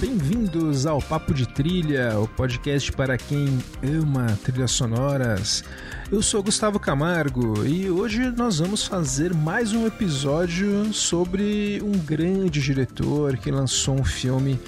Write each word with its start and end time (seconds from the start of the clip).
Bem-vindos 0.00 0.86
ao 0.86 1.00
Papo 1.02 1.34
de 1.34 1.46
Trilha, 1.46 2.18
o 2.18 2.26
podcast 2.26 2.90
para 2.92 3.18
quem 3.18 3.58
ama 3.82 4.38
trilhas 4.42 4.70
sonoras. 4.70 5.62
Eu 6.12 6.20
sou 6.20 6.42
Gustavo 6.42 6.78
Camargo 6.78 7.64
e 7.64 7.88
hoje 7.88 8.30
nós 8.32 8.58
vamos 8.58 8.84
fazer 8.84 9.32
mais 9.32 9.72
um 9.72 9.86
episódio 9.86 10.92
sobre 10.92 11.80
um 11.82 11.92
grande 11.92 12.60
diretor 12.60 13.38
que 13.38 13.50
lançou 13.50 13.98
um 13.98 14.04
filme 14.04 14.60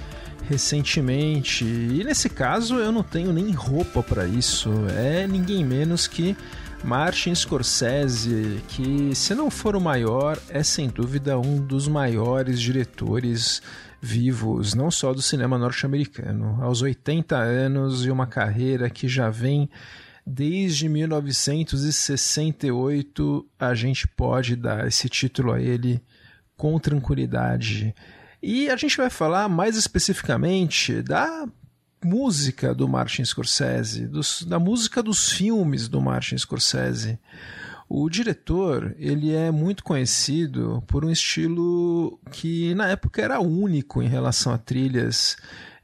recentemente. 0.48 1.62
E 1.62 2.02
nesse 2.02 2.30
caso 2.30 2.77
eu 2.77 2.91
não 2.91 3.02
tenho 3.02 3.30
nem 3.30 3.51
roupa 3.51 4.02
para 4.02 4.27
isso. 4.27 4.70
É 4.96 5.27
ninguém 5.27 5.62
menos 5.62 6.06
que 6.06 6.34
Martin 6.82 7.34
Scorsese, 7.34 8.62
que 8.68 9.15
se 9.15 9.34
não 9.34 9.51
for 9.51 9.76
o 9.76 9.80
maior, 9.82 10.38
é 10.48 10.62
sem 10.62 10.88
dúvida 10.88 11.38
um 11.38 11.60
dos 11.60 11.87
maiores 11.87 12.59
diretores 12.59 13.60
vivos, 14.01 14.73
não 14.73 14.90
só 14.90 15.12
do 15.12 15.20
cinema 15.20 15.59
norte-americano. 15.59 16.59
Aos 16.62 16.80
80 16.80 17.37
anos 17.37 18.06
e 18.06 18.10
uma 18.10 18.26
carreira 18.26 18.88
que 18.88 19.06
já 19.06 19.29
vem 19.29 19.68
Desde 20.27 20.88
1968 20.88 23.46
a 23.59 23.74
gente 23.74 24.09
pode 24.09 24.56
dar 24.56 24.87
esse 24.87 25.06
título 25.09 25.52
a 25.52 25.60
ele 25.60 26.02
com 26.56 26.78
tranquilidade. 26.78 27.95
E 28.42 28.70
a 28.70 28.77
gente 28.77 28.96
vai 28.96 29.10
falar 29.10 29.48
mais 29.48 29.77
especificamente 29.77 31.02
da 31.02 31.46
música 32.02 32.74
do 32.74 32.88
Martin 32.88 33.24
Scorsese, 33.24 34.07
dos, 34.07 34.43
da 34.43 34.59
música 34.59 35.02
dos 35.02 35.32
filmes 35.32 35.88
do 35.88 36.01
Martin 36.01 36.37
Scorsese. 36.37 37.18
O 37.88 38.09
diretor, 38.09 38.95
ele 38.98 39.32
é 39.32 39.51
muito 39.51 39.85
conhecido 39.85 40.82
por 40.87 41.04
um 41.04 41.10
estilo 41.10 42.18
que 42.30 42.74
na 42.74 42.88
época 42.88 43.23
era 43.23 43.41
único 43.41 44.02
em 44.02 44.09
relação 44.09 44.52
a 44.52 44.59
trilhas 44.59 45.37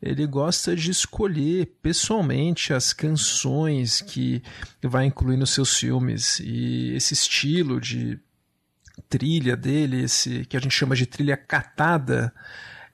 ele 0.03 0.27
gosta 0.27 0.75
de 0.75 0.91
escolher 0.91 1.77
pessoalmente 1.83 2.73
as 2.73 2.93
canções 2.93 4.01
que 4.01 4.43
vai 4.83 5.05
incluir 5.05 5.37
nos 5.37 5.51
seus 5.51 5.77
filmes 5.77 6.41
e 6.41 6.93
esse 6.95 7.13
estilo 7.13 7.81
de 7.81 8.19
trilha 9.09 9.57
dele, 9.57 10.03
esse 10.03 10.45
que 10.47 10.57
a 10.57 10.61
gente 10.61 10.75
chama 10.75 10.97
de 10.97 11.05
trilha 11.05 11.37
catada, 11.37 12.33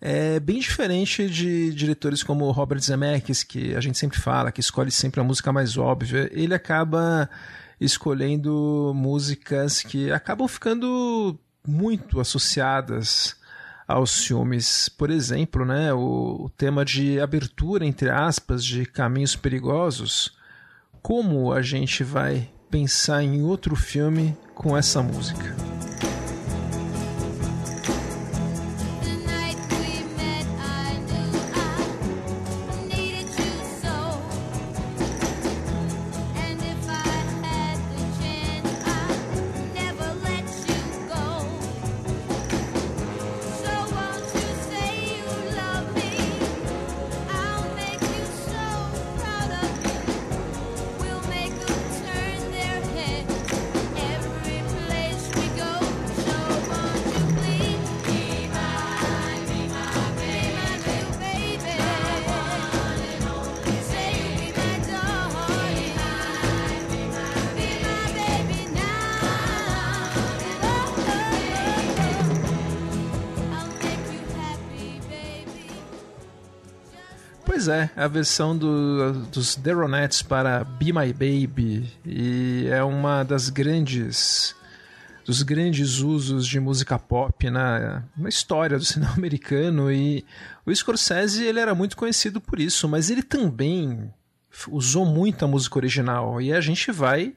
é 0.01 0.39
bem 0.41 0.59
diferente 0.59 1.29
de 1.29 1.73
diretores 1.73 2.23
como 2.23 2.51
Robert 2.51 2.81
Zemeckis, 2.81 3.43
que 3.43 3.75
a 3.75 3.81
gente 3.81 3.99
sempre 3.99 4.19
fala, 4.19 4.53
que 4.53 4.61
escolhe 4.61 4.91
sempre 4.91 5.21
a 5.21 5.25
música 5.25 5.53
mais 5.53 5.77
óbvia. 5.77 6.29
Ele 6.33 6.55
acaba 6.55 7.31
escolhendo 7.81 8.93
músicas 8.95 9.83
que 9.83 10.11
acabam 10.11 10.49
ficando 10.49 11.39
muito 11.67 12.21
associadas 12.21 13.37
aos 13.87 14.25
filmes. 14.25 14.89
Por 14.89 15.11
exemplo, 15.11 15.65
né, 15.65 15.93
o, 15.93 16.45
o 16.45 16.51
tema 16.57 16.85
de 16.85 17.21
abertura, 17.21 17.85
entre 17.85 18.11
aspas, 18.11 18.65
de 18.65 18.85
Caminhos 18.87 19.37
Perigosos. 19.37 20.37
Como 21.03 21.53
a 21.53 21.63
gente 21.63 22.03
vai 22.03 22.49
pensar 22.71 23.23
em 23.23 23.43
outro 23.43 23.77
filme 23.77 24.37
com 24.55 24.77
essa 24.77 25.03
música? 25.03 25.55
A 77.97 78.07
versão 78.09 78.57
do, 78.57 79.13
dos 79.33 79.57
The 79.57 79.73
para 80.29 80.63
Be 80.65 80.93
My 80.93 81.13
Baby. 81.13 81.91
E 82.05 82.69
é 82.71 82.83
uma 82.85 83.23
das 83.23 83.49
grandes 83.49 84.55
dos 85.25 85.43
grandes 85.43 85.99
usos 85.99 86.47
de 86.47 86.61
música 86.61 86.97
pop 87.01 87.51
na, 87.51 88.05
na 88.17 88.29
história 88.29 88.79
do 88.79 88.85
cinema 88.85 89.13
americano. 89.17 89.91
E 89.91 90.25
o 90.65 90.73
Scorsese 90.75 91.43
ele 91.43 91.59
era 91.59 91.75
muito 91.75 91.97
conhecido 91.97 92.41
por 92.41 92.61
isso, 92.61 92.87
mas 92.87 93.11
ele 93.11 93.23
também 93.23 94.13
usou 94.69 95.05
muito 95.05 95.45
a 95.45 95.49
música 95.49 95.79
original. 95.79 96.41
E 96.41 96.53
a 96.53 96.61
gente 96.61 96.93
vai 96.93 97.35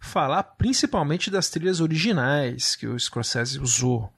falar 0.00 0.42
principalmente 0.42 1.30
das 1.30 1.50
trilhas 1.50 1.80
originais 1.80 2.74
que 2.74 2.86
o 2.86 2.98
Scorsese 2.98 3.60
usou. 3.60 4.10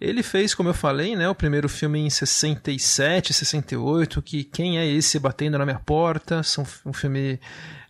Ele 0.00 0.22
fez, 0.22 0.54
como 0.54 0.70
eu 0.70 0.74
falei, 0.74 1.14
né, 1.14 1.28
o 1.28 1.34
primeiro 1.34 1.68
filme 1.68 1.98
em 1.98 2.08
67, 2.08 3.34
68, 3.34 4.22
que 4.22 4.42
Quem 4.44 4.78
é 4.78 4.86
esse 4.86 5.18
batendo 5.18 5.58
na 5.58 5.66
minha 5.66 5.78
porta? 5.78 6.42
São 6.42 6.64
um 6.86 6.92
filme 6.92 7.38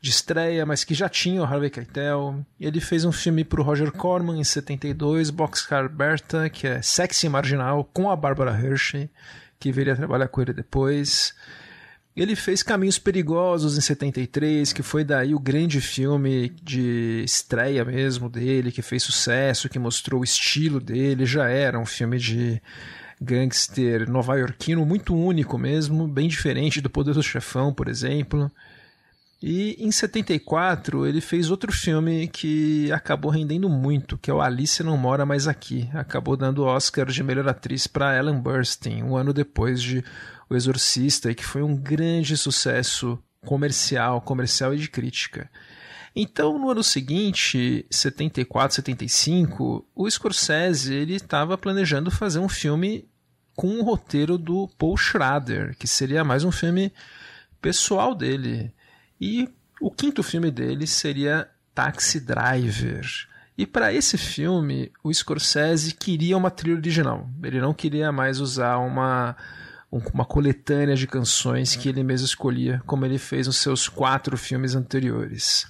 de 0.00 0.10
estreia, 0.10 0.66
mas 0.66 0.82
que 0.82 0.92
já 0.92 1.08
tinha 1.08 1.40
o 1.40 1.44
Harvey 1.44 1.70
Keitel. 1.70 2.44
Ele 2.58 2.80
fez 2.80 3.04
um 3.04 3.12
filme 3.12 3.44
para 3.44 3.60
o 3.60 3.64
Roger 3.64 3.92
Corman 3.92 4.40
em 4.40 4.44
72, 4.44 5.30
Boxcar 5.30 5.88
Bertha, 5.88 6.50
que 6.50 6.66
é 6.66 6.82
Sexy 6.82 7.28
Marginal, 7.28 7.88
com 7.92 8.10
a 8.10 8.16
Barbara 8.16 8.58
Hershey, 8.58 9.08
que 9.60 9.70
viria 9.70 9.92
a 9.92 9.96
trabalhar 9.96 10.26
com 10.26 10.42
ele 10.42 10.52
depois. 10.52 11.32
Ele 12.16 12.34
fez 12.34 12.62
Caminhos 12.62 12.98
Perigosos 12.98 13.78
em 13.78 13.80
73, 13.80 14.72
que 14.72 14.82
foi 14.82 15.04
daí 15.04 15.34
o 15.34 15.38
grande 15.38 15.80
filme 15.80 16.50
de 16.62 17.22
estreia 17.24 17.84
mesmo 17.84 18.28
dele, 18.28 18.72
que 18.72 18.82
fez 18.82 19.02
sucesso, 19.02 19.68
que 19.68 19.78
mostrou 19.78 20.20
o 20.20 20.24
estilo 20.24 20.80
dele. 20.80 21.24
Já 21.24 21.48
era 21.48 21.78
um 21.78 21.86
filme 21.86 22.18
de 22.18 22.60
gangster 23.20 24.10
nova-iorquino 24.10 24.84
muito 24.84 25.14
único 25.14 25.56
mesmo, 25.56 26.08
bem 26.08 26.26
diferente 26.26 26.80
do 26.80 26.90
Poder 26.90 27.14
do 27.14 27.22
Chefão, 27.22 27.72
por 27.72 27.86
exemplo. 27.86 28.50
E 29.42 29.76
em 29.78 29.90
74 29.90 31.06
ele 31.06 31.20
fez 31.20 31.50
outro 31.50 31.72
filme 31.72 32.28
que 32.28 32.90
acabou 32.92 33.30
rendendo 33.30 33.70
muito, 33.70 34.18
que 34.18 34.30
é 34.30 34.34
o 34.34 34.40
Alice 34.40 34.82
Não 34.82 34.98
Mora 34.98 35.24
Mais 35.24 35.48
Aqui. 35.48 35.88
Acabou 35.94 36.36
dando 36.36 36.64
Oscar 36.64 37.06
de 37.06 37.22
melhor 37.22 37.48
atriz 37.48 37.86
para 37.86 38.18
Ellen 38.18 38.38
Burstyn, 38.38 39.02
um 39.02 39.16
ano 39.16 39.32
depois 39.32 39.80
de 39.80 40.04
O 40.50 40.56
Exorcista, 40.56 41.30
e 41.30 41.34
que 41.34 41.44
foi 41.44 41.62
um 41.62 41.76
grande 41.76 42.36
sucesso 42.36 43.18
comercial, 43.46 44.20
comercial 44.20 44.74
e 44.74 44.78
de 44.78 44.90
crítica. 44.90 45.48
Então, 46.14 46.58
no 46.58 46.70
ano 46.70 46.82
seguinte, 46.82 47.86
74, 47.88 48.74
75, 48.76 49.86
o 49.94 50.10
Scorsese 50.10 50.92
ele 50.92 51.14
estava 51.14 51.56
planejando 51.56 52.10
fazer 52.10 52.40
um 52.40 52.48
filme 52.48 53.08
com 53.54 53.78
o 53.78 53.84
roteiro 53.84 54.36
do 54.36 54.68
Paul 54.76 54.96
Schrader, 54.96 55.76
que 55.78 55.86
seria 55.86 56.24
mais 56.24 56.44
um 56.44 56.50
filme 56.50 56.92
pessoal 57.60 58.14
dele. 58.14 58.72
E 59.20 59.48
o 59.80 59.90
quinto 59.90 60.22
filme 60.22 60.50
dele 60.50 60.86
seria 60.86 61.48
Taxi 61.74 62.20
Driver. 62.20 63.06
E 63.56 63.66
para 63.66 63.92
esse 63.92 64.16
filme, 64.16 64.90
o 65.04 65.12
Scorsese 65.12 65.94
queria 65.94 66.36
uma 66.36 66.50
trilha 66.50 66.76
original. 66.76 67.28
Ele 67.42 67.60
não 67.60 67.74
queria 67.74 68.10
mais 68.10 68.40
usar 68.40 68.78
uma, 68.78 69.36
uma 69.90 70.24
coletânea 70.24 70.94
de 70.94 71.06
canções 71.06 71.74
que 71.74 71.88
ele 71.88 72.02
mesmo 72.04 72.26
escolhia, 72.26 72.80
como 72.86 73.04
ele 73.04 73.18
fez 73.18 73.46
nos 73.46 73.56
seus 73.56 73.88
quatro 73.88 74.36
filmes 74.36 74.74
anteriores. 74.74 75.66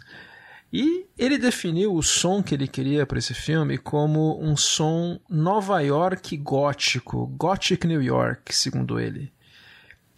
E 0.73 1.07
ele 1.19 1.39
definiu 1.39 1.95
o 1.95 2.03
som 2.03 2.43
que 2.43 2.55
ele 2.55 2.69
queria 2.69 3.05
para 3.05 3.19
esse 3.19 3.35
filme 3.35 3.77
como 3.77 4.41
um 4.41 4.57
som 4.57 5.19
Nova 5.29 5.81
York 5.81 6.37
gótico, 6.37 7.27
Gothic 7.27 7.87
New 7.87 8.03
York, 8.03 8.55
segundo 8.55 9.01
ele. 9.01 9.33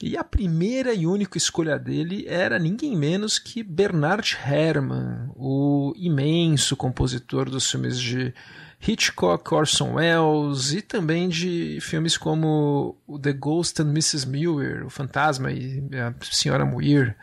E 0.02 0.16
a 0.16 0.24
primeira 0.24 0.92
e 0.92 1.06
única 1.06 1.38
escolha 1.38 1.78
dele 1.78 2.26
era 2.26 2.58
ninguém 2.58 2.96
menos 2.96 3.38
que 3.38 3.62
Bernard 3.62 4.36
Herrmann, 4.44 5.30
o 5.36 5.94
imenso 5.96 6.76
compositor 6.76 7.48
dos 7.48 7.70
filmes 7.70 7.98
de 7.98 8.34
Hitchcock, 8.86 9.54
Orson 9.54 9.94
Welles 9.94 10.72
e 10.72 10.82
também 10.82 11.28
de 11.28 11.78
filmes 11.80 12.16
como 12.16 12.96
The 13.22 13.32
Ghost 13.32 13.80
and 13.80 13.90
Mrs. 13.90 14.26
Muir, 14.26 14.84
O 14.84 14.90
Fantasma 14.90 15.52
e 15.52 15.82
a 15.94 16.12
Senhora 16.20 16.64
Muir, 16.64 17.16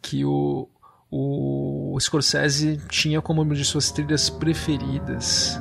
que 0.00 0.24
o, 0.24 0.68
o 1.10 1.96
Scorsese 2.00 2.80
tinha 2.88 3.20
como 3.20 3.42
uma 3.42 3.54
de 3.54 3.64
suas 3.64 3.90
trilhas 3.90 4.30
preferidas. 4.30 5.60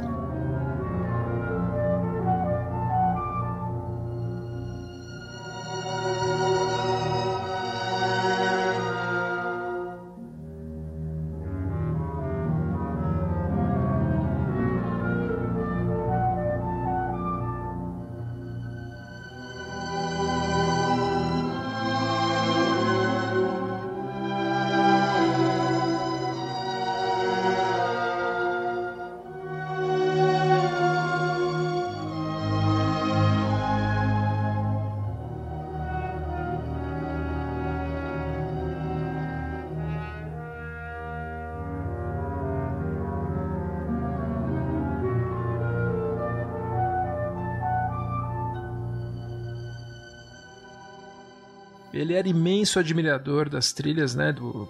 Era 52.25 52.30
imenso 52.30 52.80
admirador 52.80 53.48
das 53.48 53.72
trilhas, 53.72 54.16
né, 54.16 54.33
do, 54.33 54.68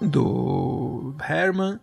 do 0.00 1.14
Herman 1.26 1.80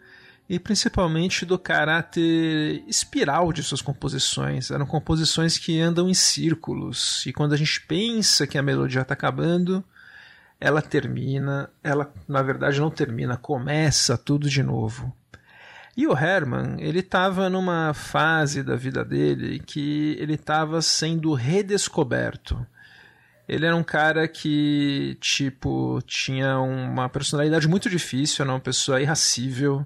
e 0.48 0.60
principalmente 0.60 1.46
do 1.46 1.58
caráter 1.58 2.84
espiral 2.88 3.52
de 3.52 3.64
suas 3.64 3.82
composições. 3.82 4.70
Eram 4.70 4.86
composições 4.86 5.58
que 5.58 5.80
andam 5.80 6.08
em 6.08 6.14
círculos 6.14 7.26
e 7.26 7.34
quando 7.34 7.54
a 7.54 7.58
gente 7.58 7.82
pensa 7.82 8.46
que 8.46 8.58
a 8.58 8.62
melodia 8.62 9.02
está 9.02 9.16
acabando, 9.16 9.84
ela 10.60 10.82
termina, 10.82 11.70
ela 11.84 12.14
na 12.28 12.44
verdade 12.44 12.80
não 12.80 12.92
termina, 12.92 13.36
começa 13.36 14.18
tudo 14.18 14.48
de 14.48 14.62
novo. 14.62 15.12
E 15.96 16.08
o 16.08 16.18
Herman, 16.18 16.78
ele 16.80 17.00
estava 17.00 17.50
numa 17.50 17.94
fase 17.94 18.64
da 18.64 18.76
vida 18.76 19.06
dele 19.06 19.60
que 19.60 20.16
ele 20.20 20.34
estava 20.34 20.82
sendo 20.82 21.34
redescoberto. 21.34 22.66
Ele 23.48 23.66
era 23.66 23.76
um 23.76 23.84
cara 23.84 24.28
que, 24.28 25.18
tipo, 25.20 26.02
tinha 26.06 26.60
uma 26.60 27.10
personalidade 27.10 27.68
muito 27.68 27.90
difícil, 27.90 28.44
era 28.44 28.54
uma 28.54 28.60
pessoa 28.60 29.02
irracível, 29.02 29.86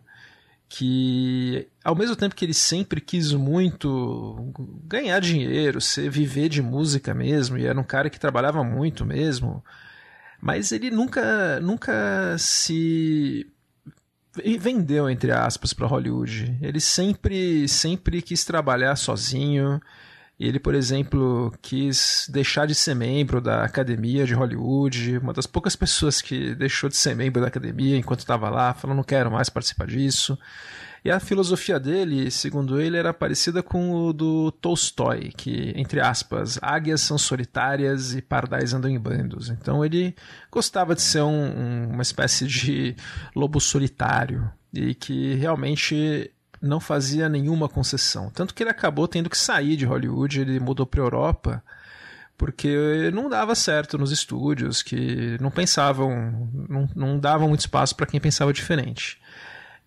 que 0.70 1.68
ao 1.84 1.96
mesmo 1.96 2.16
tempo 2.16 2.36
que 2.36 2.46
ele 2.46 2.54
sempre 2.54 3.02
quis 3.02 3.34
muito 3.34 4.54
ganhar 4.84 5.20
dinheiro, 5.20 5.82
ser, 5.82 6.10
viver 6.10 6.50
de 6.50 6.62
música 6.62 7.14
mesmo, 7.14 7.58
e 7.58 7.66
era 7.66 7.80
um 7.80 7.84
cara 7.84 8.10
que 8.10 8.20
trabalhava 8.20 8.64
muito 8.64 9.06
mesmo, 9.06 9.64
mas 10.40 10.72
ele 10.72 10.92
nunca, 10.92 11.60
nunca 11.60 12.38
se 12.38 13.52
vendeu 14.60 15.10
entre 15.10 15.32
aspas 15.32 15.74
para 15.74 15.88
Hollywood. 15.88 16.58
Ele 16.62 16.80
sempre, 16.80 17.68
sempre 17.68 18.22
quis 18.22 18.46
trabalhar 18.46 18.96
sozinho. 18.96 19.82
Ele, 20.40 20.60
por 20.60 20.76
exemplo, 20.76 21.52
quis 21.62 22.28
deixar 22.32 22.68
de 22.68 22.76
ser 22.76 22.94
membro 22.94 23.42
da 23.42 23.64
Academia 23.64 24.24
de 24.24 24.36
Hollywood, 24.36 25.18
uma 25.18 25.34
das 25.34 25.48
poucas 25.48 25.76
pessoas 25.76 26.22
que 26.22 26.54
deixou 26.54 26.90
de 26.90 26.96
ser 26.96 27.16
membro 27.16 27.42
da 27.42 27.48
academia 27.48 27.98
enquanto 27.98 28.20
estava 28.20 28.48
lá, 28.48 28.74
falou 28.74 28.96
não 28.96 29.04
quero 29.04 29.32
mais 29.32 29.50
participar 29.50 29.88
disso. 29.88 30.38
E 31.04 31.10
a 31.10 31.20
filosofia 31.20 31.80
dele, 31.80 32.30
segundo 32.30 32.80
ele, 32.80 32.98
era 32.98 33.14
parecida 33.14 33.64
com 33.64 33.92
o 33.94 34.14
do 34.14 34.52
Tolstói, 34.52 35.32
que, 35.36 35.74
entre 35.76 36.02
aspas, 36.02 36.60
águias 36.62 37.02
são 37.02 37.18
solitárias 37.18 38.14
e 38.14 38.22
pardais 38.22 38.74
andam 38.74 38.92
em 38.92 39.00
bandos. 39.00 39.50
Então 39.50 39.84
ele 39.84 40.16
gostava 40.52 40.94
de 40.94 41.02
ser 41.02 41.22
um, 41.22 41.30
um, 41.30 41.90
uma 41.94 42.02
espécie 42.02 42.46
de 42.46 42.96
lobo 43.36 43.60
solitário 43.60 44.52
e 44.74 44.94
que 44.94 45.34
realmente 45.36 46.30
não 46.62 46.80
fazia 46.80 47.30
nenhuma 47.30 47.70
concessão. 47.70 48.30
Tanto 48.30 48.54
que 48.54 48.64
ele 48.64 48.70
acabou 48.70 49.08
tendo 49.08 49.30
que 49.30 49.38
sair 49.38 49.76
de 49.76 49.86
Hollywood, 49.86 50.42
ele 50.42 50.60
mudou 50.60 50.86
para 50.86 51.02
Europa, 51.02 51.64
porque 52.38 53.10
não 53.14 53.30
dava 53.30 53.56
certo 53.56 53.98
nos 53.98 54.12
estúdios, 54.12 54.82
que 54.82 55.38
não 55.42 55.50
pensavam, 55.50 56.50
não, 56.70 56.90
não 56.96 57.20
davam 57.20 57.48
muito 57.48 57.62
espaço 57.62 57.96
para 57.96 58.06
quem 58.06 58.20
pensava 58.20 58.54
diferente. 58.54 59.20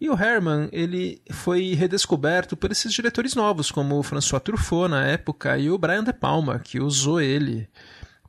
E 0.01 0.09
o 0.09 0.19
Herman, 0.19 0.69
ele 0.73 1.21
foi 1.31 1.75
redescoberto 1.75 2.57
por 2.57 2.73
esses 2.73 2.93
diretores 2.93 3.35
novos, 3.35 3.71
como 3.71 3.99
o 3.99 4.03
François 4.03 4.43
Truffaut 4.43 4.91
na 4.91 5.07
época 5.07 5.59
e 5.59 5.71
o 5.71 5.77
Brian 5.77 6.03
De 6.03 6.13
Palma, 6.13 6.59
que 6.59 6.81
usou 6.81 7.21
ele 7.21 7.69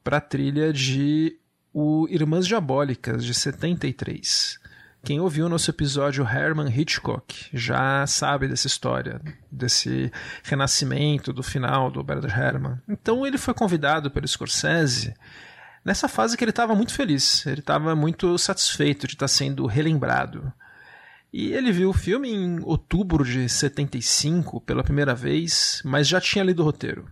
para 0.04 0.18
a 0.18 0.22
trilha 0.22 0.74
de 0.74 1.38
o 1.74 2.06
Irmãs 2.10 2.46
Diabólicas, 2.46 3.24
de 3.24 3.34
73. 3.34 4.60
Quem 5.04 5.20
ouviu 5.20 5.48
o 5.48 5.50
nosso 5.50 5.70
episódio 5.72 6.24
Herman 6.24 6.70
Hitchcock 6.70 7.50
já 7.52 8.06
sabe 8.06 8.48
dessa 8.48 8.68
história, 8.68 9.20
desse 9.52 10.12
renascimento 10.44 11.34
do 11.34 11.42
final 11.42 11.90
do 11.90 12.04
Bernard 12.04 12.40
Herrmann. 12.40 12.80
Então 12.88 13.26
ele 13.26 13.40
foi 13.40 13.56
convidado 13.56 14.12
pelo 14.12 14.28
Scorsese 14.28 15.16
nessa 15.84 16.08
fase 16.08 16.38
que 16.38 16.44
ele 16.44 16.52
estava 16.52 16.76
muito 16.76 16.94
feliz, 16.94 17.44
ele 17.48 17.62
estava 17.62 17.96
muito 17.96 18.38
satisfeito 18.38 19.08
de 19.08 19.14
estar 19.14 19.28
sendo 19.28 19.66
relembrado. 19.66 20.54
E 21.34 21.52
ele 21.52 21.72
viu 21.72 21.90
o 21.90 21.94
filme 21.94 22.32
em 22.32 22.60
outubro 22.62 23.26
de 23.26 23.50
75 23.50 24.62
pela 24.62 24.84
primeira 24.84 25.16
vez, 25.16 25.82
mas 25.84 26.08
já 26.08 26.22
tinha 26.22 26.44
lido 26.44 26.62
o 26.62 26.66
roteiro. 26.66 27.10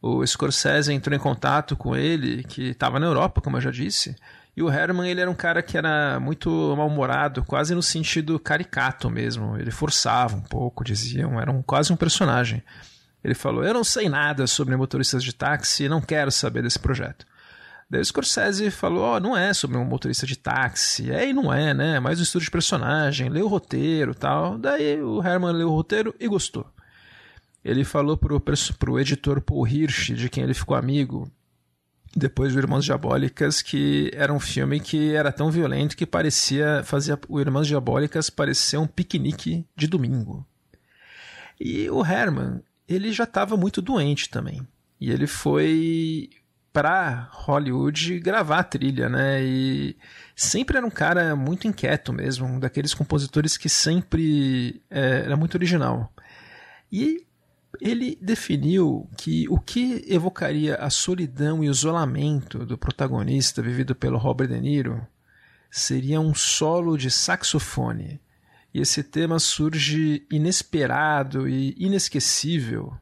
O 0.00 0.24
Scorsese 0.24 0.92
entrou 0.92 1.16
em 1.16 1.20
contato 1.20 1.76
com 1.76 1.96
ele, 1.96 2.44
que 2.44 2.68
estava 2.68 3.00
na 3.00 3.06
Europa, 3.06 3.40
como 3.40 3.56
eu 3.56 3.60
já 3.60 3.70
disse, 3.70 4.14
e 4.60 4.62
o 4.62 4.70
Herman, 4.70 5.10
ele 5.10 5.22
era 5.22 5.30
um 5.30 5.34
cara 5.34 5.62
que 5.62 5.78
era 5.78 6.20
muito 6.20 6.50
mal-humorado, 6.76 7.42
quase 7.42 7.74
no 7.74 7.82
sentido 7.82 8.38
caricato 8.38 9.08
mesmo. 9.08 9.56
Ele 9.56 9.70
forçava 9.70 10.36
um 10.36 10.42
pouco, 10.42 10.84
diziam, 10.84 11.40
era 11.40 11.50
um, 11.50 11.62
quase 11.62 11.90
um 11.90 11.96
personagem. 11.96 12.62
Ele 13.24 13.34
falou: 13.34 13.64
Eu 13.64 13.72
não 13.72 13.82
sei 13.82 14.10
nada 14.10 14.46
sobre 14.46 14.76
motoristas 14.76 15.24
de 15.24 15.34
táxi 15.34 15.84
e 15.84 15.88
não 15.88 16.02
quero 16.02 16.30
saber 16.30 16.62
desse 16.62 16.78
projeto. 16.78 17.24
Daí 17.88 18.02
o 18.02 18.04
Scorsese 18.04 18.70
falou: 18.70 19.02
Ó, 19.02 19.16
oh, 19.16 19.20
não 19.20 19.34
é 19.34 19.54
sobre 19.54 19.78
um 19.78 19.84
motorista 19.84 20.26
de 20.26 20.36
táxi. 20.36 21.10
É 21.10 21.26
e 21.26 21.32
não 21.32 21.50
é, 21.50 21.72
né? 21.72 21.98
Mais 21.98 22.20
um 22.20 22.22
estudo 22.22 22.44
de 22.44 22.50
personagem, 22.50 23.30
leu 23.30 23.46
o 23.46 23.48
roteiro 23.48 24.14
tal. 24.14 24.58
Daí 24.58 25.00
o 25.00 25.26
Herman 25.26 25.52
leu 25.52 25.70
o 25.70 25.74
roteiro 25.74 26.14
e 26.20 26.28
gostou. 26.28 26.66
Ele 27.64 27.82
falou 27.82 28.18
pro, 28.18 28.38
pro 28.78 29.00
editor 29.00 29.40
Paul 29.40 29.66
Hirsch, 29.66 30.14
de 30.14 30.28
quem 30.28 30.44
ele 30.44 30.52
ficou 30.52 30.76
amigo, 30.76 31.30
depois 32.14 32.52
do 32.52 32.58
Irmãos 32.58 32.84
Diabólicas, 32.84 33.62
que 33.62 34.10
era 34.14 34.32
um 34.32 34.40
filme 34.40 34.80
que 34.80 35.14
era 35.14 35.30
tão 35.30 35.50
violento 35.50 35.96
que 35.96 36.06
parecia 36.06 36.82
fazia 36.84 37.18
o 37.28 37.40
Irmãos 37.40 37.66
Diabólicas 37.66 38.30
parecer 38.30 38.78
um 38.78 38.86
piquenique 38.86 39.66
de 39.76 39.86
domingo. 39.86 40.46
E 41.60 41.88
o 41.90 42.04
Herman, 42.04 42.62
ele 42.88 43.12
já 43.12 43.24
estava 43.24 43.56
muito 43.56 43.80
doente 43.82 44.28
também. 44.28 44.66
E 45.00 45.10
ele 45.10 45.26
foi 45.26 46.30
para 46.72 47.28
Hollywood 47.32 48.20
gravar 48.20 48.58
a 48.60 48.64
trilha, 48.64 49.08
né? 49.08 49.42
E 49.42 49.96
sempre 50.34 50.76
era 50.76 50.86
um 50.86 50.90
cara 50.90 51.34
muito 51.34 51.66
inquieto 51.66 52.12
mesmo, 52.12 52.46
um 52.46 52.58
daqueles 52.58 52.94
compositores 52.94 53.56
que 53.56 53.68
sempre 53.68 54.82
é, 54.90 55.22
era 55.24 55.36
muito 55.36 55.54
original. 55.54 56.12
E 56.90 57.26
ele 57.80 58.18
definiu 58.20 59.08
que 59.16 59.46
o 59.48 59.58
que 59.58 60.04
evocaria 60.08 60.76
a 60.76 60.90
solidão 60.90 61.62
e 61.62 61.68
o 61.68 61.70
isolamento 61.70 62.64
do 62.64 62.78
protagonista 62.78 63.62
vivido 63.62 63.94
pelo 63.94 64.18
Robert 64.18 64.48
De 64.48 64.60
Niro 64.60 65.06
seria 65.70 66.20
um 66.20 66.34
solo 66.34 66.96
de 66.96 67.10
saxofone. 67.10 68.20
E 68.72 68.80
esse 68.80 69.02
tema 69.02 69.38
surge 69.38 70.26
inesperado 70.30 71.48
e 71.48 71.74
inesquecível 71.78 72.94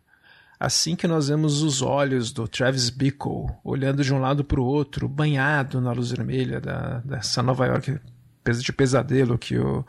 assim 0.59 0.97
que 0.97 1.07
nós 1.07 1.29
vemos 1.29 1.63
os 1.63 1.83
olhos 1.83 2.33
do 2.33 2.49
Travis 2.49 2.91
Bickle 2.91 3.47
olhando 3.63 4.03
de 4.03 4.13
um 4.13 4.19
lado 4.19 4.43
para 4.45 4.61
o 4.61 4.65
outro, 4.65 5.09
banhado 5.09 5.81
na 5.81 5.93
luz 5.93 6.11
vermelha 6.11 6.61
da, 6.61 6.99
dessa 6.99 7.43
Nova 7.43 7.67
York 7.67 8.01
de 8.63 8.73
pesadelo 8.73 9.37
que 9.37 9.59
o 9.59 9.85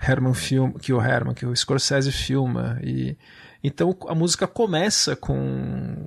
Herman 0.00 0.32
filma, 0.32 0.72
que 0.78 0.94
o 0.94 1.00
Herman, 1.00 1.34
que 1.34 1.44
o 1.44 1.54
Scorsese 1.54 2.10
filma 2.10 2.78
e 2.82 3.14
então 3.62 3.96
a 4.08 4.14
música 4.14 4.46
começa 4.46 5.16
com 5.16 5.36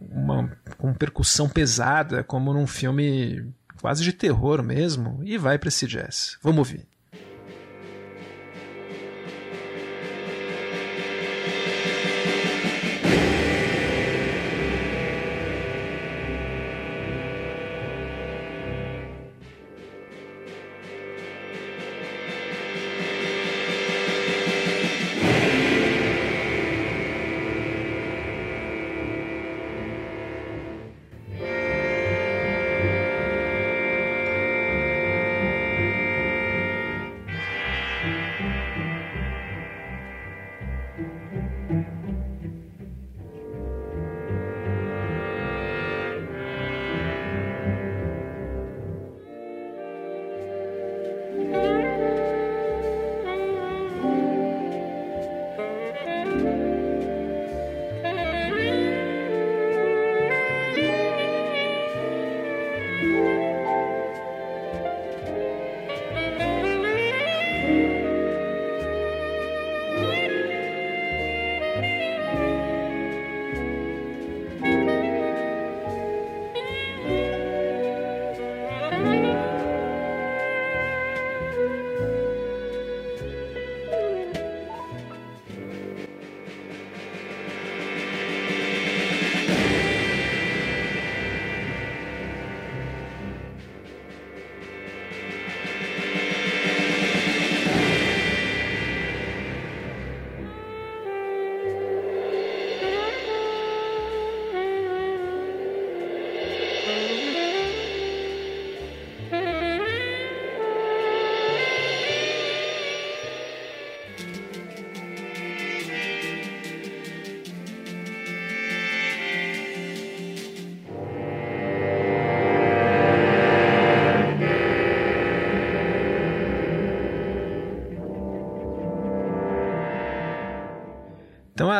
uma 0.10 0.51
com 0.77 0.93
percussão 0.93 1.50
pesada, 1.50 2.24
como 2.24 2.53
num 2.53 2.67
filme 2.67 3.46
quase 3.81 4.03
de 4.03 4.13
terror 4.13 4.63
mesmo, 4.63 5.20
e 5.24 5.38
vai 5.38 5.58
para 5.58 5.70
esse 5.70 5.88
jazz. 5.88 6.38
Vamos 6.41 6.60
ouvir. 6.60 6.90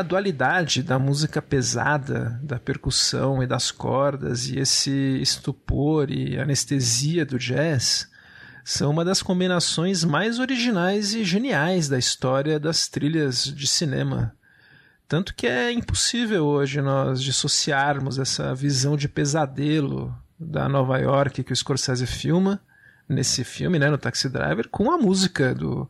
A 0.02 0.04
dualidade 0.04 0.82
da 0.82 0.98
música 0.98 1.42
pesada, 1.42 2.40
da 2.44 2.60
percussão 2.60 3.42
e 3.42 3.48
das 3.48 3.70
cordas, 3.70 4.50
e 4.50 4.58
esse 4.58 4.92
estupor 5.22 6.10
e 6.10 6.40
anestesia 6.40 7.24
do 7.24 7.38
jazz 7.38 8.10
são 8.66 8.90
uma 8.90 9.06
das 9.06 9.22
combinações 9.22 10.04
mais 10.04 10.40
originais 10.40 11.14
e 11.14 11.24
geniais 11.24 11.88
da 11.88 12.00
história 12.00 12.60
das 12.60 12.88
trilhas 12.88 13.44
de 13.44 13.68
cinema. 13.68 14.36
Tanto 15.08 15.36
que 15.36 15.46
é 15.46 15.72
impossível 15.72 16.46
hoje 16.46 16.82
nós 16.82 17.22
dissociarmos 17.22 18.18
essa 18.18 18.56
visão 18.56 18.98
de 18.98 19.08
pesadelo 19.08 20.16
da 20.40 20.68
Nova 20.68 20.98
York 20.98 21.44
que 21.44 21.54
o 21.54 21.56
Scorsese 21.56 22.08
filma 22.08 22.60
nesse 23.08 23.44
filme, 23.44 23.78
né, 23.78 23.90
no 23.90 23.98
Taxi 24.00 24.30
Driver, 24.30 24.68
com 24.70 24.90
a 24.90 24.98
música 24.98 25.54
do, 25.54 25.88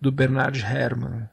do 0.00 0.12
Bernard 0.12 0.60
Herrmann. 0.60 1.28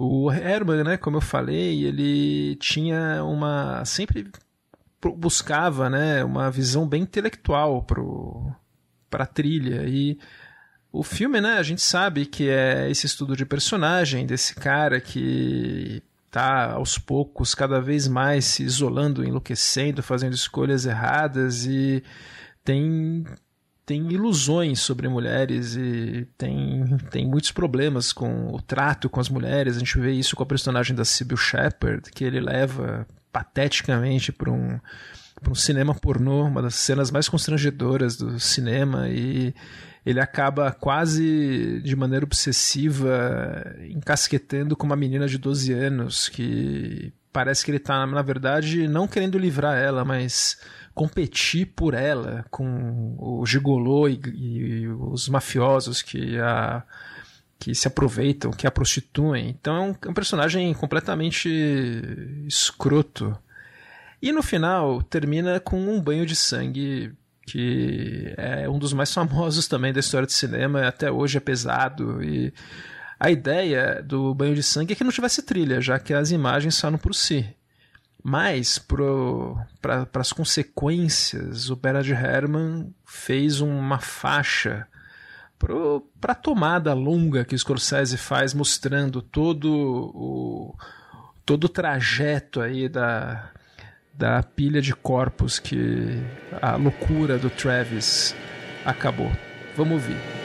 O 0.00 0.30
Herman, 0.30 0.84
né, 0.84 0.96
como 0.96 1.16
eu 1.16 1.20
falei, 1.20 1.84
ele 1.84 2.54
tinha 2.56 3.24
uma 3.24 3.84
sempre 3.84 4.30
buscava, 5.16 5.90
né, 5.90 6.22
uma 6.22 6.50
visão 6.52 6.86
bem 6.86 7.02
intelectual 7.02 7.84
para 9.10 9.24
a 9.24 9.26
trilha. 9.26 9.88
E 9.88 10.16
o 10.92 11.02
filme, 11.02 11.40
né, 11.40 11.54
a 11.54 11.62
gente 11.64 11.82
sabe 11.82 12.26
que 12.26 12.48
é 12.48 12.88
esse 12.88 13.06
estudo 13.06 13.36
de 13.36 13.44
personagem 13.44 14.24
desse 14.24 14.54
cara 14.54 15.00
que 15.00 16.00
tá 16.30 16.72
aos 16.72 16.96
poucos 16.96 17.52
cada 17.52 17.80
vez 17.80 18.06
mais 18.06 18.44
se 18.44 18.62
isolando, 18.62 19.24
enlouquecendo, 19.24 20.00
fazendo 20.00 20.34
escolhas 20.34 20.86
erradas 20.86 21.66
e 21.66 22.04
tem 22.62 23.24
tem 23.88 24.06
ilusões 24.12 24.80
sobre 24.80 25.08
mulheres 25.08 25.74
e 25.74 26.28
tem, 26.36 26.84
tem 27.10 27.26
muitos 27.26 27.50
problemas 27.50 28.12
com 28.12 28.54
o 28.54 28.60
trato 28.60 29.08
com 29.08 29.18
as 29.18 29.30
mulheres. 29.30 29.76
A 29.76 29.78
gente 29.78 29.98
vê 29.98 30.12
isso 30.12 30.36
com 30.36 30.42
a 30.42 30.46
personagem 30.46 30.94
da 30.94 31.06
Sybil 31.06 31.38
Shepard, 31.38 32.02
que 32.14 32.22
ele 32.22 32.38
leva 32.38 33.06
pateticamente 33.32 34.30
para 34.30 34.52
um, 34.52 34.78
um 35.48 35.54
cinema 35.54 35.94
pornô, 35.94 36.44
uma 36.44 36.60
das 36.60 36.74
cenas 36.74 37.10
mais 37.10 37.30
constrangedoras 37.30 38.14
do 38.18 38.38
cinema, 38.38 39.08
e 39.08 39.54
ele 40.04 40.20
acaba 40.20 40.70
quase 40.70 41.80
de 41.82 41.96
maneira 41.96 42.26
obsessiva 42.26 43.74
encasquetando 43.88 44.76
com 44.76 44.84
uma 44.84 44.96
menina 44.96 45.26
de 45.26 45.38
12 45.38 45.72
anos 45.72 46.28
que 46.28 47.10
parece 47.32 47.64
que 47.64 47.70
ele 47.70 47.78
está, 47.78 48.06
na 48.06 48.20
verdade, 48.20 48.86
não 48.86 49.08
querendo 49.08 49.38
livrar 49.38 49.78
ela, 49.78 50.04
mas 50.04 50.58
competir 50.98 51.66
por 51.76 51.94
ela 51.94 52.44
com 52.50 53.14
o 53.20 53.46
gigolô 53.46 54.08
e, 54.08 54.20
e 54.34 54.88
os 54.88 55.28
mafiosos 55.28 56.02
que 56.02 56.36
a 56.40 56.82
que 57.56 57.72
se 57.74 57.86
aproveitam, 57.86 58.50
que 58.52 58.66
a 58.66 58.70
prostituem. 58.70 59.48
Então 59.48 59.76
é 59.76 59.80
um, 59.80 59.94
é 60.06 60.08
um, 60.10 60.14
personagem 60.14 60.74
completamente 60.74 61.48
escroto. 62.46 63.36
E 64.20 64.32
no 64.32 64.42
final 64.42 65.00
termina 65.02 65.60
com 65.60 65.80
um 65.80 66.00
banho 66.00 66.26
de 66.26 66.34
sangue 66.34 67.12
que 67.46 68.34
é 68.36 68.68
um 68.68 68.78
dos 68.78 68.92
mais 68.92 69.14
famosos 69.14 69.68
também 69.68 69.92
da 69.92 70.00
história 70.00 70.26
do 70.26 70.32
cinema, 70.32 70.86
até 70.88 71.12
hoje 71.12 71.36
é 71.36 71.40
pesado 71.40 72.20
e 72.22 72.52
a 73.20 73.30
ideia 73.30 74.02
do 74.02 74.34
banho 74.34 74.54
de 74.56 74.64
sangue 74.64 74.94
é 74.94 74.96
que 74.96 75.04
não 75.04 75.12
tivesse 75.12 75.42
trilha, 75.42 75.80
já 75.80 75.98
que 76.00 76.12
as 76.12 76.32
imagens 76.32 76.80
falam 76.80 76.98
por 76.98 77.14
si. 77.14 77.48
Mas, 78.22 78.78
para 78.78 80.08
as 80.14 80.32
consequências, 80.32 81.70
o 81.70 81.76
Bernard 81.76 82.12
Herrmann 82.12 82.92
fez 83.04 83.60
uma 83.60 84.00
faixa 84.00 84.86
para 86.20 86.32
a 86.32 86.36
tomada 86.36 86.94
longa 86.94 87.44
que 87.44 87.54
o 87.54 87.58
Scorsese 87.58 88.16
faz, 88.16 88.54
mostrando 88.54 89.20
todo 89.20 89.72
o, 89.72 90.76
todo 91.44 91.64
o 91.64 91.68
trajeto 91.68 92.60
aí 92.60 92.88
da, 92.88 93.50
da 94.14 94.42
pilha 94.42 94.80
de 94.80 94.94
corpos 94.94 95.58
que 95.58 96.22
a 96.62 96.76
loucura 96.76 97.38
do 97.38 97.50
Travis 97.50 98.34
acabou. 98.84 99.30
Vamos 99.76 99.94
ouvir. 99.94 100.37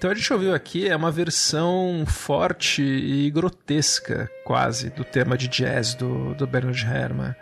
Então 0.00 0.10
a 0.10 0.14
gente 0.14 0.32
ouviu 0.32 0.54
aqui 0.54 0.88
é 0.88 0.96
uma 0.96 1.10
versão 1.10 2.06
forte 2.06 2.80
e 2.80 3.30
grotesca, 3.30 4.30
quase, 4.46 4.88
do 4.88 5.04
tema 5.04 5.36
de 5.36 5.46
jazz 5.46 5.92
do, 5.92 6.34
do 6.36 6.46
Bernard 6.46 6.82
Herrmann. 6.82 7.34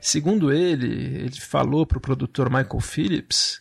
Segundo 0.00 0.50
ele, 0.50 1.18
ele 1.18 1.38
falou 1.38 1.84
para 1.84 1.98
o 1.98 2.00
produtor 2.00 2.48
Michael 2.48 2.80
Phillips, 2.80 3.60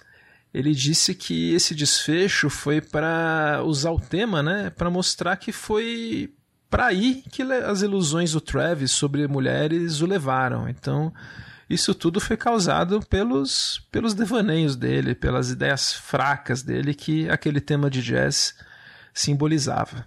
ele 0.54 0.72
disse 0.74 1.14
que 1.14 1.54
esse 1.54 1.76
desfecho 1.76 2.50
foi 2.50 2.80
para 2.80 3.62
usar 3.66 3.92
o 3.92 4.00
tema, 4.00 4.42
né, 4.42 4.70
para 4.70 4.90
mostrar 4.90 5.36
que 5.36 5.52
foi 5.52 6.34
para 6.70 6.88
aí 6.88 7.24
que 7.32 7.42
as 7.42 7.82
ilusões 7.82 8.32
do 8.32 8.42
Travis 8.42 8.92
sobre 8.92 9.28
mulheres 9.28 10.02
o 10.02 10.06
levaram. 10.06 10.68
Então, 10.68 11.14
isso 11.70 11.96
tudo 11.96 12.20
foi 12.20 12.38
causado 12.38 13.00
pelos, 13.10 13.86
pelos 13.92 14.14
devaneios 14.14 14.76
dele, 14.76 15.16
pelas 15.16 15.50
ideias 15.50 15.94
fracas 15.94 16.62
dele 16.62 16.94
que 16.94 17.30
aquele 17.30 17.60
tema 17.60 17.90
de 17.90 18.02
jazz 18.02 18.56
simbolizava. 19.14 20.06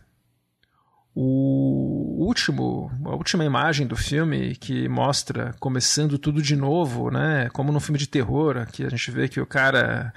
O, 1.14 2.17
último, 2.28 2.90
a 3.06 3.14
última 3.14 3.42
imagem 3.42 3.86
do 3.86 3.96
filme 3.96 4.54
que 4.54 4.86
mostra 4.86 5.54
começando 5.58 6.18
tudo 6.18 6.42
de 6.42 6.54
novo, 6.54 7.10
né? 7.10 7.48
Como 7.54 7.72
num 7.72 7.80
filme 7.80 7.98
de 7.98 8.06
terror, 8.06 8.66
que 8.70 8.84
a 8.84 8.90
gente 8.90 9.10
vê 9.10 9.28
que 9.28 9.40
o 9.40 9.46
cara, 9.46 10.12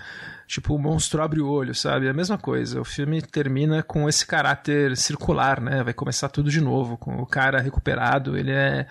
tipo, 0.46 0.75
o 0.75 0.77
monstro 0.77 1.24
abre 1.24 1.39
o 1.39 1.48
olho, 1.48 1.74
sabe? 1.74 2.08
É 2.08 2.10
a 2.10 2.13
mesma 2.13 2.38
coisa. 2.38 2.82
O 2.82 2.84
filme 2.84 3.22
termina 3.22 3.82
com 3.82 4.10
esse 4.10 4.27
caráter 4.27 4.98
circular, 4.98 5.62
né? 5.62 5.84
Vai 5.84 5.94
começar 5.94 6.27
tudo 6.27 6.51
de 6.51 6.60
novo, 6.60 6.98
com 6.98 7.15
o 7.15 7.25
cara 7.25 7.62
recuperado. 7.62 8.38
Ele 8.38 8.51
é 8.51 8.86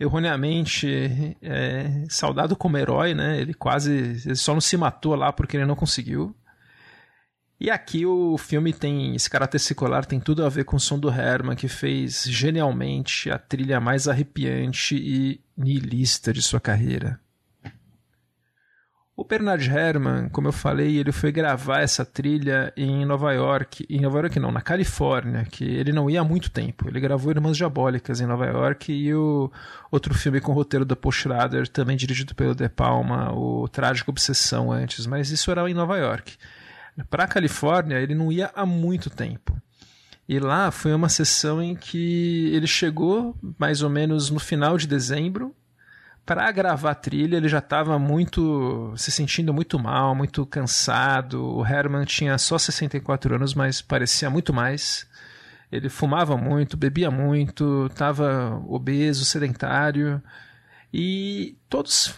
erroneamente 0.00 1.36
é, 1.42 2.04
saudado 2.08 2.56
como 2.56 2.78
herói, 2.78 3.12
né? 3.12 3.38
Ele 3.38 3.52
quase, 3.52 4.22
ele 4.24 4.36
só 4.36 4.54
não 4.54 4.62
se 4.62 4.78
matou 4.78 5.14
lá 5.14 5.30
porque 5.30 5.58
ele 5.58 5.66
não 5.66 5.76
conseguiu. 5.76 6.34
E 7.64 7.70
aqui 7.70 8.04
o 8.04 8.36
filme 8.36 8.72
tem 8.72 9.14
esse 9.14 9.30
caráter 9.30 9.60
secular, 9.60 10.04
tem 10.04 10.18
tudo 10.18 10.44
a 10.44 10.48
ver 10.48 10.64
com 10.64 10.74
o 10.74 10.80
som 10.80 10.98
do 10.98 11.08
Herman, 11.08 11.54
que 11.54 11.68
fez 11.68 12.24
genialmente 12.24 13.30
a 13.30 13.38
trilha 13.38 13.78
mais 13.78 14.08
arrepiante 14.08 14.96
e 14.96 15.40
nihilista 15.56 16.32
de 16.32 16.42
sua 16.42 16.58
carreira. 16.58 17.20
O 19.14 19.22
Bernard 19.22 19.64
Herrmann, 19.70 20.28
como 20.28 20.48
eu 20.48 20.52
falei, 20.52 20.96
ele 20.96 21.12
foi 21.12 21.30
gravar 21.30 21.82
essa 21.82 22.04
trilha 22.04 22.72
em 22.76 23.04
Nova 23.04 23.32
York, 23.32 23.86
em 23.88 24.00
Nova 24.00 24.18
York 24.18 24.40
não, 24.40 24.50
na 24.50 24.60
Califórnia, 24.60 25.44
que 25.44 25.62
ele 25.62 25.92
não 25.92 26.10
ia 26.10 26.20
há 26.20 26.24
muito 26.24 26.50
tempo. 26.50 26.88
Ele 26.88 26.98
gravou 26.98 27.30
Irmãs 27.30 27.56
Diabólicas 27.56 28.20
em 28.20 28.26
Nova 28.26 28.46
York 28.46 28.92
e 28.92 29.14
o 29.14 29.52
outro 29.88 30.12
filme 30.14 30.40
com 30.40 30.50
o 30.50 30.54
roteiro 30.56 30.84
da 30.84 30.96
Paul 30.96 31.12
Schrader, 31.12 31.68
também 31.68 31.96
dirigido 31.96 32.34
pelo 32.34 32.56
De 32.56 32.68
Palma, 32.68 33.32
o 33.32 33.68
Trágico 33.68 34.10
Obsessão 34.10 34.72
antes, 34.72 35.06
mas 35.06 35.30
isso 35.30 35.48
era 35.48 35.70
em 35.70 35.74
Nova 35.74 35.96
York. 35.96 36.36
Para 37.08 37.24
a 37.24 37.28
Califórnia, 37.28 37.98
ele 37.98 38.14
não 38.14 38.30
ia 38.30 38.50
há 38.54 38.66
muito 38.66 39.08
tempo. 39.08 39.56
E 40.28 40.38
lá 40.38 40.70
foi 40.70 40.94
uma 40.94 41.08
sessão 41.08 41.62
em 41.62 41.74
que 41.74 42.50
ele 42.52 42.66
chegou 42.66 43.36
mais 43.58 43.82
ou 43.82 43.90
menos 43.90 44.30
no 44.30 44.38
final 44.38 44.78
de 44.78 44.86
dezembro. 44.86 45.54
Para 46.24 46.50
gravar 46.52 46.92
a 46.92 46.94
trilha, 46.94 47.36
ele 47.36 47.48
já 47.48 47.58
estava 47.58 47.98
muito 47.98 48.94
se 48.96 49.10
sentindo 49.10 49.52
muito 49.52 49.78
mal, 49.78 50.14
muito 50.14 50.46
cansado. 50.46 51.44
O 51.44 51.66
Herman 51.66 52.04
tinha 52.04 52.38
só 52.38 52.56
64 52.56 53.34
anos, 53.34 53.54
mas 53.54 53.82
parecia 53.82 54.30
muito 54.30 54.52
mais. 54.52 55.06
Ele 55.70 55.88
fumava 55.88 56.36
muito, 56.36 56.76
bebia 56.76 57.10
muito, 57.10 57.86
estava 57.90 58.62
obeso, 58.68 59.24
sedentário. 59.24 60.22
E 60.94 61.56
todos 61.68 62.14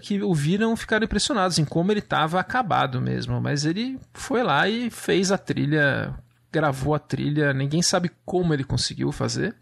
que 0.00 0.22
o 0.22 0.34
viram 0.34 0.76
ficaram 0.76 1.04
impressionados 1.04 1.58
em 1.58 1.64
como 1.64 1.92
ele 1.92 2.00
estava 2.00 2.40
acabado 2.40 3.00
mesmo. 3.00 3.40
Mas 3.40 3.64
ele 3.64 3.98
foi 4.14 4.42
lá 4.42 4.68
e 4.68 4.90
fez 4.90 5.30
a 5.30 5.38
trilha, 5.38 6.14
gravou 6.50 6.94
a 6.94 6.98
trilha, 6.98 7.52
ninguém 7.52 7.82
sabe 7.82 8.10
como 8.24 8.54
ele 8.54 8.64
conseguiu 8.64 9.12
fazer. 9.12 9.54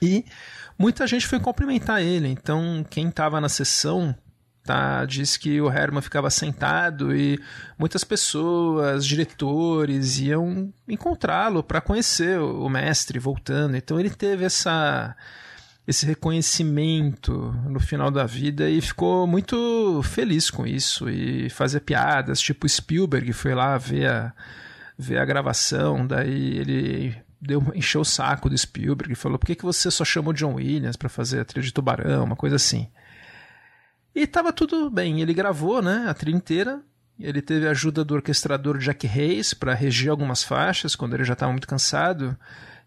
E 0.00 0.24
muita 0.78 1.06
gente 1.06 1.26
foi 1.26 1.40
cumprimentar 1.40 2.00
ele. 2.00 2.28
Então, 2.28 2.84
quem 2.88 3.08
estava 3.08 3.40
na 3.40 3.48
sessão 3.48 4.14
tá, 4.64 5.04
disse 5.04 5.38
que 5.38 5.60
o 5.60 5.70
Herman 5.70 6.00
ficava 6.00 6.30
sentado 6.30 7.14
e 7.14 7.38
muitas 7.76 8.04
pessoas, 8.04 9.04
diretores, 9.04 10.18
iam 10.18 10.72
encontrá-lo 10.88 11.62
para 11.62 11.80
conhecer 11.80 12.38
o 12.38 12.68
mestre 12.68 13.18
voltando. 13.18 13.76
Então, 13.76 13.98
ele 13.98 14.10
teve 14.10 14.44
essa 14.44 15.16
esse 15.86 16.06
reconhecimento 16.06 17.52
no 17.68 17.80
final 17.80 18.10
da 18.10 18.24
vida 18.24 18.70
e 18.70 18.80
ficou 18.80 19.26
muito 19.26 20.00
feliz 20.04 20.50
com 20.50 20.66
isso 20.66 21.10
e 21.10 21.50
fazia 21.50 21.80
piadas, 21.80 22.40
tipo 22.40 22.68
Spielberg 22.68 23.32
foi 23.32 23.54
lá 23.54 23.76
ver 23.76 24.08
a, 24.08 24.32
ver 24.96 25.18
a 25.18 25.24
gravação, 25.24 26.06
daí 26.06 26.58
ele 26.58 27.16
deu, 27.40 27.60
encheu 27.74 28.02
o 28.02 28.04
saco 28.04 28.48
do 28.48 28.56
Spielberg 28.56 29.12
e 29.12 29.16
falou: 29.16 29.38
por 29.38 29.46
que, 29.46 29.56
que 29.56 29.64
você 29.64 29.90
só 29.90 30.04
chamou 30.04 30.32
John 30.32 30.54
Williams 30.54 30.96
para 30.96 31.08
fazer 31.08 31.40
a 31.40 31.44
trilha 31.44 31.66
de 31.66 31.72
Tubarão, 31.72 32.24
uma 32.24 32.36
coisa 32.36 32.56
assim. 32.56 32.88
E 34.14 34.26
tava 34.26 34.52
tudo 34.52 34.88
bem, 34.90 35.20
ele 35.20 35.34
gravou 35.34 35.82
né, 35.82 36.04
a 36.06 36.14
trilha 36.14 36.36
inteira, 36.36 36.80
ele 37.18 37.42
teve 37.42 37.66
a 37.66 37.70
ajuda 37.70 38.04
do 38.04 38.14
orquestrador 38.14 38.78
Jack 38.78 39.06
Hayes 39.06 39.54
para 39.54 39.74
reger 39.74 40.10
algumas 40.10 40.44
faixas 40.44 40.94
quando 40.94 41.14
ele 41.14 41.24
já 41.24 41.32
estava 41.32 41.50
muito 41.50 41.66
cansado. 41.66 42.36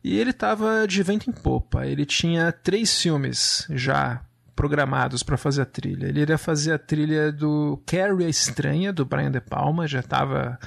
E 0.05 0.19
ele 0.19 0.29
estava 0.29 0.87
de 0.87 1.01
vento 1.01 1.27
em 1.27 1.33
popa. 1.33 1.87
Ele 1.87 2.05
tinha 2.05 2.51
três 2.51 3.01
filmes 3.01 3.65
já 3.71 4.21
programados 4.55 5.23
para 5.23 5.35
fazer 5.35 5.63
a 5.63 5.65
trilha. 5.65 6.05
Ele 6.05 6.19
iria 6.19 6.37
fazer 6.37 6.73
a 6.73 6.77
trilha 6.77 7.31
do 7.31 7.81
Carrie 7.87 8.23
a 8.23 8.29
Estranha, 8.29 8.93
do 8.93 9.03
Brian 9.03 9.31
De 9.31 9.41
Palma, 9.41 9.87
já 9.87 10.01
estava 10.01 10.59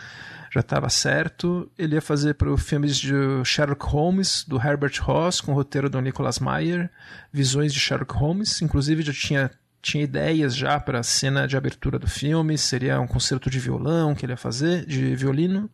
já 0.51 0.59
estava 0.59 0.88
certo. 0.88 1.70
Ele 1.79 1.94
ia 1.94 2.03
fazer 2.03 2.35
para 2.35 2.53
os 2.53 2.61
filmes 2.61 2.98
de 2.98 3.14
Sherlock 3.44 3.87
Holmes, 3.87 4.42
do 4.42 4.57
Herbert 4.57 5.01
Ross, 5.03 5.40
com 5.40 5.53
o 5.53 5.55
roteiro 5.55 5.88
do 5.88 6.01
Nicholas 6.01 6.40
Meyer, 6.40 6.90
Visões 7.33 7.72
de 7.72 7.79
Sherlock 7.79 8.14
Holmes. 8.14 8.61
Inclusive 8.61 9.03
já 9.03 9.12
tinha, 9.12 9.51
tinha 9.81 10.03
ideias 10.03 10.57
já 10.57 10.81
para 10.81 10.98
a 10.98 11.05
cena 11.05 11.46
de 11.46 11.57
abertura 11.57 11.96
do 11.96 12.09
filme, 12.09 12.59
seria 12.59 13.01
um 13.01 13.07
concerto 13.07 13.48
de 13.48 13.61
violão 13.61 14.16
que 14.16 14.27
ele 14.27 14.33
ia 14.33 14.37
fazer, 14.37 14.85
de 14.85 15.14
violino. 15.14 15.70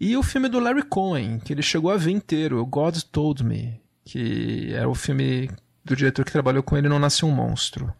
E 0.00 0.16
o 0.16 0.22
filme 0.22 0.48
do 0.48 0.60
Larry 0.60 0.84
Cohen, 0.84 1.40
que 1.40 1.52
ele 1.52 1.62
chegou 1.62 1.90
a 1.90 1.96
ver 1.96 2.12
inteiro, 2.12 2.64
God 2.64 2.96
Told 3.10 3.44
Me, 3.44 3.80
que 4.04 4.72
era 4.72 4.88
o 4.88 4.94
filme 4.94 5.50
do 5.84 5.96
diretor 5.96 6.24
que 6.24 6.32
trabalhou 6.32 6.62
com 6.62 6.76
ele 6.76 6.88
Não 6.88 6.98
Nasce 6.98 7.24
um 7.24 7.30
Monstro. 7.30 7.92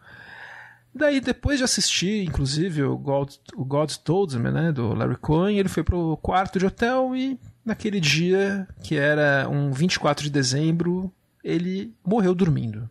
Daí, 0.95 1.19
depois 1.19 1.57
de 1.57 1.63
assistir, 1.63 2.23
inclusive, 2.23 2.83
o 2.83 2.97
God, 2.97 3.31
o 3.55 3.65
God 3.65 3.91
Told 4.03 4.37
Me, 4.39 4.49
né, 4.49 4.71
do 4.71 4.93
Larry 4.93 5.17
Cohen, 5.17 5.59
ele 5.59 5.69
foi 5.69 5.83
pro 5.83 6.17
quarto 6.17 6.57
de 6.57 6.65
hotel 6.65 7.15
e 7.15 7.39
naquele 7.65 7.99
dia, 7.99 8.67
que 8.81 8.95
era 8.95 9.47
um 9.49 9.71
24 9.71 10.23
de 10.23 10.29
dezembro, 10.29 11.13
ele 11.43 11.93
morreu 12.05 12.33
dormindo. 12.33 12.89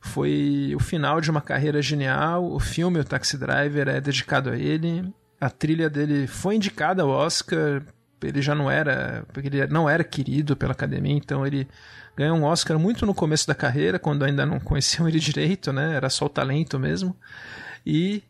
Foi 0.00 0.72
o 0.76 0.80
final 0.80 1.20
de 1.20 1.30
uma 1.30 1.40
carreira 1.40 1.80
genial. 1.82 2.52
O 2.52 2.60
filme, 2.60 3.00
o 3.00 3.04
Taxi 3.04 3.36
Driver, 3.36 3.88
é 3.88 4.00
dedicado 4.00 4.50
a 4.50 4.56
ele. 4.56 5.12
A 5.40 5.50
trilha 5.50 5.88
dele 5.88 6.26
foi 6.26 6.56
indicada 6.56 7.02
ao 7.02 7.08
Oscar 7.08 7.82
ele 8.22 8.42
já 8.42 8.54
não 8.54 8.70
era, 8.70 9.24
porque 9.32 9.48
ele 9.48 9.66
não 9.68 9.88
era 9.88 10.02
querido 10.04 10.56
pela 10.56 10.72
academia, 10.72 11.14
então 11.14 11.46
ele 11.46 11.68
ganhou 12.16 12.36
um 12.36 12.44
Oscar 12.44 12.78
muito 12.78 13.06
no 13.06 13.14
começo 13.14 13.46
da 13.46 13.54
carreira, 13.54 13.98
quando 13.98 14.24
ainda 14.24 14.44
não 14.44 14.58
conheciam 14.58 15.08
ele 15.08 15.20
direito, 15.20 15.72
né? 15.72 15.94
Era 15.94 16.10
só 16.10 16.26
o 16.26 16.28
talento 16.28 16.78
mesmo. 16.78 17.16
E 17.86 18.22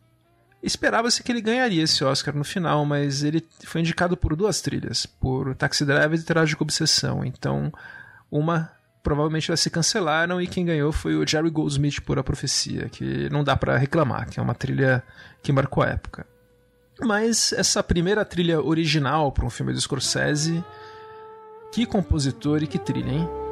esperava-se 0.62 1.22
que 1.22 1.32
ele 1.32 1.40
ganharia 1.40 1.82
esse 1.82 2.04
Oscar 2.04 2.36
no 2.36 2.44
final, 2.44 2.84
mas 2.84 3.22
ele 3.22 3.44
foi 3.64 3.80
indicado 3.80 4.16
por 4.16 4.36
duas 4.36 4.60
trilhas, 4.60 5.06
por 5.06 5.54
Taxi 5.54 5.84
Driver 5.84 6.18
e 6.18 6.22
Trágico 6.22 6.64
Obsessão. 6.64 7.24
Então, 7.24 7.72
uma 8.30 8.70
provavelmente 9.02 9.50
elas 9.50 9.60
se 9.60 9.70
cancelaram 9.70 10.38
e 10.38 10.46
quem 10.46 10.66
ganhou 10.66 10.92
foi 10.92 11.14
o 11.16 11.26
Jerry 11.26 11.48
Goldsmith 11.48 12.02
por 12.02 12.18
A 12.18 12.22
Profecia, 12.22 12.90
que 12.90 13.30
não 13.30 13.42
dá 13.42 13.56
para 13.56 13.78
reclamar, 13.78 14.28
que 14.28 14.38
é 14.38 14.42
uma 14.42 14.54
trilha 14.54 15.02
que 15.42 15.50
marcou 15.50 15.82
a 15.82 15.88
época. 15.88 16.26
Mas 17.00 17.52
essa 17.52 17.82
primeira 17.82 18.24
trilha 18.24 18.60
original 18.60 19.30
para 19.30 19.46
um 19.46 19.50
filme 19.50 19.72
do 19.72 19.80
Scorsese, 19.80 20.64
que 21.70 21.86
compositor 21.86 22.62
e 22.62 22.66
que 22.66 22.78
trilha, 22.78 23.12
hein? 23.12 23.47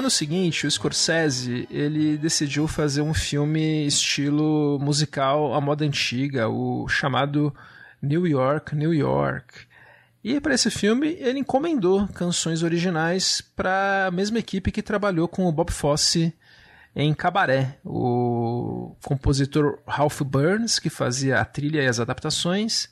Ano 0.00 0.10
seguinte, 0.10 0.66
o 0.66 0.70
Scorsese 0.70 1.68
ele 1.70 2.16
decidiu 2.16 2.66
fazer 2.66 3.02
um 3.02 3.12
filme 3.12 3.86
estilo 3.86 4.78
musical 4.80 5.54
à 5.54 5.60
moda 5.60 5.84
antiga, 5.84 6.48
o 6.48 6.88
chamado 6.88 7.54
New 8.02 8.26
York, 8.26 8.74
New 8.74 8.94
York. 8.94 9.66
E 10.24 10.40
para 10.40 10.54
esse 10.54 10.70
filme 10.70 11.16
ele 11.20 11.38
encomendou 11.38 12.08
canções 12.08 12.62
originais 12.62 13.42
para 13.54 14.06
a 14.06 14.10
mesma 14.10 14.38
equipe 14.38 14.72
que 14.72 14.82
trabalhou 14.82 15.28
com 15.28 15.46
o 15.46 15.52
Bob 15.52 15.70
Fosse 15.70 16.34
em 16.96 17.12
Cabaré, 17.14 17.78
o 17.84 18.96
compositor 19.04 19.78
Ralph 19.86 20.22
Burns, 20.22 20.78
que 20.78 20.88
fazia 20.88 21.40
a 21.40 21.44
trilha 21.44 21.82
e 21.82 21.86
as 21.86 22.00
adaptações, 22.00 22.88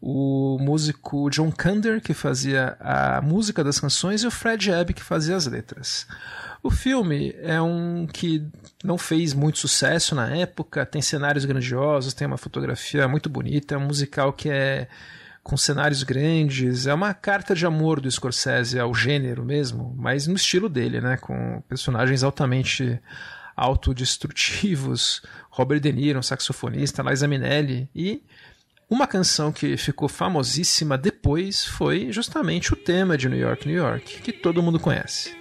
o 0.00 0.58
músico 0.60 1.28
John 1.30 1.50
Kander, 1.50 2.00
que 2.00 2.14
fazia 2.14 2.76
a 2.80 3.20
música 3.20 3.64
das 3.64 3.80
canções, 3.80 4.22
e 4.22 4.26
o 4.26 4.30
Fred 4.30 4.70
Ebb, 4.70 4.94
que 4.94 5.02
fazia 5.02 5.34
as 5.34 5.46
letras. 5.46 6.06
O 6.62 6.70
filme 6.70 7.34
é 7.40 7.60
um 7.60 8.06
que 8.06 8.46
não 8.82 8.98
fez 8.98 9.34
muito 9.34 9.58
sucesso 9.58 10.14
na 10.14 10.28
época, 10.36 10.86
tem 10.86 11.02
cenários 11.02 11.44
grandiosos, 11.44 12.14
tem 12.14 12.26
uma 12.26 12.36
fotografia 12.36 13.08
muito 13.08 13.28
bonita, 13.28 13.74
é 13.74 13.78
um 13.78 13.86
musical 13.86 14.32
que 14.32 14.48
é 14.48 14.88
com 15.42 15.56
cenários 15.56 16.02
grandes, 16.02 16.86
é 16.86 16.92
uma 16.92 17.14
carta 17.14 17.54
de 17.54 17.64
amor 17.64 18.00
do 18.00 18.10
Scorsese 18.10 18.78
ao 18.78 18.94
gênero 18.94 19.44
mesmo, 19.44 19.94
mas 19.96 20.26
no 20.26 20.34
estilo 20.34 20.68
dele, 20.68 21.00
né, 21.00 21.16
com 21.16 21.62
personagens 21.66 22.22
altamente 22.22 23.00
autodestrutivos, 23.56 25.22
Robert 25.50 25.80
De 25.80 25.90
Niro, 25.90 26.18
um 26.18 26.22
saxofonista, 26.22 27.02
Liza 27.02 27.26
Minnelli 27.26 27.88
e 27.94 28.22
uma 28.90 29.06
canção 29.06 29.52
que 29.52 29.76
ficou 29.76 30.08
famosíssima 30.08 30.96
depois 30.96 31.64
foi 31.64 32.10
justamente 32.10 32.72
o 32.72 32.76
tema 32.76 33.18
de 33.18 33.28
New 33.28 33.38
York, 33.38 33.68
New 33.68 33.76
York, 33.76 34.22
que 34.22 34.32
todo 34.32 34.62
mundo 34.62 34.80
conhece. 34.80 35.36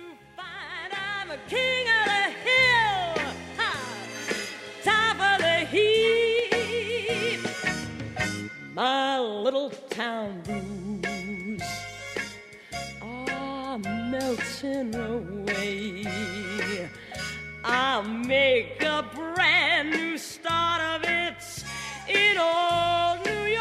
I'll 17.69 18.03
make 18.03 18.81
a 18.83 19.03
brand 19.13 19.89
new 19.89 20.17
start 20.17 20.81
of 20.81 21.09
it 21.09 21.26
in 22.09 22.37
old 22.37 23.25
New 23.25 23.45
York. 23.45 23.56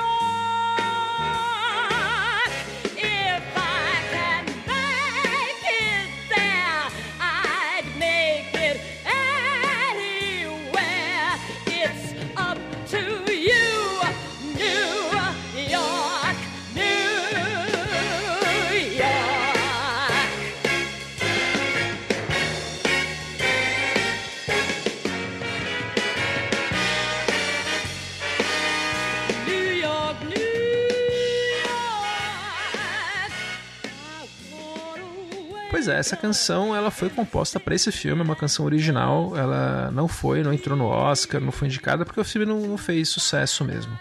Essa 35.96 36.16
canção 36.16 36.74
ela 36.74 36.90
foi 36.90 37.08
composta 37.08 37.58
para 37.58 37.74
esse 37.74 37.90
filme, 37.90 38.20
é 38.20 38.24
uma 38.24 38.36
canção 38.36 38.64
original. 38.64 39.36
Ela 39.36 39.90
não 39.90 40.08
foi, 40.08 40.42
não 40.42 40.52
entrou 40.52 40.76
no 40.76 40.86
Oscar, 40.86 41.40
não 41.40 41.52
foi 41.52 41.68
indicada 41.68 42.04
porque 42.04 42.20
o 42.20 42.24
filme 42.24 42.46
não, 42.46 42.60
não 42.60 42.78
fez 42.78 43.08
sucesso 43.08 43.64
mesmo. 43.64 43.98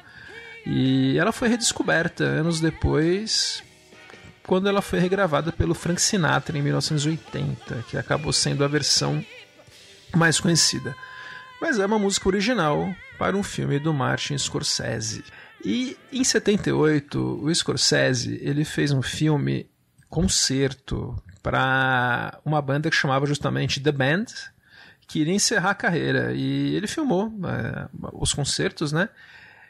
E 0.66 1.18
ela 1.18 1.32
foi 1.32 1.48
redescoberta 1.48 2.24
anos 2.24 2.60
depois, 2.60 3.64
quando 4.46 4.68
ela 4.68 4.82
foi 4.82 5.00
regravada 5.00 5.52
pelo 5.52 5.76
Frank 5.76 6.02
Sinatra 6.02 6.58
em 6.58 6.62
1980, 6.62 7.86
que 7.90 7.98
acabou 7.98 8.34
sendo 8.34 8.64
a 8.64 8.68
versão 8.68 9.24
mais 10.16 10.40
conhecida. 10.40 10.96
Mas 11.62 11.80
é 11.80 11.86
uma 11.86 12.00
música 12.00 12.28
original 12.28 12.94
para 13.18 13.38
um 13.38 13.44
filme 13.44 13.80
do 13.80 13.94
Martin 13.94 14.38
Scorsese. 14.38 15.24
E 15.64 15.98
em 16.12 16.24
78, 16.24 17.40
o 17.44 17.54
Scorsese 17.54 18.40
ele 18.42 18.66
fez 18.66 18.92
um 18.92 19.02
filme 19.02 19.70
concerto 20.10 21.16
para 21.46 22.40
uma 22.44 22.60
banda 22.60 22.90
que 22.90 22.96
chamava 22.96 23.28
justamente 23.28 23.80
The 23.80 23.92
Band, 23.92 24.26
que 25.08 25.20
iria 25.20 25.36
encerrar 25.36 25.70
a 25.70 25.76
carreira. 25.76 26.34
E 26.34 26.74
ele 26.74 26.88
filmou 26.88 27.32
é, 27.48 27.88
os 28.14 28.34
concertos, 28.34 28.92
né? 28.92 29.10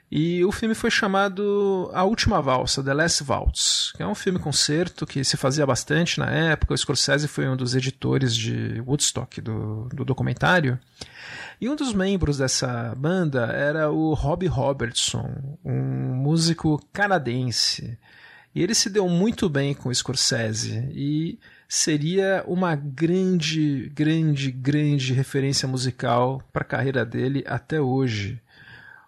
E 0.10 0.46
o 0.46 0.54
filme 0.54 0.74
foi 0.74 0.90
chamado 0.90 1.92
A 1.94 2.06
Última 2.06 2.42
Valsa, 2.42 2.82
The 2.82 2.94
Last 2.94 3.26
Waltz, 3.28 3.92
que 3.94 4.02
é 4.02 4.08
um 4.08 4.16
filme 4.16 4.40
concerto 4.40 5.06
que 5.06 5.22
se 5.26 5.36
fazia 5.36 5.66
bastante 5.66 6.18
na 6.18 6.32
época. 6.32 6.74
O 6.74 6.78
Scorsese 6.78 7.28
foi 7.28 7.46
um 7.46 7.58
dos 7.58 7.76
editores 7.76 8.34
de 8.34 8.80
Woodstock, 8.80 9.42
do, 9.42 9.90
do 9.94 10.06
documentário. 10.06 10.80
E 11.60 11.68
um 11.68 11.76
dos 11.76 11.94
membros 11.94 12.38
dessa 12.38 12.96
banda 12.96 13.48
era 13.48 13.92
o 13.92 14.14
Robbie 14.14 14.48
Robertson, 14.48 15.58
um 15.66 15.74
músico 16.16 16.82
canadense. 16.94 17.98
E 18.54 18.64
ele 18.64 18.74
se 18.74 18.90
deu 18.90 19.10
muito 19.10 19.50
bem 19.50 19.74
com 19.74 19.90
o 19.90 19.94
Scorsese. 19.94 20.88
E 20.94 21.38
seria 21.68 22.44
uma 22.48 22.76
grande, 22.76 23.92
grande, 23.94 24.52
grande 24.52 25.14
referência 25.14 25.68
musical 25.68 26.42
para 26.54 26.62
a 26.62 26.68
carreira 26.68 27.06
dele 27.06 27.44
até 27.48 27.80
hoje. 27.82 28.42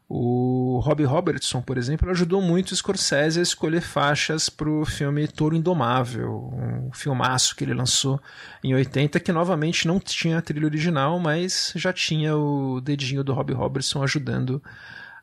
O 0.10 0.80
Robbie 0.82 1.04
Robertson, 1.04 1.62
por 1.62 1.78
exemplo, 1.78 2.10
ajudou 2.10 2.41
muito 2.41 2.74
Scorsese 2.74 3.39
a 3.39 3.43
escolher 3.43 3.82
faixas 3.82 4.48
para 4.48 4.70
o 4.70 4.86
filme 4.86 5.28
Touro 5.28 5.54
Indomável, 5.54 6.50
um 6.54 6.93
filmaço 6.93 7.54
que 7.54 7.65
ele 7.65 7.74
lançou 7.74 8.22
em 8.63 8.74
80, 8.74 9.20
que 9.20 9.34
novamente 9.34 9.86
não 9.86 10.00
tinha 10.00 10.38
a 10.38 10.41
trilha 10.41 10.65
original, 10.65 11.20
mas 11.20 11.74
já 11.76 11.91
tinha 11.91 12.38
o 12.38 12.80
dedinho 12.80 13.22
do 13.22 13.34
Robbie 13.34 13.54
Robertson 13.54 14.02
ajudando 14.02 14.63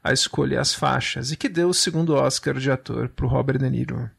a 0.03 0.13
escolher 0.13 0.59
as 0.59 0.75
faixas, 0.75 1.33
e 1.33 1.37
que 1.37 1.49
deu 1.49 1.71
o 1.71 1.75
segundo 1.75 2.15
Oscar 2.15 2.59
de 2.59 2.71
ator 2.71 3.09
para 3.09 3.25
o 3.25 3.29
Robert 3.29 3.59
De 3.59 3.71
Niro. 3.71 4.11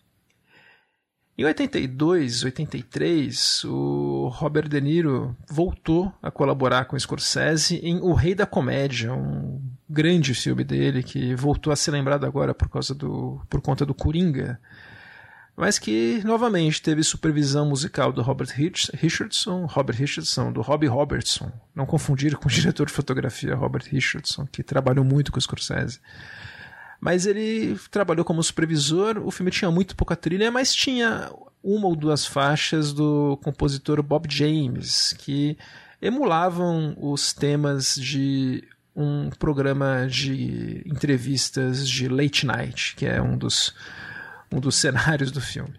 Em 1.38 1.44
82, 1.44 2.46
83, 2.46 3.66
o 3.66 4.30
Robert 4.30 4.70
De 4.70 4.80
Niro 4.80 5.36
voltou 5.50 6.14
a 6.24 6.32
colaborar 6.32 6.86
com 6.86 6.98
Scorsese 6.98 7.76
em 7.84 8.00
O 8.00 8.14
Rei 8.14 8.34
da 8.34 8.46
Comédia, 8.46 9.14
um 9.14 9.62
grande 9.90 10.34
filme 10.34 10.64
dele 10.64 11.04
que 11.04 11.36
voltou 11.36 11.74
a 11.74 11.76
ser 11.76 11.92
lembrado 11.92 12.26
agora 12.26 12.54
por 12.54 12.70
causa 12.70 12.96
do 12.96 13.42
por 13.50 13.60
conta 13.60 13.86
do 13.86 13.94
Coringa, 13.94 14.58
mas 15.58 15.78
que 15.78 16.22
novamente 16.24 16.82
teve 16.82 17.04
supervisão 17.04 17.68
musical 17.68 18.14
do 18.14 18.22
Robert 18.22 18.54
Richardson, 18.94 19.66
Robert 19.66 19.98
Richardson, 19.98 20.54
do 20.54 20.62
Robbie 20.62 20.88
Robertson, 20.88 21.52
não 21.76 21.86
confundir 21.86 22.38
com 22.38 22.48
o 22.48 22.52
diretor 22.52 22.88
de 22.88 22.94
fotografia 22.94 23.56
Robert 23.56 23.84
Richardson, 23.86 24.46
que 24.46 24.64
trabalhou 24.64 25.04
muito 25.04 25.34
com 25.34 25.42
Scorsese. 25.42 26.00
Mas 27.06 27.28
ele 27.28 27.78
trabalhou 27.92 28.26
como 28.26 28.42
supervisor, 28.42 29.22
o 29.24 29.30
filme 29.30 29.52
tinha 29.52 29.70
muito 29.70 29.96
pouca 29.96 30.16
trilha, 30.16 30.50
mas 30.50 30.74
tinha 30.74 31.32
uma 31.64 31.86
ou 31.86 31.96
duas 31.96 32.26
faixas 32.26 32.92
do 32.92 33.38
compositor 33.44 34.02
Bob 34.02 34.26
James, 34.28 35.14
que 35.14 35.56
emulavam 36.02 36.98
os 37.00 37.32
temas 37.32 37.94
de 37.94 38.64
um 38.96 39.30
programa 39.30 40.08
de 40.10 40.82
entrevistas 40.84 41.88
de 41.88 42.08
late 42.08 42.44
night, 42.44 42.96
que 42.96 43.06
é 43.06 43.22
um 43.22 43.38
dos, 43.38 43.72
um 44.52 44.60
dos 44.60 44.74
cenários 44.74 45.30
do 45.30 45.40
filme. 45.40 45.76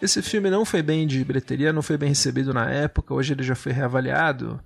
Esse 0.00 0.22
filme 0.22 0.48
não 0.48 0.64
foi 0.64 0.82
bem 0.82 1.06
de 1.06 1.24
bilheteria, 1.24 1.72
não 1.72 1.82
foi 1.82 1.96
bem 1.96 2.10
recebido 2.10 2.54
na 2.54 2.70
época, 2.70 3.12
hoje 3.12 3.32
ele 3.32 3.42
já 3.42 3.54
foi 3.54 3.72
reavaliado. 3.72 4.60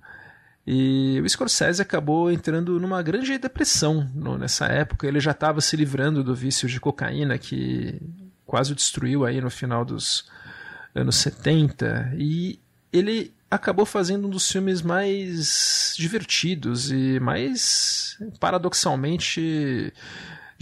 E 0.65 1.19
o 1.21 1.27
Scorsese 1.27 1.81
acabou 1.81 2.31
entrando 2.31 2.79
numa 2.79 3.01
grande 3.01 3.37
depressão 3.37 4.09
nessa 4.39 4.67
época. 4.67 5.05
Ele 5.05 5.19
já 5.19 5.31
estava 5.31 5.59
se 5.59 5.75
livrando 5.75 6.23
do 6.23 6.33
vício 6.33 6.69
de 6.69 6.79
cocaína 6.79 7.37
que 7.37 7.99
quase 8.45 8.71
o 8.71 8.75
destruiu 8.75 9.25
aí 9.25 9.41
no 9.41 9.49
final 9.49 9.83
dos 9.83 10.25
anos 10.95 11.17
70. 11.17 12.13
E 12.17 12.59
ele 12.93 13.33
acabou 13.51 13.85
fazendo 13.85 14.27
um 14.27 14.29
dos 14.29 14.49
filmes 14.49 14.81
mais 14.81 15.93
divertidos 15.97 16.91
e 16.91 17.19
mais 17.19 18.17
paradoxalmente 18.39 19.91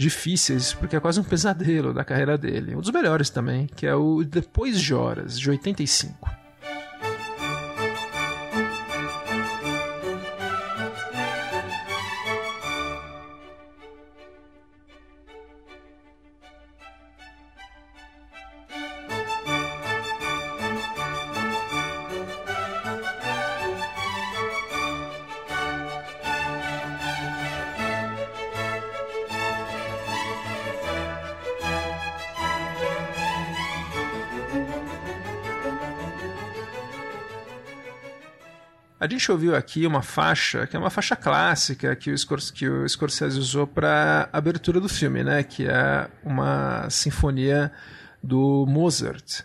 difíceis, 0.02 0.74
porque 0.74 0.96
é 0.96 1.00
quase 1.00 1.20
um 1.20 1.24
pesadelo 1.24 1.94
da 1.94 2.04
carreira 2.04 2.36
dele. 2.36 2.74
Um 2.74 2.80
dos 2.80 2.90
melhores 2.90 3.30
também, 3.30 3.66
que 3.66 3.86
é 3.86 3.94
o 3.94 4.22
Depois 4.24 4.80
de 4.80 4.92
Horas, 4.92 5.38
de 5.38 5.48
85. 5.48 6.41
Gente 39.22 39.30
ouviu 39.30 39.54
aqui 39.54 39.86
uma 39.86 40.02
faixa, 40.02 40.66
que 40.66 40.74
é 40.74 40.78
uma 40.78 40.90
faixa 40.90 41.14
clássica 41.14 41.94
que 41.94 42.10
o, 42.10 42.16
que 42.52 42.68
o 42.68 42.88
Scorsese 42.88 43.38
usou 43.38 43.68
para 43.68 44.28
abertura 44.32 44.80
do 44.80 44.88
filme, 44.88 45.22
né? 45.22 45.44
Que 45.44 45.68
é 45.68 46.10
uma 46.24 46.90
sinfonia 46.90 47.70
do 48.20 48.66
Mozart. 48.66 49.42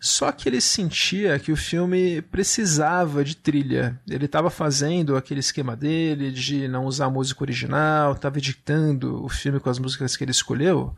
Só 0.00 0.32
que 0.32 0.48
ele 0.48 0.62
sentia 0.62 1.38
que 1.38 1.52
o 1.52 1.56
filme 1.56 2.22
precisava 2.22 3.22
de 3.22 3.36
trilha. 3.36 4.00
Ele 4.08 4.24
estava 4.24 4.48
fazendo 4.48 5.14
aquele 5.14 5.40
esquema 5.40 5.76
dele 5.76 6.30
de 6.30 6.66
não 6.66 6.86
usar 6.86 7.04
a 7.04 7.10
música 7.10 7.44
original, 7.44 8.12
estava 8.12 8.38
editando 8.38 9.22
o 9.22 9.28
filme 9.28 9.60
com 9.60 9.68
as 9.68 9.78
músicas 9.78 10.16
que 10.16 10.24
ele 10.24 10.30
escolheu. 10.30 10.96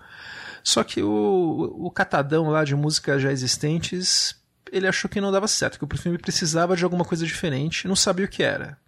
Só 0.63 0.85
que 0.85 1.03
o, 1.03 1.75
o 1.77 1.91
catadão 1.91 2.51
lá 2.51 2.63
de 2.63 2.77
músicas 2.77 3.21
já 3.21 3.33
existentes 3.33 4.41
ele 4.70 4.87
achou 4.87 5.09
que 5.09 5.20
não 5.20 5.33
dava 5.33 5.48
certo, 5.48 5.79
que 5.79 5.85
o 5.85 5.98
filme 5.98 6.18
precisava 6.18 6.77
de 6.77 6.85
alguma 6.85 7.05
coisa 7.05 7.27
diferente, 7.27 7.88
não 7.88 7.96
sabia 7.96 8.27
o 8.27 8.29
que 8.29 8.42
era. 8.42 8.79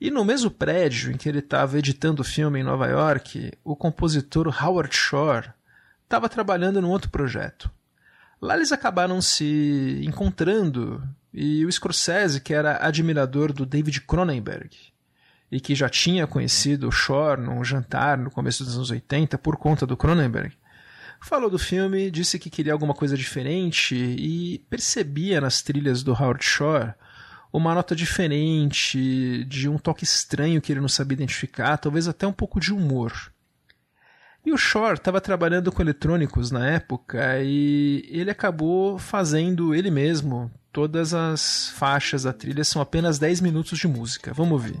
E 0.00 0.10
no 0.10 0.24
mesmo 0.24 0.50
prédio 0.50 1.10
em 1.10 1.16
que 1.16 1.28
ele 1.28 1.38
estava 1.38 1.78
editando 1.78 2.22
o 2.22 2.24
filme 2.24 2.60
em 2.60 2.64
Nova 2.64 2.86
York, 2.86 3.52
o 3.64 3.74
compositor 3.74 4.46
Howard 4.62 4.94
Shore 4.94 5.50
estava 6.04 6.28
trabalhando 6.28 6.80
num 6.80 6.90
outro 6.90 7.10
projeto. 7.10 7.70
Lá 8.40 8.54
eles 8.54 8.72
acabaram 8.72 9.22
se 9.22 10.02
encontrando 10.06 11.02
e 11.32 11.64
o 11.64 11.72
Scorsese, 11.72 12.40
que 12.40 12.52
era 12.52 12.86
admirador 12.86 13.52
do 13.52 13.64
David 13.64 14.02
Cronenberg 14.02 14.70
e 15.50 15.60
que 15.60 15.74
já 15.74 15.88
tinha 15.88 16.26
conhecido 16.26 16.88
o 16.88 16.92
Shore 16.92 17.40
num 17.40 17.64
jantar 17.64 18.18
no 18.18 18.30
começo 18.30 18.64
dos 18.64 18.76
anos 18.76 18.90
80 18.90 19.38
por 19.38 19.56
conta 19.56 19.86
do 19.86 19.96
Cronenberg, 19.96 20.54
Falou 21.26 21.50
do 21.50 21.58
filme, 21.58 22.08
disse 22.08 22.38
que 22.38 22.48
queria 22.48 22.72
alguma 22.72 22.94
coisa 22.94 23.16
diferente 23.16 23.96
e 23.96 24.64
percebia 24.70 25.40
nas 25.40 25.60
trilhas 25.60 26.04
do 26.04 26.12
Howard 26.12 26.44
Shore 26.44 26.94
uma 27.52 27.74
nota 27.74 27.96
diferente, 27.96 29.44
de 29.44 29.68
um 29.68 29.76
toque 29.76 30.04
estranho 30.04 30.60
que 30.60 30.72
ele 30.72 30.80
não 30.80 30.88
sabia 30.88 31.16
identificar, 31.16 31.78
talvez 31.78 32.06
até 32.06 32.28
um 32.28 32.32
pouco 32.32 32.60
de 32.60 32.72
humor. 32.72 33.12
E 34.44 34.52
o 34.52 34.56
Shore 34.56 34.98
estava 34.98 35.20
trabalhando 35.20 35.72
com 35.72 35.82
eletrônicos 35.82 36.52
na 36.52 36.64
época 36.70 37.40
e 37.42 38.08
ele 38.08 38.30
acabou 38.30 38.96
fazendo 38.96 39.74
ele 39.74 39.90
mesmo. 39.90 40.48
Todas 40.72 41.12
as 41.12 41.70
faixas 41.70 42.22
da 42.22 42.32
trilha 42.32 42.62
são 42.62 42.80
apenas 42.80 43.18
10 43.18 43.40
minutos 43.40 43.80
de 43.80 43.88
música. 43.88 44.32
Vamos 44.32 44.52
ouvir. 44.52 44.80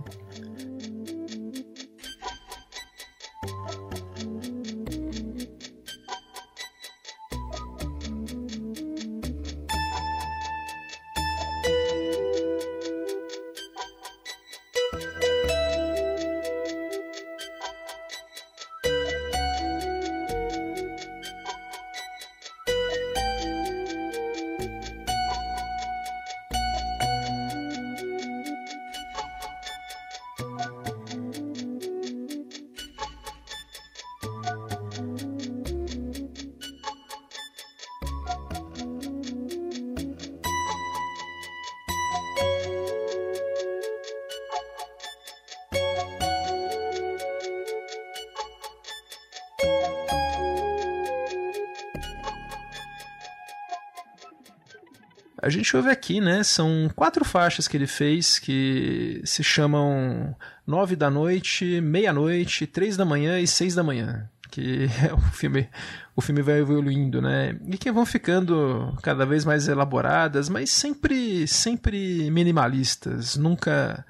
A 55.46 55.48
gente 55.48 55.76
ouve 55.76 55.88
aqui, 55.88 56.20
né? 56.20 56.42
São 56.42 56.90
quatro 56.96 57.24
faixas 57.24 57.68
que 57.68 57.76
ele 57.76 57.86
fez 57.86 58.36
que 58.36 59.22
se 59.24 59.44
chamam 59.44 60.34
Nove 60.66 60.96
da 60.96 61.08
Noite, 61.08 61.80
Meia-Noite, 61.80 62.66
Três 62.66 62.96
da 62.96 63.04
Manhã 63.04 63.38
e 63.38 63.46
Seis 63.46 63.72
da 63.72 63.84
Manhã. 63.84 64.28
Que 64.50 64.90
é 65.08 65.14
o 65.14 65.20
filme, 65.20 65.68
o 66.16 66.20
filme 66.20 66.42
vai 66.42 66.58
evoluindo, 66.58 67.22
né? 67.22 67.56
E 67.64 67.78
que 67.78 67.92
vão 67.92 68.04
ficando 68.04 68.92
cada 69.04 69.24
vez 69.24 69.44
mais 69.44 69.68
elaboradas, 69.68 70.48
mas 70.48 70.68
sempre, 70.68 71.46
sempre 71.46 72.28
minimalistas, 72.28 73.36
nunca, 73.36 74.04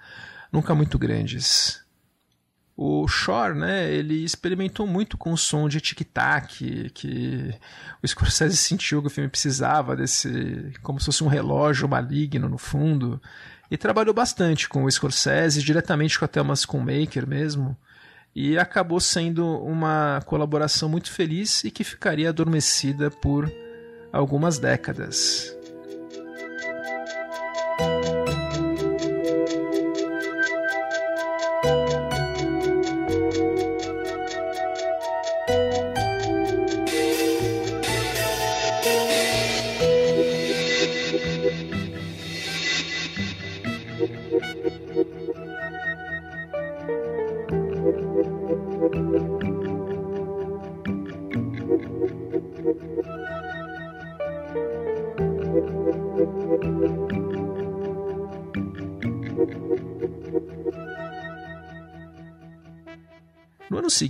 nunca 0.50 0.74
muito 0.74 0.98
grandes. 0.98 1.84
O 2.76 3.08
Shore, 3.08 3.54
né, 3.54 3.90
ele 3.90 4.22
experimentou 4.22 4.86
muito 4.86 5.16
com 5.16 5.32
o 5.32 5.38
som 5.38 5.66
de 5.66 5.80
tic-tac, 5.80 6.90
que 6.90 7.54
o 8.02 8.06
Scorsese 8.06 8.56
sentiu 8.58 9.00
que 9.00 9.06
o 9.06 9.10
filme 9.10 9.30
precisava 9.30 9.96
desse, 9.96 10.74
como 10.82 11.00
se 11.00 11.06
fosse 11.06 11.24
um 11.24 11.28
relógio 11.28 11.88
maligno 11.88 12.50
no 12.50 12.58
fundo, 12.58 13.20
e 13.70 13.78
trabalhou 13.78 14.12
bastante 14.12 14.68
com 14.68 14.84
o 14.84 14.90
Scorsese, 14.90 15.62
diretamente 15.62 16.18
com 16.18 16.26
a 16.26 16.28
Thelma 16.28 16.54
Schoonmaker 16.54 17.26
mesmo, 17.26 17.74
e 18.34 18.58
acabou 18.58 19.00
sendo 19.00 19.58
uma 19.62 20.20
colaboração 20.26 20.86
muito 20.86 21.10
feliz 21.10 21.64
e 21.64 21.70
que 21.70 21.82
ficaria 21.82 22.28
adormecida 22.28 23.10
por 23.10 23.50
algumas 24.12 24.58
décadas. 24.58 25.55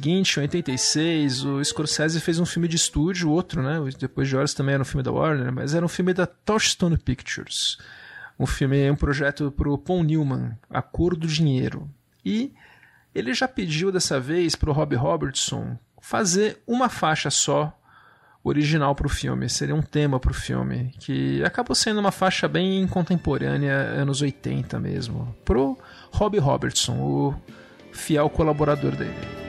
Seguinte, 0.07 0.38
em 0.38 0.42
86, 0.42 1.45
o 1.45 1.64
Scorsese 1.64 2.21
fez 2.21 2.38
um 2.38 2.47
filme 2.47 2.69
de 2.69 2.77
estúdio, 2.77 3.29
outro, 3.29 3.61
né? 3.61 3.81
Depois 3.99 4.29
de 4.29 4.37
Horas 4.37 4.55
também 4.55 4.75
era 4.75 4.83
um 4.83 4.87
filme 4.87 5.03
da 5.03 5.11
Warner, 5.11 5.53
mas 5.53 5.75
era 5.75 5.85
um 5.85 5.88
filme 5.88 6.14
da 6.14 6.27
Touchstone 6.27 6.97
Pictures. 6.97 7.77
Um 8.38 8.47
filme, 8.47 8.88
um 8.88 8.95
projeto 8.95 9.51
para 9.51 9.69
o 9.69 9.77
Paul 9.77 10.05
Newman, 10.05 10.57
A 10.71 10.81
Cor 10.81 11.16
do 11.16 11.27
Dinheiro. 11.27 11.90
E 12.25 12.53
ele 13.12 13.35
já 13.35 13.49
pediu 13.49 13.90
dessa 13.90 14.21
vez 14.21 14.55
para 14.55 14.71
o 14.71 14.73
Rob 14.73 14.95
Robertson 14.95 15.77
fazer 16.01 16.62
uma 16.66 16.88
faixa 16.88 17.29
só 17.29 17.77
original 18.45 18.95
para 18.95 19.09
o 19.09 19.11
filme, 19.11 19.49
seria 19.49 19.75
um 19.75 19.83
tema 19.83 20.21
para 20.21 20.31
o 20.31 20.35
filme, 20.35 20.95
que 21.01 21.42
acabou 21.42 21.75
sendo 21.75 21.99
uma 21.99 22.12
faixa 22.12 22.47
bem 22.47 22.87
contemporânea, 22.87 23.75
anos 23.75 24.23
80 24.23 24.79
mesmo, 24.79 25.35
pro 25.45 25.77
Rob 26.12 26.38
Robertson, 26.38 26.97
o 27.01 27.35
fiel 27.90 28.31
colaborador 28.31 28.95
dele. 28.95 29.45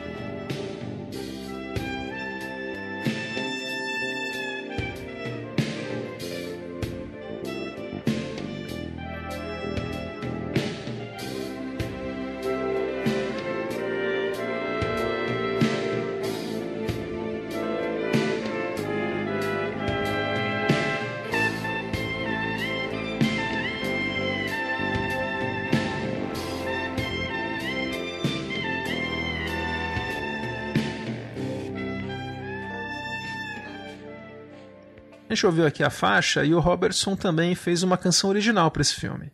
Gente 35.38 35.46
ouviu 35.46 35.68
aqui 35.68 35.84
a 35.84 35.90
faixa 35.92 36.44
e 36.44 36.56
o 36.56 36.60
Robertson 36.60 37.16
também 37.16 37.54
fez 37.54 37.84
uma 37.84 37.96
canção 37.96 38.32
original 38.32 38.72
para 38.72 38.82
esse 38.82 38.96
filme, 38.96 39.32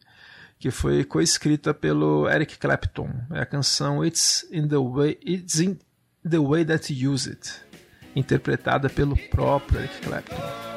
que 0.59 0.69
foi 0.69 1.05
coescrita 1.05 1.73
pelo 1.73 2.29
Eric 2.29 2.57
Clapton. 2.57 3.09
É 3.31 3.39
a 3.39 3.45
canção 3.45 4.03
It's 4.03 4.45
in 4.51 4.67
the 4.67 4.75
Way, 4.75 5.17
It's 5.25 5.61
in 5.61 5.79
the 6.29 6.39
way 6.39 6.65
That 6.65 6.93
You 6.93 7.13
Use 7.13 7.29
It, 7.29 7.53
interpretada 8.13 8.89
pelo 8.89 9.15
próprio 9.29 9.79
Eric 9.79 10.01
Clapton. 10.01 10.72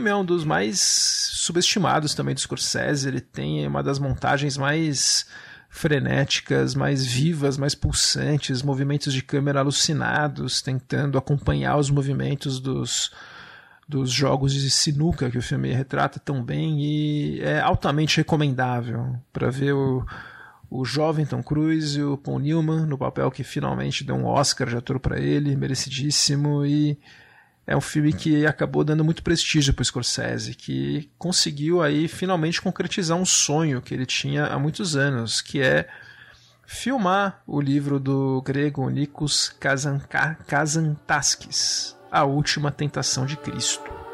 Filme 0.00 0.10
é 0.10 0.16
um 0.16 0.24
dos 0.24 0.44
mais 0.44 0.80
subestimados 0.80 2.14
também 2.14 2.34
do 2.34 2.40
Scorsese. 2.40 3.06
Ele 3.06 3.20
tem 3.20 3.66
uma 3.66 3.82
das 3.82 3.98
montagens 3.98 4.56
mais 4.56 5.26
frenéticas, 5.68 6.74
mais 6.74 7.04
vivas, 7.04 7.58
mais 7.58 7.74
pulsantes, 7.74 8.62
movimentos 8.62 9.12
de 9.12 9.22
câmera 9.22 9.60
alucinados, 9.60 10.62
tentando 10.62 11.18
acompanhar 11.18 11.76
os 11.76 11.90
movimentos 11.90 12.58
dos, 12.58 13.12
dos 13.86 14.10
jogos 14.10 14.54
de 14.54 14.70
sinuca 14.70 15.30
que 15.30 15.36
o 15.38 15.42
filme 15.42 15.70
retrata 15.70 16.18
tão 16.18 16.42
bem 16.42 16.80
e 16.80 17.40
é 17.42 17.60
altamente 17.60 18.16
recomendável 18.16 19.16
para 19.30 19.50
ver 19.50 19.74
o, 19.74 20.04
o 20.70 20.82
jovem 20.82 21.26
Tom 21.26 21.42
Cruise 21.42 21.98
e 21.98 22.02
o 22.02 22.16
Paul 22.16 22.38
Newman 22.38 22.86
no 22.86 22.96
papel 22.96 23.30
que 23.30 23.44
finalmente 23.44 24.02
deu 24.02 24.16
um 24.16 24.24
Oscar 24.24 24.66
de 24.66 24.76
ator 24.76 24.98
para 24.98 25.20
ele, 25.20 25.54
merecidíssimo 25.54 26.64
e 26.64 26.98
é 27.66 27.76
um 27.76 27.80
filme 27.80 28.12
que 28.12 28.46
acabou 28.46 28.82
dando 28.82 29.04
muito 29.04 29.22
prestígio 29.22 29.72
para 29.72 29.82
o 29.82 29.84
Scorsese, 29.84 30.54
que 30.54 31.10
conseguiu 31.18 31.82
aí 31.82 32.08
finalmente 32.08 32.60
concretizar 32.60 33.16
um 33.16 33.24
sonho 33.24 33.80
que 33.80 33.94
ele 33.94 34.06
tinha 34.06 34.46
há 34.46 34.58
muitos 34.58 34.96
anos, 34.96 35.40
que 35.40 35.60
é 35.60 35.88
filmar 36.66 37.42
o 37.46 37.60
livro 37.60 38.00
do 38.00 38.42
grego 38.42 38.88
Nikos 38.88 39.54
Kazantaskis, 40.46 41.96
A 42.10 42.24
Última 42.24 42.70
Tentação 42.70 43.26
de 43.26 43.36
Cristo. 43.36 44.09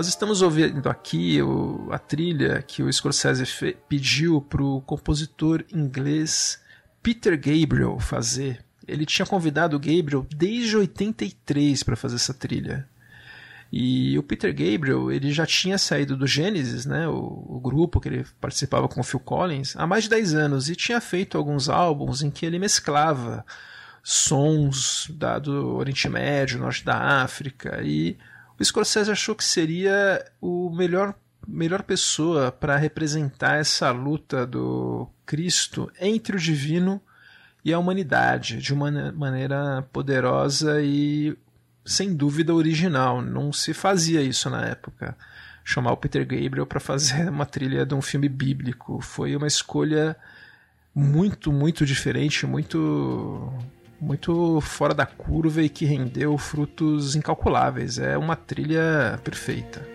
Nós 0.00 0.08
estamos 0.08 0.40
ouvindo 0.40 0.88
aqui 0.88 1.42
o, 1.42 1.86
a 1.92 1.98
trilha 1.98 2.62
que 2.62 2.82
o 2.82 2.90
Scorsese 2.90 3.44
pediu 3.86 4.40
para 4.40 4.62
o 4.62 4.80
compositor 4.80 5.62
inglês 5.70 6.58
Peter 7.02 7.38
Gabriel 7.38 7.98
fazer. 8.00 8.64
Ele 8.88 9.04
tinha 9.04 9.26
convidado 9.26 9.76
o 9.76 9.78
Gabriel 9.78 10.26
desde 10.34 10.74
83 10.74 11.82
para 11.82 11.96
fazer 11.96 12.14
essa 12.14 12.32
trilha. 12.32 12.88
E 13.70 14.18
o 14.18 14.22
Peter 14.22 14.50
Gabriel, 14.54 15.12
ele 15.12 15.30
já 15.32 15.44
tinha 15.44 15.76
saído 15.76 16.16
do 16.16 16.26
Genesis, 16.26 16.86
né, 16.86 17.06
o, 17.06 17.44
o, 17.46 17.60
grupo 17.60 18.00
que 18.00 18.08
ele 18.08 18.24
participava 18.40 18.88
com 18.88 19.02
o 19.02 19.04
Phil 19.04 19.20
Collins, 19.20 19.76
há 19.76 19.86
mais 19.86 20.04
de 20.04 20.08
10 20.08 20.32
anos 20.32 20.70
e 20.70 20.76
tinha 20.76 21.02
feito 21.02 21.36
alguns 21.36 21.68
álbuns 21.68 22.22
em 22.22 22.30
que 22.30 22.46
ele 22.46 22.58
mesclava 22.58 23.44
sons 24.02 25.10
da, 25.10 25.38
do 25.38 25.76
Oriente 25.76 26.08
Médio, 26.08 26.58
Norte 26.58 26.86
da 26.86 27.22
África 27.22 27.82
e 27.84 28.16
o 28.60 28.64
Scorsese 28.64 29.10
achou 29.10 29.34
que 29.34 29.42
seria 29.42 30.22
o 30.40 30.70
melhor 30.70 31.14
melhor 31.48 31.82
pessoa 31.82 32.52
para 32.52 32.76
representar 32.76 33.56
essa 33.56 33.90
luta 33.90 34.46
do 34.46 35.08
Cristo 35.24 35.90
entre 35.98 36.36
o 36.36 36.38
divino 36.38 37.00
e 37.64 37.72
a 37.72 37.78
humanidade 37.78 38.58
de 38.58 38.72
uma 38.72 38.90
maneira 39.12 39.82
poderosa 39.90 40.80
e 40.82 41.36
sem 41.84 42.14
dúvida 42.14 42.54
original. 42.54 43.22
Não 43.22 43.52
se 43.52 43.72
fazia 43.72 44.20
isso 44.20 44.48
na 44.50 44.66
época. 44.66 45.16
Chamar 45.64 45.92
o 45.92 45.96
Peter 45.96 46.26
Gabriel 46.26 46.66
para 46.66 46.78
fazer 46.78 47.28
uma 47.28 47.46
trilha 47.46 47.86
de 47.86 47.94
um 47.94 48.02
filme 48.02 48.28
bíblico 48.28 49.00
foi 49.00 49.34
uma 49.34 49.46
escolha 49.46 50.16
muito, 50.94 51.50
muito 51.50 51.86
diferente, 51.86 52.46
muito 52.46 53.52
muito 54.00 54.60
fora 54.60 54.94
da 54.94 55.06
curva 55.06 55.62
e 55.62 55.68
que 55.68 55.84
rendeu 55.84 56.36
frutos 56.38 57.14
incalculáveis. 57.14 57.98
É 57.98 58.16
uma 58.16 58.36
trilha 58.36 59.20
perfeita. 59.22 59.86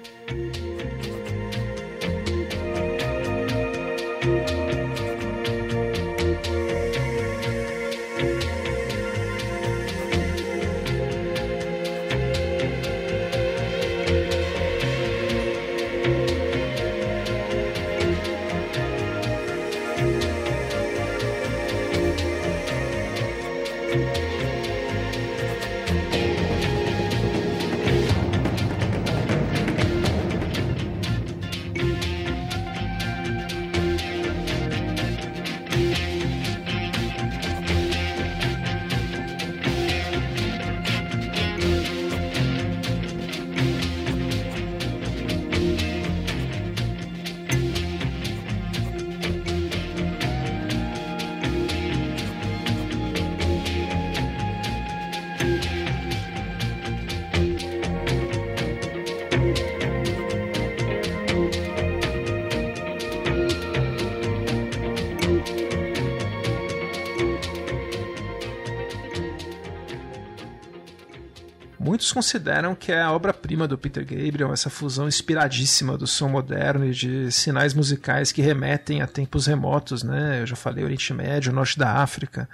Consideram 72.16 72.74
que 72.74 72.94
é 72.94 73.02
a 73.02 73.12
obra-prima 73.12 73.68
do 73.68 73.78
Peter 73.78 74.06
Gabriel, 74.06 74.54
essa 74.54 74.70
fusão 74.70 75.06
inspiradíssima 75.06 75.98
do 75.98 76.08
som 76.08 76.30
moderno 76.30 76.86
e 76.86 76.92
de 76.92 77.30
sinais 77.30 77.74
musicais 77.74 78.32
que 78.32 78.42
remetem 78.42 79.02
a 79.02 79.08
tempos 79.08 79.48
remotos, 79.48 80.02
né? 80.02 80.40
Eu 80.40 80.48
já 80.48 80.56
falei 80.56 80.86
Oriente 80.86 81.14
Médio, 81.14 81.52
Norte 81.52 81.78
da 81.78 81.96
África. 81.98 82.48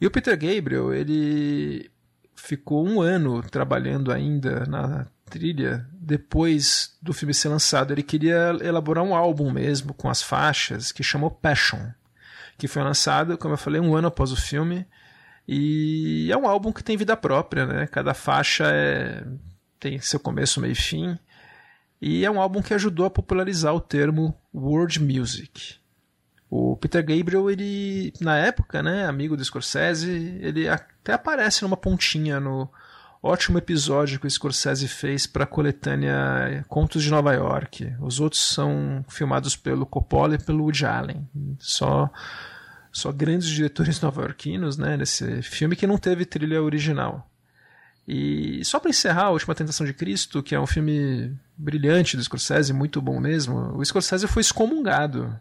E 0.00 0.06
o 0.06 0.10
Peter 0.10 0.36
Gabriel, 0.36 0.92
ele 0.92 1.88
ficou 2.34 2.84
um 2.84 3.00
ano 3.00 3.40
trabalhando 3.40 4.10
ainda 4.10 4.66
na 4.66 5.06
trilha 5.30 5.86
depois 5.92 6.96
do 7.00 7.12
filme 7.12 7.32
ser 7.32 7.50
lançado. 7.50 7.92
Ele 7.92 8.02
queria 8.02 8.56
elaborar 8.60 9.04
um 9.04 9.14
álbum 9.14 9.52
mesmo 9.52 9.94
com 9.94 10.10
as 10.10 10.20
faixas 10.20 10.90
que 10.90 11.04
chamou 11.04 11.30
Passion, 11.30 11.92
que 12.58 12.66
foi 12.66 12.82
lançado, 12.82 13.38
como 13.38 13.54
eu 13.54 13.58
falei, 13.58 13.80
um 13.80 13.94
ano 13.94 14.08
após 14.08 14.32
o 14.32 14.36
filme 14.36 14.84
e 15.48 16.30
é 16.30 16.36
um 16.36 16.46
álbum 16.46 16.70
que 16.70 16.84
tem 16.84 16.96
vida 16.96 17.16
própria, 17.16 17.64
né? 17.64 17.86
Cada 17.86 18.12
faixa 18.12 18.64
é... 18.70 19.24
tem 19.80 19.98
seu 19.98 20.20
começo, 20.20 20.60
meio 20.60 20.72
e 20.72 20.74
fim. 20.74 21.18
E 22.02 22.22
é 22.24 22.30
um 22.30 22.38
álbum 22.40 22.60
que 22.60 22.74
ajudou 22.74 23.06
a 23.06 23.10
popularizar 23.10 23.74
o 23.74 23.80
termo 23.80 24.38
world 24.54 25.02
music. 25.02 25.76
O 26.50 26.76
Peter 26.76 27.04
Gabriel, 27.04 27.50
ele, 27.50 28.12
na 28.20 28.36
época, 28.36 28.82
né, 28.82 29.06
amigo 29.06 29.36
do 29.36 29.44
Scorsese, 29.44 30.38
ele 30.40 30.68
até 30.68 31.14
aparece 31.14 31.62
numa 31.62 31.76
pontinha 31.76 32.38
no 32.38 32.68
ótimo 33.22 33.58
episódio 33.58 34.20
que 34.20 34.26
o 34.26 34.30
Scorsese 34.30 34.86
fez 34.86 35.26
para 35.26 35.44
a 35.44 35.46
coletânea 35.46 36.64
Contos 36.68 37.02
de 37.02 37.10
Nova 37.10 37.32
York. 37.32 37.92
Os 38.00 38.20
outros 38.20 38.40
são 38.48 39.04
filmados 39.08 39.56
pelo 39.56 39.86
Coppola 39.86 40.36
e 40.36 40.38
pelo 40.38 40.64
Woody 40.64 40.86
Allen. 40.86 41.28
Só 41.58 42.10
só 42.92 43.12
grandes 43.12 43.48
diretores 43.48 44.00
nova-iorquinos, 44.02 44.76
né, 44.76 44.96
nesse 44.96 45.42
filme 45.42 45.76
que 45.76 45.86
não 45.86 45.98
teve 45.98 46.24
trilha 46.24 46.62
original. 46.62 47.28
E 48.06 48.64
só 48.64 48.80
para 48.80 48.88
encerrar, 48.88 49.24
A 49.24 49.30
Última 49.30 49.54
Tentação 49.54 49.84
de 49.86 49.92
Cristo, 49.92 50.42
que 50.42 50.54
é 50.54 50.60
um 50.60 50.66
filme 50.66 51.36
brilhante 51.56 52.16
do 52.16 52.24
Scorsese, 52.24 52.72
muito 52.72 53.02
bom 53.02 53.20
mesmo, 53.20 53.76
o 53.76 53.84
Scorsese 53.84 54.26
foi 54.26 54.40
excomungado 54.40 55.38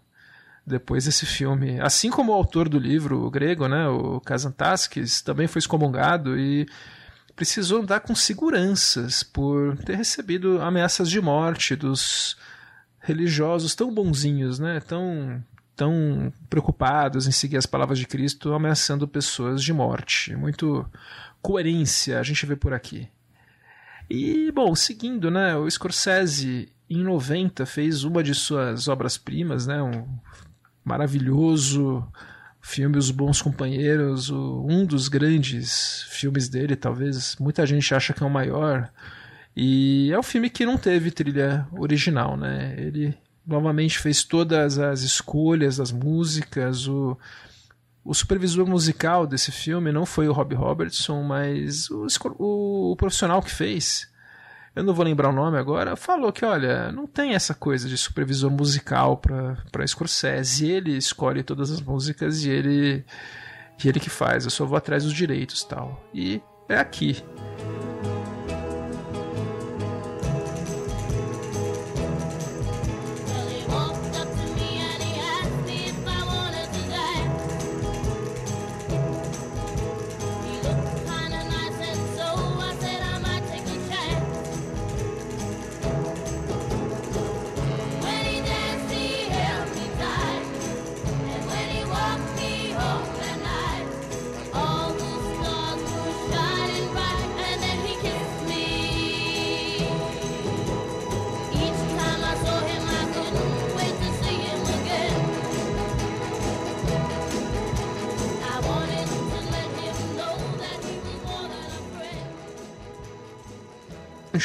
depois 0.65 1.05
desse 1.05 1.25
filme. 1.25 1.79
Assim 1.79 2.09
como 2.09 2.33
o 2.33 2.35
autor 2.35 2.67
do 2.67 2.77
livro, 2.77 3.25
o 3.25 3.31
grego, 3.31 3.69
né, 3.69 3.87
o 3.87 4.19
Kazantaskis, 4.19 5.21
também 5.21 5.47
foi 5.47 5.59
excomungado 5.59 6.37
e 6.37 6.67
precisou 7.37 7.81
andar 7.81 8.01
com 8.01 8.13
seguranças 8.13 9.23
por 9.23 9.77
ter 9.77 9.95
recebido 9.95 10.61
ameaças 10.61 11.09
de 11.09 11.21
morte 11.21 11.73
dos 11.73 12.35
religiosos 12.99 13.75
tão 13.75 13.93
bonzinhos, 13.93 14.59
né, 14.59 14.81
tão 14.81 15.41
tão 15.77 16.33
preocupados 16.49 17.27
em 17.27 17.31
seguir 17.31 17.55
as 17.55 17.67
palavras 17.67 17.99
de 17.99 18.07
Cristo, 18.07 18.51
ameaçando 18.51 19.07
pessoas 19.07 19.63
de 19.63 19.71
morte. 19.71 20.35
Muito 20.35 20.85
coerência 21.41 22.19
a 22.19 22.23
gente 22.23 22.45
vê 22.45 22.55
por 22.55 22.73
aqui. 22.73 23.07
E, 24.09 24.51
bom, 24.51 24.73
seguindo, 24.73 25.29
né, 25.29 25.55
o 25.55 25.69
Scorsese 25.69 26.73
em 26.89 27.03
90 27.03 27.65
fez 27.65 28.03
uma 28.03 28.23
de 28.23 28.33
suas 28.33 28.87
obras-primas, 28.87 29.67
né, 29.67 29.81
um 29.81 30.07
maravilhoso 30.83 32.05
filme 32.59 32.97
Os 32.97 33.11
Bons 33.11 33.41
Companheiros, 33.41 34.29
um 34.29 34.85
dos 34.85 35.07
grandes 35.07 36.05
filmes 36.09 36.49
dele, 36.49 36.75
talvez 36.75 37.35
muita 37.39 37.65
gente 37.65 37.93
acha 37.93 38.13
que 38.13 38.23
é 38.23 38.25
o 38.25 38.29
maior. 38.29 38.89
E 39.55 40.11
é 40.11 40.17
um 40.17 40.23
filme 40.23 40.49
que 40.49 40.65
não 40.65 40.77
teve 40.77 41.11
trilha 41.11 41.67
original, 41.71 42.35
né? 42.35 42.73
Ele 42.77 43.17
novamente 43.47 43.97
fez 43.97 44.23
todas 44.23 44.77
as 44.77 45.01
escolhas 45.01 45.77
das 45.77 45.91
músicas, 45.91 46.87
o 46.87 47.17
o 48.07 48.13
supervisor 48.13 48.65
musical 48.65 49.27
desse 49.27 49.51
filme 49.51 49.91
não 49.91 50.05
foi 50.05 50.29
o 50.29 50.31
Rob 50.31 50.55
Robertson, 50.55 51.21
mas 51.23 51.89
o, 51.89 52.07
o, 52.39 52.91
o, 52.93 52.95
profissional 52.95 53.41
que 53.41 53.51
fez, 53.51 54.09
eu 54.73 54.81
não 54.81 54.93
vou 54.93 55.03
lembrar 55.03 55.27
o 55.27 55.33
nome 55.33 55.57
agora, 55.57 55.97
falou 55.97 56.31
que, 56.31 56.45
olha, 56.45 56.89
não 56.89 57.05
tem 57.05 57.33
essa 57.33 57.53
coisa 57.53 57.89
de 57.89 57.97
supervisor 57.97 58.49
musical 58.49 59.17
para 59.17 59.85
Scorsese. 59.85 60.71
Ele 60.71 60.95
escolhe 60.95 61.43
todas 61.43 61.69
as 61.69 61.81
músicas 61.81 62.45
e 62.45 62.49
ele, 62.49 63.03
e 63.83 63.89
ele 63.89 63.99
que 63.99 64.09
faz. 64.09 64.45
Eu 64.45 64.51
só 64.51 64.65
vou 64.65 64.77
atrás 64.77 65.03
dos 65.03 65.13
direitos 65.13 65.65
tal. 65.65 66.01
E 66.13 66.41
é 66.69 66.77
aqui. 66.77 67.21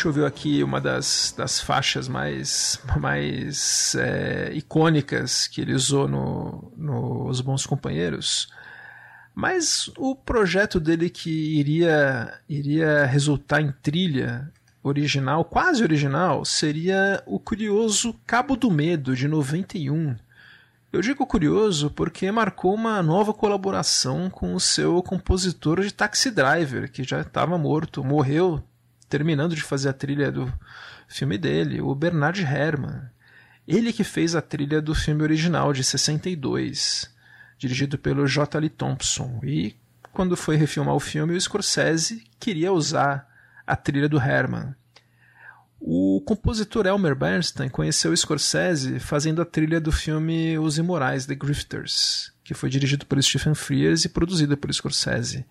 Choveu 0.02 0.26
aqui 0.26 0.64
uma 0.64 0.80
das, 0.80 1.32
das 1.36 1.60
faixas 1.60 2.08
mais, 2.08 2.80
mais 2.98 3.94
é, 3.94 4.50
icônicas 4.52 5.46
que 5.46 5.60
ele 5.60 5.74
usou 5.74 6.08
no, 6.08 6.72
no 6.76 7.28
Os 7.28 7.40
Bons 7.40 7.64
Companheiros. 7.66 8.48
Mas 9.32 9.88
o 9.96 10.16
projeto 10.16 10.80
dele 10.80 11.08
que 11.08 11.30
iria, 11.30 12.36
iria 12.48 13.06
resultar 13.06 13.60
em 13.60 13.72
trilha 13.80 14.50
original, 14.82 15.44
quase 15.44 15.84
original, 15.84 16.44
seria 16.44 17.22
o 17.24 17.38
curioso 17.38 18.12
Cabo 18.26 18.56
do 18.56 18.72
Medo, 18.72 19.14
de 19.14 19.28
91. 19.28 20.16
Eu 20.92 21.00
digo 21.00 21.24
curioso 21.24 21.90
porque 21.90 22.28
marcou 22.32 22.74
uma 22.74 23.00
nova 23.04 23.32
colaboração 23.32 24.28
com 24.28 24.52
o 24.52 24.60
seu 24.60 25.00
compositor 25.00 25.80
de 25.80 25.94
Taxi 25.94 26.32
Driver, 26.32 26.90
que 26.90 27.04
já 27.04 27.20
estava 27.20 27.56
morto, 27.56 28.02
morreu 28.02 28.60
terminando 29.12 29.54
de 29.54 29.60
fazer 29.60 29.90
a 29.90 29.92
trilha 29.92 30.32
do 30.32 30.50
filme 31.06 31.36
dele, 31.36 31.82
o 31.82 31.94
Bernard 31.94 32.40
Herrmann. 32.40 33.02
Ele 33.68 33.92
que 33.92 34.02
fez 34.02 34.34
a 34.34 34.40
trilha 34.40 34.80
do 34.80 34.94
filme 34.94 35.22
original 35.22 35.70
de 35.74 35.84
62, 35.84 37.14
dirigido 37.58 37.98
pelo 37.98 38.26
J. 38.26 38.58
Lee 38.58 38.70
Thompson. 38.70 39.38
E 39.44 39.76
quando 40.14 40.34
foi 40.34 40.56
refilmar 40.56 40.94
o 40.94 41.00
filme, 41.00 41.34
o 41.34 41.40
Scorsese 41.40 42.24
queria 42.40 42.72
usar 42.72 43.28
a 43.66 43.76
trilha 43.76 44.08
do 44.08 44.16
Herrmann. 44.16 44.74
O 45.78 46.22
compositor 46.24 46.86
Elmer 46.86 47.14
Bernstein 47.14 47.68
conheceu 47.68 48.12
o 48.12 48.16
Scorsese 48.16 48.98
fazendo 48.98 49.42
a 49.42 49.44
trilha 49.44 49.78
do 49.78 49.92
filme 49.92 50.58
Os 50.58 50.78
Imorais, 50.78 51.26
The 51.26 51.34
Grifters, 51.34 52.32
que 52.42 52.54
foi 52.54 52.70
dirigido 52.70 53.04
por 53.04 53.22
Stephen 53.22 53.54
Frears 53.54 54.06
e 54.06 54.08
produzido 54.08 54.56
por 54.56 54.72
Scorsese. 54.72 55.44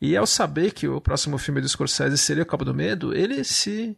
E 0.00 0.16
ao 0.16 0.26
saber 0.26 0.72
que 0.72 0.86
o 0.86 1.00
próximo 1.00 1.38
filme 1.38 1.60
do 1.60 1.68
Scorsese 1.68 2.18
seria 2.18 2.42
O 2.42 2.46
Cabo 2.46 2.64
do 2.64 2.74
Medo, 2.74 3.14
ele 3.14 3.42
se, 3.44 3.96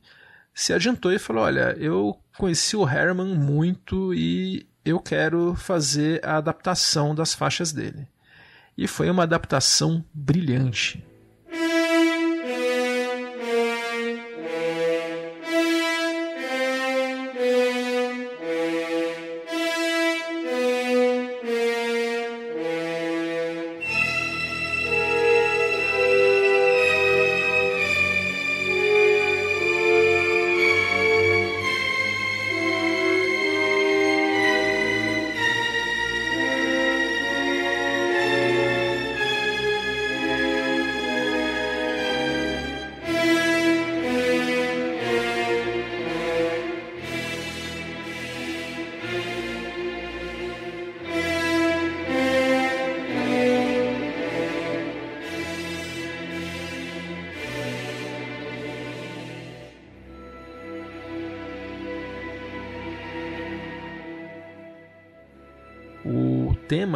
se 0.55 0.73
adiantou 0.73 1.13
e 1.13 1.19
falou: 1.19 1.45
Olha, 1.45 1.77
eu 1.79 2.19
conheci 2.37 2.77
o 2.77 2.89
Herman 2.89 3.35
muito 3.35 4.15
e 4.15 4.67
eu 4.85 5.01
quero 5.01 5.55
fazer 5.55 6.25
a 6.25 6.37
adaptação 6.37 7.15
das 7.15 7.35
faixas 7.35 7.73
dele. 7.73 8.07
E 8.77 8.87
foi 8.87 9.11
uma 9.11 9.25
adaptação 9.25 10.05
brilhante. 10.15 11.05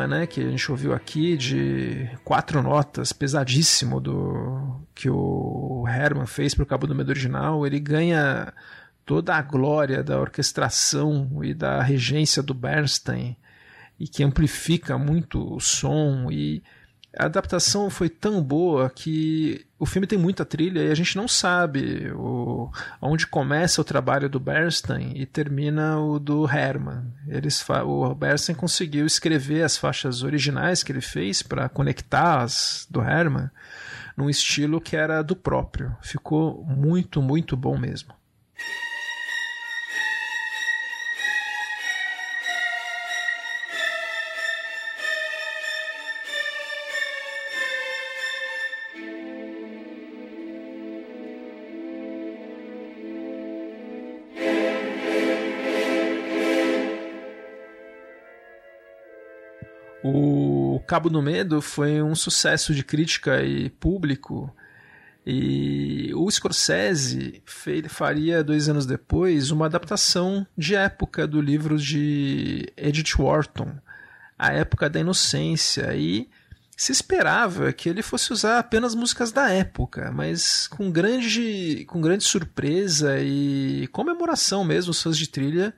Tema, 0.03 0.07
né, 0.07 0.27
que 0.27 0.41
a 0.41 0.51
gente 0.51 0.71
ouviu 0.71 0.93
aqui 0.93 1.37
de 1.37 2.09
quatro 2.25 2.63
notas, 2.63 3.13
pesadíssimo 3.13 4.01
do 4.01 4.81
que 4.95 5.09
o 5.09 5.85
Herman 5.89 6.27
fez 6.27 6.55
para 6.55 6.63
o 6.63 6.67
Cabo 6.67 6.87
do 6.87 6.95
Medo 6.95 7.11
original, 7.11 7.67
ele 7.67 7.79
ganha 7.79 8.53
toda 9.05 9.35
a 9.35 9.43
glória 9.43 10.03
da 10.03 10.21
orquestração 10.21 11.43
e 11.43 11.55
da 11.55 11.83
regência 11.83 12.43
do 12.43 12.55
Bernstein 12.55 13.37
e 13.99 14.09
que 14.09 14.25
amplifica 14.25 14.99
muito 14.99 15.55
o 15.55 15.61
som 15.61 16.31
e 16.31 16.63
a 17.19 17.27
adaptação 17.27 17.91
foi 17.91 18.09
tão 18.09 18.43
boa 18.43 18.89
que 18.89 19.67
o 19.79 19.85
filme 19.85 20.07
tem 20.07 20.19
muita 20.19 20.45
trilha 20.45 20.81
e 20.81 20.91
a 20.91 20.95
gente 20.95 21.17
não 21.17 21.29
sabe 21.29 22.11
o, 22.15 22.71
onde 23.01 23.27
começa 23.27 23.81
o 23.81 23.85
trabalho 23.85 24.29
do 24.29 24.41
Bernstein 24.41 25.13
e 25.15 25.27
termina 25.27 25.99
o 25.99 26.19
do 26.19 26.49
Herman. 26.49 27.13
Eles, 27.29 27.65
o 27.85 28.15
Bernstein 28.15 28.55
conseguiu 28.55 29.05
escrever 29.05 29.63
as 29.63 29.77
faixas 29.77 30.23
originais 30.23 30.83
que 30.83 30.91
ele 30.91 31.01
fez 31.01 31.43
para 31.43 31.69
conectar 31.69 32.43
as 32.43 32.87
do 32.91 33.03
Herman 33.03 33.51
num 34.17 34.31
estilo 34.31 34.81
que 34.81 34.97
era 34.97 35.23
do 35.23 35.37
próprio. 35.37 35.95
Ficou 36.01 36.65
muito, 36.65 37.21
muito 37.21 37.57
bom 37.57 37.77
mesmo. 37.77 38.15
Cabo 60.93 61.09
do 61.09 61.23
Medo 61.23 61.63
foi 61.63 62.03
um 62.03 62.15
sucesso 62.15 62.75
de 62.75 62.85
crítica 62.85 63.43
e 63.43 63.71
público. 63.71 64.55
E 65.27 66.13
o 66.15 66.31
Scorsese 66.31 67.43
faria 67.89 68.45
dois 68.45 68.69
anos 68.69 68.85
depois 68.85 69.51
uma 69.51 69.65
adaptação 69.65 70.47
de 70.55 70.75
época 70.75 71.27
do 71.27 71.41
livro 71.41 71.79
de 71.79 72.71
Edith 72.77 73.15
Wharton, 73.19 73.73
a 74.39 74.53
época 74.53 74.91
da 74.91 75.01
inocência 75.01 75.97
e 75.97 76.29
se 76.77 76.93
esperava 76.93 77.73
que 77.73 77.89
ele 77.89 78.03
fosse 78.03 78.31
usar 78.31 78.59
apenas 78.59 78.95
músicas 78.95 79.33
da 79.33 79.49
época, 79.49 80.13
mas 80.13 80.67
com 80.67 80.91
grande, 80.91 81.87
com 81.89 82.03
grande 82.03 82.25
surpresa 82.25 83.19
e 83.19 83.89
comemoração 83.93 84.63
mesmo, 84.63 84.91
os 84.91 85.03
fãs 85.03 85.17
de 85.17 85.27
trilha 85.27 85.73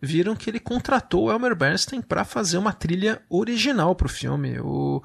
viram 0.00 0.34
que 0.34 0.48
ele 0.48 0.60
contratou 0.60 1.30
Elmer 1.30 1.54
Bernstein 1.54 2.00
para 2.00 2.24
fazer 2.24 2.58
uma 2.58 2.72
trilha 2.72 3.20
original 3.28 3.94
para 3.94 4.06
o 4.06 4.10
filme. 4.10 4.58
O, 4.60 5.02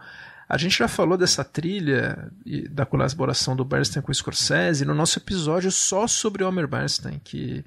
a 0.47 0.57
gente 0.57 0.77
já 0.77 0.87
falou 0.87 1.17
dessa 1.17 1.43
trilha 1.43 2.31
e 2.45 2.67
da 2.67 2.85
colaboração 2.85 3.55
do 3.55 3.65
Bernstein 3.65 4.01
com 4.01 4.11
o 4.11 4.15
Scorsese 4.15 4.85
no 4.85 4.93
nosso 4.93 5.19
episódio 5.19 5.71
só 5.71 6.07
sobre 6.07 6.43
Elmer 6.43 6.67
Bernstein, 6.67 7.19
que 7.23 7.65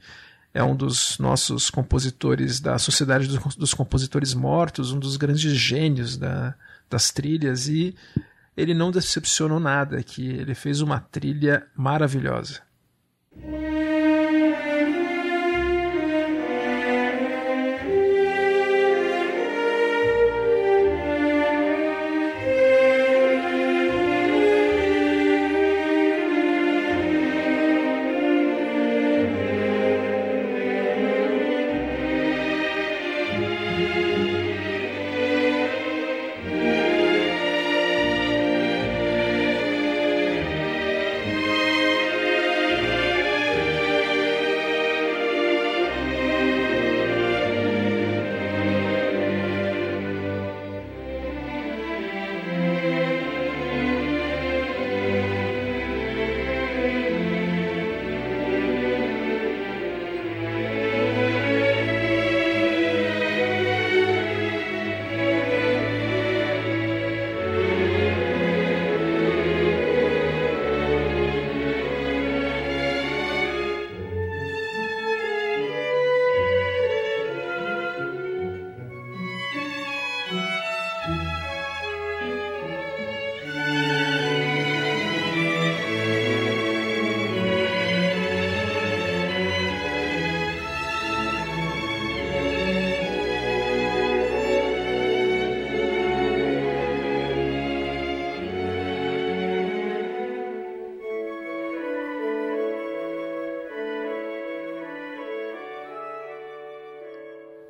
é 0.55 0.62
um 0.62 0.74
dos 0.74 1.18
nossos 1.18 1.70
compositores 1.70 2.61
da 2.61 2.79
Sociedade 2.79 3.29
dos 3.57 3.74
Compositores 3.74 4.33
Mortos, 4.33 4.93
um 4.93 4.99
dos 4.99 5.16
grandes 5.16 5.53
gênios 5.53 6.16
da, 6.16 6.55
das 6.89 7.11
trilhas, 7.11 7.68
e 7.68 7.95
ele 8.57 8.74
não 8.74 8.91
decepcionou 8.91 9.61
nada, 9.61 10.03
que 10.03 10.26
ele 10.26 10.55
fez 10.55 10.81
uma 10.81 10.99
trilha 10.99 11.66
maravilhosa. 11.76 12.61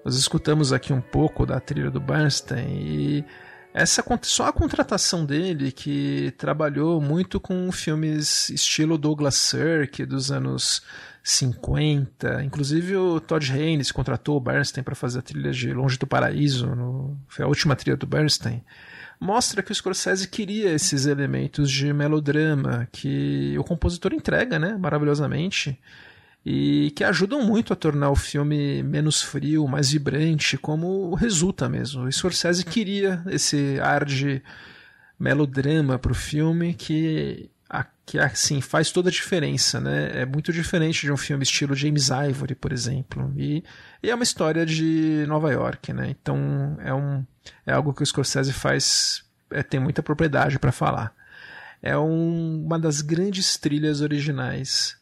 Nós 0.09 0.17
escutamos 0.17 0.73
aqui 0.73 0.91
um 0.91 1.03
pouco 1.03 1.45
da 1.45 1.61
trilha 1.61 1.91
do 1.91 2.01
Bernstein 2.01 2.81
e 2.81 3.25
essa 3.75 4.03
só 4.23 4.47
a 4.47 4.53
contratação 4.55 5.23
dele 5.23 5.71
que 5.71 6.33
trabalhou 6.39 6.99
muito 6.99 7.39
com 7.39 7.71
filmes 7.71 8.49
estilo 8.49 8.97
Douglas 8.97 9.35
Sirk 9.35 10.07
dos 10.07 10.33
anos 10.33 10.81
50, 11.23 12.43
inclusive 12.43 12.97
o 12.97 13.21
Todd 13.21 13.53
Haynes 13.53 13.93
contratou 13.93 14.39
o 14.39 14.41
Bernstein 14.41 14.83
para 14.83 14.95
fazer 14.95 15.19
a 15.19 15.23
trilha 15.23 15.51
de 15.51 15.75
Longe 15.75 15.99
do 15.99 16.07
Paraíso, 16.07 16.75
no, 16.75 17.15
foi 17.29 17.45
a 17.45 17.49
última 17.49 17.77
trilha 17.77 17.99
do 17.99 18.07
Bernstein. 18.07 18.65
Mostra 19.21 19.63
que 19.63 19.73
o 19.73 19.75
Scorsese 19.75 20.27
queria 20.27 20.71
esses 20.73 21.05
elementos 21.05 21.71
de 21.71 21.93
melodrama 21.93 22.89
que 22.91 23.55
o 23.59 23.63
compositor 23.63 24.15
entrega, 24.15 24.59
né, 24.59 24.75
maravilhosamente 24.79 25.79
e 26.45 26.93
que 26.93 27.05
ajudam 27.05 27.43
muito 27.43 27.73
a 27.73 27.77
tornar 27.77 28.11
o 28.11 28.17
filme 28.17 28.83
menos 28.83 29.23
frio, 29.23 29.67
mais 29.67 29.91
vibrante, 29.91 30.57
como 30.57 31.15
resulta 31.15 31.69
mesmo. 31.69 32.05
O 32.05 32.13
Scorsese 32.13 32.65
queria 32.65 33.23
esse 33.27 33.79
ar 33.81 34.05
de 34.05 34.43
melodrama 35.19 35.99
para 35.99 36.13
o 36.13 36.15
filme 36.15 36.75
que, 36.75 37.51
que 38.07 38.19
assim 38.19 38.61
faz 38.63 38.91
toda 38.91 39.11
a 39.11 39.13
diferença, 39.13 39.79
né? 39.81 40.23
É 40.23 40.25
muito 40.25 40.51
diferente 40.51 41.03
de 41.03 41.13
um 41.13 41.17
filme 41.17 41.43
estilo 41.43 41.75
James 41.75 42.09
Ivory, 42.09 42.55
por 42.55 42.73
exemplo, 42.73 43.31
e, 43.37 43.63
e 44.03 44.11
é 44.11 44.15
uma 44.15 44.25
história 44.25 44.65
de 44.65 45.27
Nova 45.29 45.53
York, 45.53 45.93
né? 45.93 46.09
Então 46.09 46.79
é 46.81 46.95
um 46.95 47.25
é 47.67 47.73
algo 47.73 47.93
que 47.93 48.03
o 48.03 48.07
Scorsese 48.07 48.53
faz 48.53 49.25
é, 49.51 49.63
tem 49.63 49.79
muita 49.79 50.03
propriedade 50.03 50.59
para 50.59 50.73
falar. 50.73 51.15
É 51.83 51.97
um, 51.99 52.65
uma 52.65 52.79
das 52.79 53.03
grandes 53.03 53.57
trilhas 53.57 54.01
originais 54.01 54.98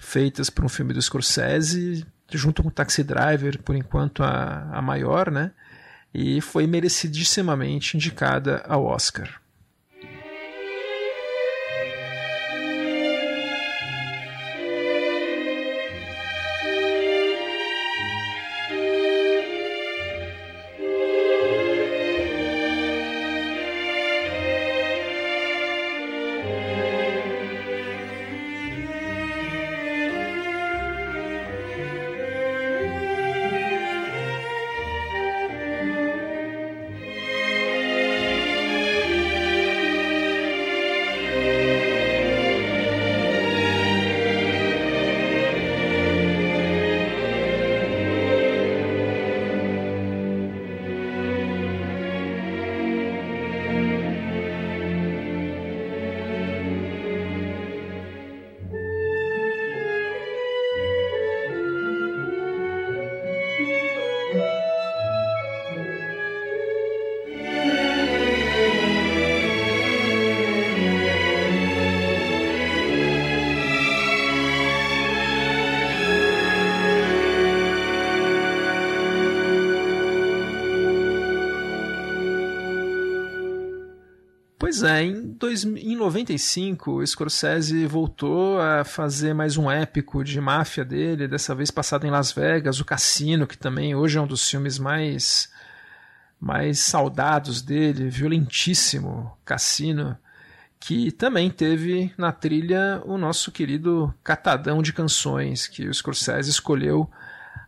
feitas 0.00 0.48
para 0.50 0.64
um 0.64 0.68
filme 0.68 0.92
do 0.92 1.00
Scorsese, 1.00 2.04
junto 2.32 2.62
com 2.62 2.70
Taxi 2.70 3.04
Driver, 3.04 3.62
por 3.62 3.76
enquanto 3.76 4.24
a, 4.24 4.68
a 4.72 4.82
maior, 4.82 5.30
né? 5.30 5.52
E 6.12 6.40
foi 6.40 6.66
merecidissimamente 6.66 7.96
indicada 7.96 8.64
ao 8.66 8.84
Oscar. 8.84 9.39
Dois, 85.64 85.84
em 85.84 85.96
95 85.96 86.92
o 86.92 87.06
Scorsese 87.06 87.86
voltou 87.86 88.60
a 88.60 88.84
fazer 88.84 89.34
mais 89.34 89.56
um 89.56 89.70
épico 89.70 90.22
de 90.22 90.40
máfia 90.40 90.84
dele, 90.84 91.28
dessa 91.28 91.54
vez 91.54 91.70
passado 91.70 92.06
em 92.06 92.10
Las 92.10 92.32
Vegas, 92.32 92.80
o 92.80 92.84
Cassino, 92.84 93.46
que 93.46 93.58
também 93.58 93.94
hoje 93.94 94.18
é 94.18 94.20
um 94.20 94.26
dos 94.26 94.48
filmes 94.48 94.78
mais 94.78 95.50
mais 96.40 96.78
saudados 96.78 97.60
dele, 97.60 98.08
violentíssimo 98.08 99.30
Cassino, 99.44 100.16
que 100.78 101.10
também 101.10 101.50
teve 101.50 102.14
na 102.16 102.32
trilha 102.32 103.02
o 103.04 103.18
nosso 103.18 103.52
querido 103.52 104.14
catadão 104.24 104.80
de 104.80 104.90
canções 104.90 105.66
que 105.66 105.86
o 105.86 105.92
Scorsese 105.92 106.48
escolheu 106.48 107.10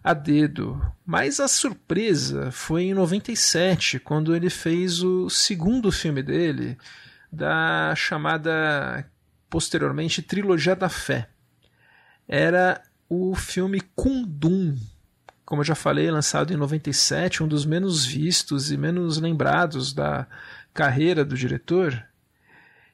a 0.03 0.15
dedo. 0.15 0.81
Mas 1.05 1.39
a 1.39 1.47
surpresa 1.47 2.51
foi 2.51 2.85
em 2.85 2.95
97, 2.95 3.99
quando 3.99 4.35
ele 4.35 4.49
fez 4.49 5.03
o 5.03 5.29
segundo 5.29 5.93
filme 5.93 6.23
dele, 6.23 6.79
da 7.33 7.95
chamada 7.97 9.11
posteriormente 9.49 10.21
Trilogia 10.21 10.77
da 10.77 10.89
Fé. 10.89 11.31
Era 12.29 12.83
o 13.09 13.35
filme 13.35 13.81
Kundum, 13.95 14.79
como 15.45 15.61
eu 15.61 15.67
já 15.67 15.75
falei, 15.75 16.11
lançado 16.11 16.53
em 16.53 16.57
97, 16.57 17.43
um 17.43 17.49
dos 17.49 17.67
menos 17.67 18.07
vistos 18.07 18.71
e 18.71 18.77
menos 18.77 19.19
lembrados 19.19 19.93
da 19.93 20.27
carreira 20.73 21.25
do 21.25 21.37
diretor, 21.37 22.07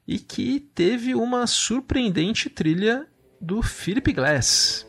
e 0.06 0.18
que 0.18 0.58
teve 0.58 1.14
uma 1.14 1.46
surpreendente 1.46 2.48
trilha 2.48 3.06
do 3.40 3.62
Philip 3.62 4.12
Glass. 4.12 4.87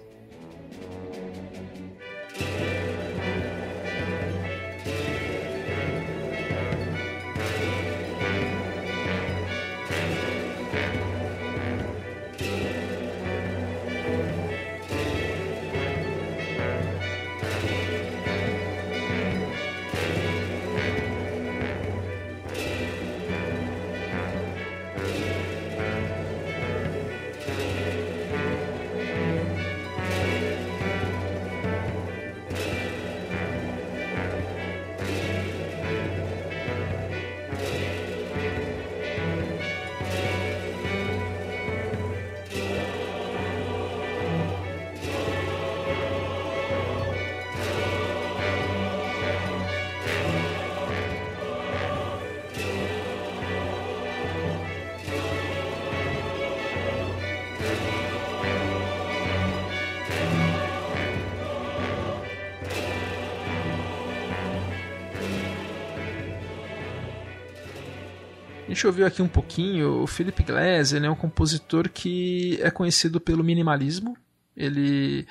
Gente 68.79 68.87
ouviu 68.87 69.05
aqui 69.05 69.21
um 69.21 69.27
pouquinho, 69.27 70.03
o 70.03 70.07
Philip 70.07 70.41
Glass, 70.41 70.93
ele 70.93 71.05
é 71.05 71.11
um 71.11 71.15
compositor 71.15 71.89
que 71.89 72.57
é 72.61 72.71
conhecido 72.71 73.19
pelo 73.19 73.43
minimalismo, 73.43 74.15
ele 74.55 75.27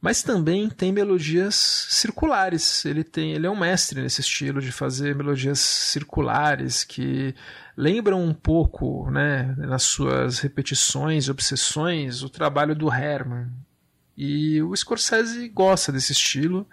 mas 0.00 0.22
também 0.22 0.68
tem 0.68 0.92
melodias 0.92 1.54
circulares. 1.88 2.84
Ele 2.84 3.02
tem, 3.02 3.32
ele 3.32 3.46
é 3.46 3.50
um 3.50 3.58
mestre 3.58 4.02
nesse 4.02 4.20
estilo 4.20 4.60
de 4.60 4.70
fazer 4.70 5.14
melodias 5.14 5.58
circulares 5.58 6.84
que 6.84 7.34
lembram 7.74 8.22
um 8.22 8.34
pouco, 8.34 9.10
né, 9.10 9.54
nas 9.56 9.82
suas 9.82 10.40
repetições, 10.40 11.30
obsessões, 11.30 12.22
o 12.22 12.28
trabalho 12.28 12.76
do 12.76 12.92
Herman. 12.92 13.46
E 14.14 14.60
o 14.62 14.76
Scorsese 14.76 15.48
gosta 15.48 15.90
desse 15.90 16.12
estilo 16.12 16.68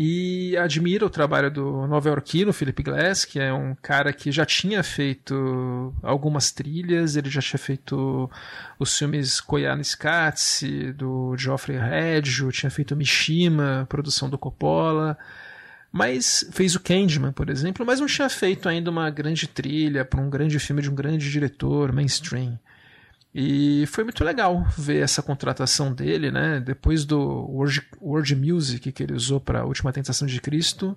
e 0.00 0.56
admira 0.56 1.04
o 1.04 1.10
trabalho 1.10 1.50
do 1.50 1.84
nova-iorquino 1.88 2.52
Philip 2.52 2.84
Glass, 2.84 3.24
que 3.24 3.40
é 3.40 3.52
um 3.52 3.74
cara 3.74 4.12
que 4.12 4.30
já 4.30 4.46
tinha 4.46 4.80
feito 4.84 5.92
algumas 6.04 6.52
trilhas, 6.52 7.16
ele 7.16 7.28
já 7.28 7.40
tinha 7.40 7.58
feito 7.58 8.30
os 8.78 8.96
filmes 8.96 9.40
Koyaanisqatsi, 9.40 10.92
do 10.92 11.36
Geoffrey 11.36 11.76
Reggio, 11.76 12.52
tinha 12.52 12.70
feito 12.70 12.94
Mishima, 12.94 13.86
produção 13.88 14.30
do 14.30 14.38
Coppola, 14.38 15.18
mas 15.90 16.48
fez 16.52 16.76
o 16.76 16.80
Candyman, 16.80 17.32
por 17.32 17.50
exemplo, 17.50 17.84
mas 17.84 17.98
não 17.98 18.06
tinha 18.06 18.28
feito 18.28 18.68
ainda 18.68 18.92
uma 18.92 19.10
grande 19.10 19.48
trilha 19.48 20.04
para 20.04 20.20
um 20.20 20.30
grande 20.30 20.60
filme 20.60 20.80
de 20.80 20.88
um 20.88 20.94
grande 20.94 21.28
diretor 21.28 21.92
mainstream. 21.92 22.56
E 23.34 23.84
foi 23.86 24.04
muito 24.04 24.24
legal 24.24 24.66
ver 24.76 25.02
essa 25.02 25.22
contratação 25.22 25.92
dele, 25.92 26.30
né? 26.30 26.60
Depois 26.60 27.04
do 27.04 27.18
World 28.00 28.34
Music 28.34 28.90
que 28.90 29.02
ele 29.02 29.12
usou 29.12 29.38
para 29.38 29.60
a 29.60 29.64
Última 29.64 29.92
Tentação 29.92 30.26
de 30.26 30.40
Cristo, 30.40 30.96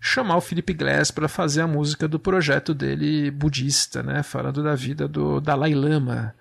chamar 0.00 0.36
o 0.36 0.40
Philip 0.40 0.74
Glass 0.74 1.10
para 1.10 1.28
fazer 1.28 1.62
a 1.62 1.66
música 1.66 2.06
do 2.06 2.18
projeto 2.18 2.74
dele 2.74 3.30
budista, 3.30 4.02
né? 4.02 4.22
Falando 4.22 4.62
da 4.62 4.74
vida 4.74 5.08
do 5.08 5.40
Dalai 5.40 5.74
Lama. 5.74 6.34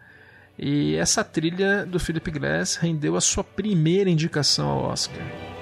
E 0.59 0.95
essa 0.95 1.24
trilha 1.24 1.86
do 1.86 1.99
Philip 1.99 2.30
Glass 2.30 2.76
rendeu 2.76 3.15
a 3.15 3.21
sua 3.21 3.43
primeira 3.43 4.09
indicação 4.09 4.67
ao 4.67 4.84
Oscar. 4.84 5.53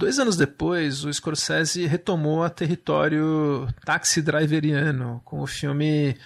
Dois 0.00 0.18
anos 0.18 0.34
depois, 0.34 1.04
o 1.04 1.12
Scorsese 1.12 1.84
retomou 1.84 2.42
a 2.42 2.48
território 2.48 3.68
taxi 3.84 4.22
driveriano 4.22 5.20
com 5.26 5.42
o 5.42 5.46
filme 5.46 6.16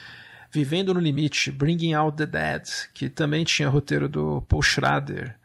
Vivendo 0.49 0.95
no 0.95 1.01
Limite, 1.01 1.51
Bringing 1.51 1.93
Out 1.93 2.17
the 2.17 2.25
Dead, 2.25 2.69
que 2.95 3.09
também 3.09 3.43
tinha 3.43 3.69
roteiro 3.69 4.09
do 4.09 4.41
Paul 4.43 4.63
Schrader, 4.63 5.37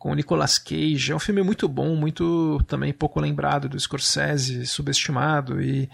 com 0.00 0.10
o 0.10 0.14
Nicolas 0.16 0.58
Cage. 0.58 1.12
É 1.12 1.14
um 1.14 1.20
filme 1.20 1.44
muito 1.44 1.68
bom, 1.68 1.94
muito 1.94 2.60
também 2.66 2.92
pouco 2.92 3.20
lembrado 3.20 3.68
do 3.68 3.78
Scorsese, 3.78 4.66
subestimado 4.66 5.62
e 5.62 5.88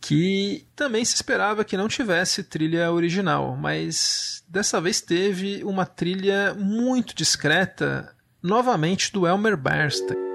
que 0.00 0.68
também 0.76 1.04
se 1.04 1.16
esperava 1.16 1.64
que 1.64 1.76
não 1.76 1.88
tivesse 1.88 2.44
trilha 2.44 2.92
original, 2.92 3.56
mas 3.56 4.44
dessa 4.48 4.80
vez 4.80 5.00
teve 5.00 5.64
uma 5.64 5.84
trilha 5.84 6.54
muito 6.54 7.12
discreta, 7.12 8.14
novamente 8.40 9.12
do 9.12 9.26
Elmer 9.26 9.56
Bernstein. 9.56 10.27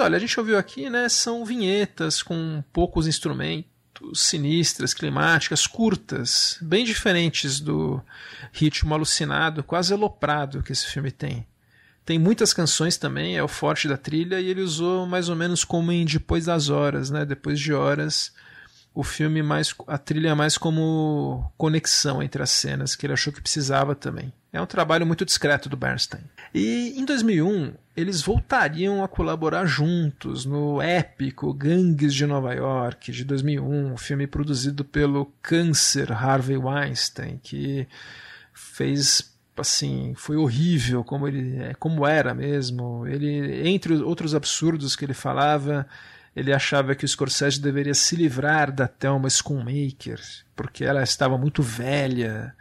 Olha, 0.00 0.16
a 0.16 0.20
gente 0.20 0.38
ouviu 0.38 0.58
aqui, 0.58 0.90
né, 0.90 1.08
são 1.08 1.44
vinhetas 1.44 2.22
com 2.22 2.62
poucos 2.72 3.06
instrumentos, 3.06 3.68
sinistras, 4.14 4.94
climáticas, 4.94 5.66
curtas, 5.66 6.58
bem 6.60 6.84
diferentes 6.84 7.60
do 7.60 8.02
ritmo 8.52 8.94
alucinado, 8.94 9.62
quase 9.62 9.92
aloprado 9.92 10.62
que 10.62 10.72
esse 10.72 10.86
filme 10.86 11.10
tem. 11.10 11.46
Tem 12.04 12.18
muitas 12.18 12.52
canções 12.52 12.96
também, 12.96 13.36
é 13.36 13.42
o 13.42 13.48
forte 13.48 13.86
da 13.86 13.96
trilha, 13.96 14.40
e 14.40 14.46
ele 14.46 14.62
usou 14.62 15.06
mais 15.06 15.28
ou 15.28 15.36
menos 15.36 15.64
como 15.64 15.92
em 15.92 16.04
Depois 16.04 16.46
das 16.46 16.68
Horas, 16.68 17.10
né? 17.10 17.24
Depois 17.24 17.60
de 17.60 17.72
horas, 17.72 18.32
o 18.94 19.02
filme 19.02 19.42
mais. 19.42 19.74
a 19.86 19.98
trilha 19.98 20.34
mais 20.34 20.58
como 20.58 21.50
conexão 21.56 22.22
entre 22.22 22.42
as 22.42 22.50
cenas, 22.50 22.96
que 22.96 23.06
ele 23.06 23.12
achou 23.12 23.32
que 23.32 23.40
precisava 23.40 23.94
também. 23.94 24.32
É 24.52 24.60
um 24.60 24.66
trabalho 24.66 25.06
muito 25.06 25.24
discreto 25.24 25.68
do 25.68 25.76
Bernstein. 25.76 26.22
E 26.52 26.94
em 26.96 27.04
2001, 27.04 27.72
eles 27.96 28.20
voltariam 28.20 29.04
a 29.04 29.08
colaborar 29.08 29.64
juntos 29.64 30.44
no 30.44 30.82
épico 30.82 31.54
Gangues 31.54 32.12
de 32.12 32.26
Nova 32.26 32.52
York, 32.52 33.12
de 33.12 33.24
2001, 33.24 33.92
um 33.92 33.96
filme 33.96 34.26
produzido 34.26 34.84
pelo 34.84 35.32
câncer 35.40 36.10
Harvey 36.12 36.56
Weinstein, 36.56 37.38
que 37.40 37.86
fez 38.52 39.30
assim, 39.56 40.14
foi 40.16 40.36
horrível 40.36 41.04
como 41.04 41.28
ele 41.28 41.56
é, 41.58 41.74
como 41.74 42.06
era 42.06 42.34
mesmo. 42.34 43.06
Ele 43.06 43.68
entre 43.68 43.94
outros 43.94 44.34
absurdos 44.34 44.96
que 44.96 45.04
ele 45.04 45.14
falava, 45.14 45.86
ele 46.40 46.54
achava 46.54 46.94
que 46.94 47.04
o 47.04 47.08
Scorsese 47.08 47.60
deveria 47.60 47.92
se 47.92 48.16
livrar 48.16 48.72
da 48.72 48.88
Thelma 48.88 49.28
Schoonmaker, 49.28 50.18
porque 50.56 50.82
ela 50.84 51.02
estava 51.02 51.36
muito 51.36 51.62
velha. 51.62 52.54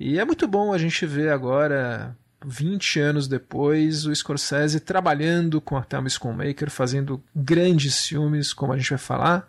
E 0.00 0.18
é 0.18 0.24
muito 0.24 0.48
bom 0.48 0.72
a 0.72 0.78
gente 0.78 1.06
ver 1.06 1.30
agora 1.30 2.16
20 2.44 2.98
anos 2.98 3.28
depois, 3.28 4.04
o 4.04 4.12
Scorsese 4.12 4.80
trabalhando 4.80 5.60
com 5.60 5.76
a 5.76 5.84
Thelma 5.84 6.08
Schoonmaker, 6.08 6.68
fazendo 6.70 7.22
grandes 7.32 8.04
filmes, 8.04 8.52
como 8.52 8.72
a 8.72 8.76
gente 8.76 8.90
vai 8.90 8.98
falar, 8.98 9.48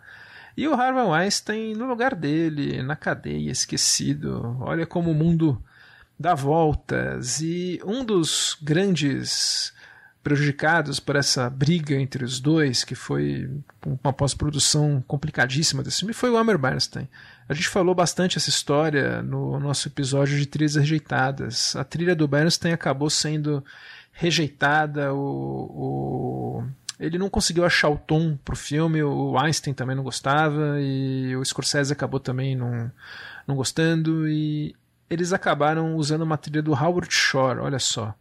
e 0.56 0.68
o 0.68 0.74
Harvey 0.74 1.02
Weinstein 1.02 1.74
no 1.74 1.86
lugar 1.86 2.14
dele, 2.14 2.84
na 2.84 2.94
cadeia, 2.94 3.50
esquecido. 3.50 4.56
Olha 4.60 4.86
como 4.86 5.10
o 5.10 5.14
mundo 5.14 5.60
dá 6.16 6.36
voltas. 6.36 7.40
E 7.40 7.80
um 7.84 8.04
dos 8.04 8.56
grandes 8.62 9.72
prejudicados 10.22 11.00
por 11.00 11.16
essa 11.16 11.50
briga 11.50 11.94
entre 11.94 12.24
os 12.24 12.38
dois, 12.38 12.84
que 12.84 12.94
foi 12.94 13.50
uma 13.84 14.12
pós-produção 14.12 15.02
complicadíssima 15.06 15.82
desse 15.82 15.98
filme, 15.98 16.14
foi 16.14 16.30
o 16.30 16.36
Amber 16.36 16.56
Bernstein. 16.56 17.08
A 17.48 17.54
gente 17.54 17.68
falou 17.68 17.94
bastante 17.94 18.38
essa 18.38 18.48
história 18.48 19.20
no 19.20 19.58
nosso 19.58 19.88
episódio 19.88 20.38
de 20.38 20.46
trilhas 20.46 20.76
rejeitadas. 20.76 21.74
A 21.74 21.82
trilha 21.82 22.14
do 22.14 22.28
Bernstein 22.28 22.72
acabou 22.72 23.10
sendo 23.10 23.64
rejeitada, 24.12 25.12
o, 25.12 25.18
o 25.18 26.64
ele 27.00 27.18
não 27.18 27.28
conseguiu 27.28 27.64
achar 27.64 27.88
o 27.88 27.98
tom 27.98 28.38
pro 28.44 28.54
filme, 28.54 29.02
o 29.02 29.36
Einstein 29.36 29.74
também 29.74 29.96
não 29.96 30.04
gostava, 30.04 30.76
e 30.80 31.34
o 31.34 31.44
Scorsese 31.44 31.92
acabou 31.92 32.20
também 32.20 32.54
não, 32.54 32.92
não 33.44 33.56
gostando, 33.56 34.28
e 34.28 34.76
eles 35.10 35.32
acabaram 35.32 35.96
usando 35.96 36.22
uma 36.22 36.38
trilha 36.38 36.62
do 36.62 36.72
Howard 36.72 37.12
Shore, 37.12 37.58
olha 37.58 37.80
só 37.80 38.14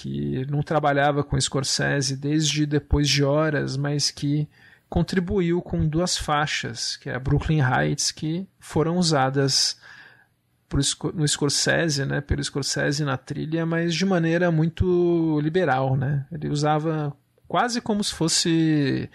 que 0.00 0.46
não 0.50 0.62
trabalhava 0.62 1.22
com 1.22 1.38
Scorsese 1.38 2.16
desde 2.16 2.64
depois 2.64 3.06
de 3.06 3.22
horas, 3.22 3.76
mas 3.76 4.10
que 4.10 4.48
contribuiu 4.88 5.60
com 5.60 5.86
duas 5.86 6.16
faixas, 6.16 6.96
que 6.96 7.10
é 7.10 7.14
a 7.14 7.20
Brooklyn 7.20 7.60
Heights, 7.60 8.10
que 8.10 8.48
foram 8.58 8.96
usadas 8.96 9.78
no 11.12 11.28
Scorsese, 11.28 12.06
né, 12.06 12.22
pelo 12.22 12.42
Scorsese 12.42 13.04
na 13.04 13.18
trilha, 13.18 13.66
mas 13.66 13.94
de 13.94 14.06
maneira 14.06 14.50
muito 14.50 15.38
liberal, 15.42 15.96
né? 15.96 16.24
Ele 16.32 16.48
usava 16.48 17.14
quase 17.46 17.80
como 17.82 18.02
se 18.02 18.14
fosse 18.14 19.10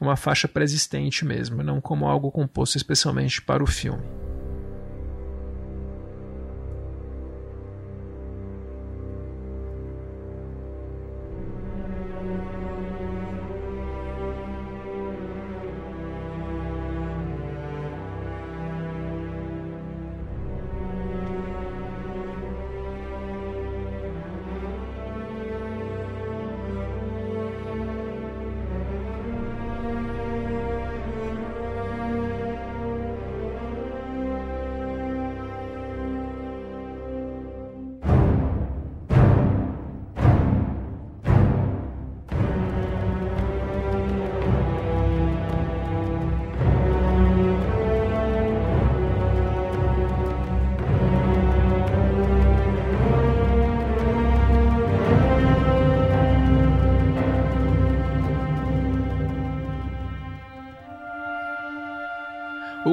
uma 0.00 0.16
faixa 0.16 0.48
pré-existente 0.48 1.24
mesmo, 1.24 1.62
não 1.62 1.80
como 1.80 2.06
algo 2.06 2.32
composto 2.32 2.76
especialmente 2.76 3.40
para 3.40 3.62
o 3.62 3.66
filme. 3.66 4.02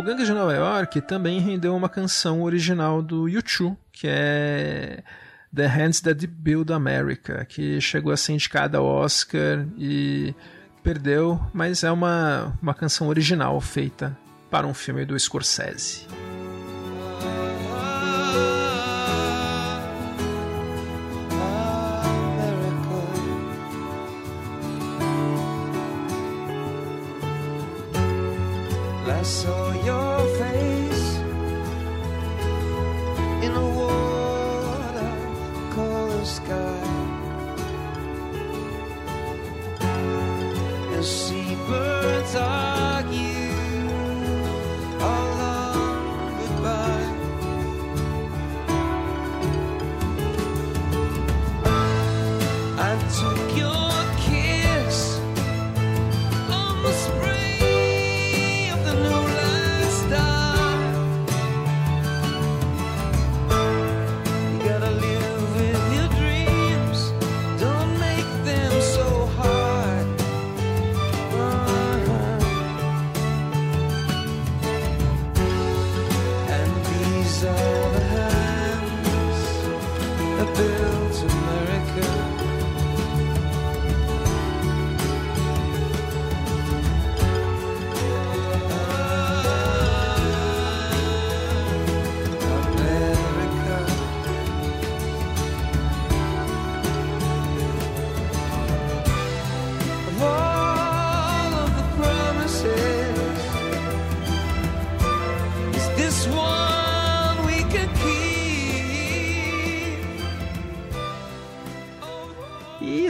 O 0.02 0.04
Gangue 0.04 0.26
de 0.26 0.34
Nova 0.34 0.52
York 0.52 1.00
também 1.02 1.40
rendeu 1.40 1.76
uma 1.76 1.88
canção 1.88 2.42
original 2.42 3.04
do 3.04 3.26
U2, 3.26 3.78
que 3.92 4.08
é 4.10 5.04
The 5.56 5.68
Hands 5.68 6.02
That 6.02 6.26
Build 6.26 6.74
America, 6.74 7.46
que 7.46 7.80
chegou 7.80 8.12
a 8.12 8.18
ser 8.18 8.34
indicada 8.34 8.80
ao 8.80 8.86
Oscar 8.86 9.64
e 9.78 10.34
perdeu, 10.82 11.40
mas 11.54 11.84
é 11.84 11.92
uma, 11.92 12.58
uma 12.60 12.74
canção 12.74 13.10
original 13.10 13.62
feita 13.62 14.18
para 14.50 14.66
um 14.66 14.74
filme 14.74 15.06
do 15.06 15.18
Scorsese. 15.20 16.08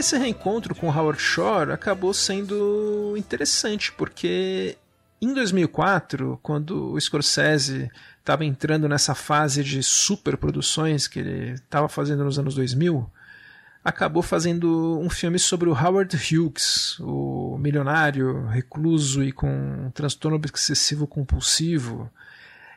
Esse 0.02 0.18
reencontro 0.18 0.74
com 0.74 0.90
Howard 0.90 1.22
Shore 1.22 1.70
acabou 1.70 2.12
sendo 2.12 3.14
interessante, 3.16 3.92
porque 3.92 4.76
em 5.20 5.32
2004, 5.32 6.38
quando 6.42 6.92
o 6.92 7.00
Scorsese 7.00 7.88
estava 8.18 8.44
entrando 8.44 8.88
nessa 8.88 9.14
fase 9.14 9.62
de 9.62 9.80
superproduções 9.80 11.06
que 11.06 11.20
ele 11.20 11.52
estava 11.52 11.88
fazendo 11.88 12.24
nos 12.24 12.36
anos 12.36 12.56
2000, 12.56 13.08
acabou 13.84 14.24
fazendo 14.24 14.98
um 15.00 15.08
filme 15.08 15.38
sobre 15.38 15.68
o 15.68 15.72
Howard 15.72 16.16
Hughes, 16.16 16.98
o 16.98 17.56
milionário, 17.58 18.46
recluso 18.46 19.22
e 19.22 19.30
com 19.30 19.88
transtorno 19.94 20.36
obsessivo 20.36 21.06
compulsivo. 21.06 22.10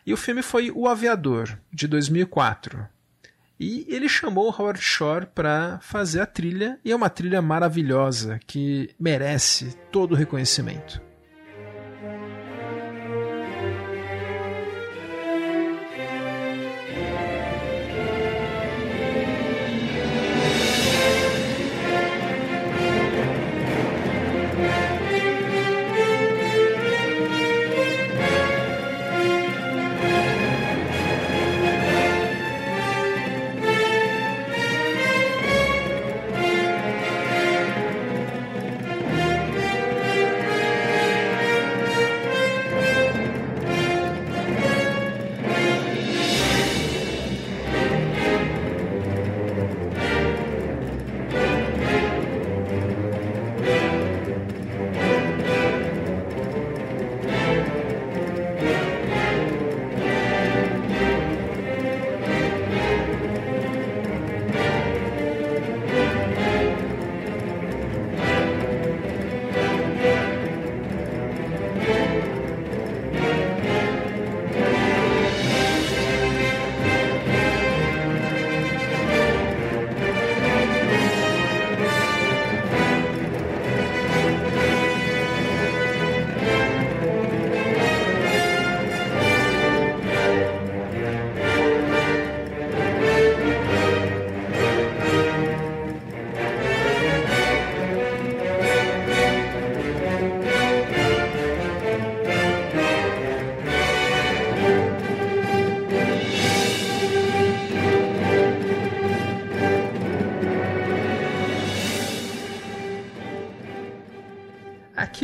E 0.05 0.13
o 0.13 0.17
filme 0.17 0.43
foi 0.43 0.69
O 0.69 0.87
Aviador, 0.87 1.57
de 1.73 1.87
2004. 1.87 2.87
E 3.59 3.85
ele 3.87 4.09
chamou 4.09 4.49
o 4.49 4.61
Howard 4.61 4.81
Shore 4.81 5.27
para 5.27 5.79
fazer 5.81 6.19
a 6.19 6.25
trilha, 6.25 6.79
e 6.83 6.91
é 6.91 6.95
uma 6.95 7.09
trilha 7.09 7.41
maravilhosa 7.41 8.39
que 8.45 8.89
merece 8.99 9.75
todo 9.91 10.11
o 10.11 10.15
reconhecimento. 10.15 11.01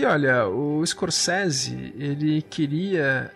Olha, 0.05 0.47
o 0.47 0.85
Scorsese, 0.85 1.93
ele 1.97 2.41
queria 2.41 3.31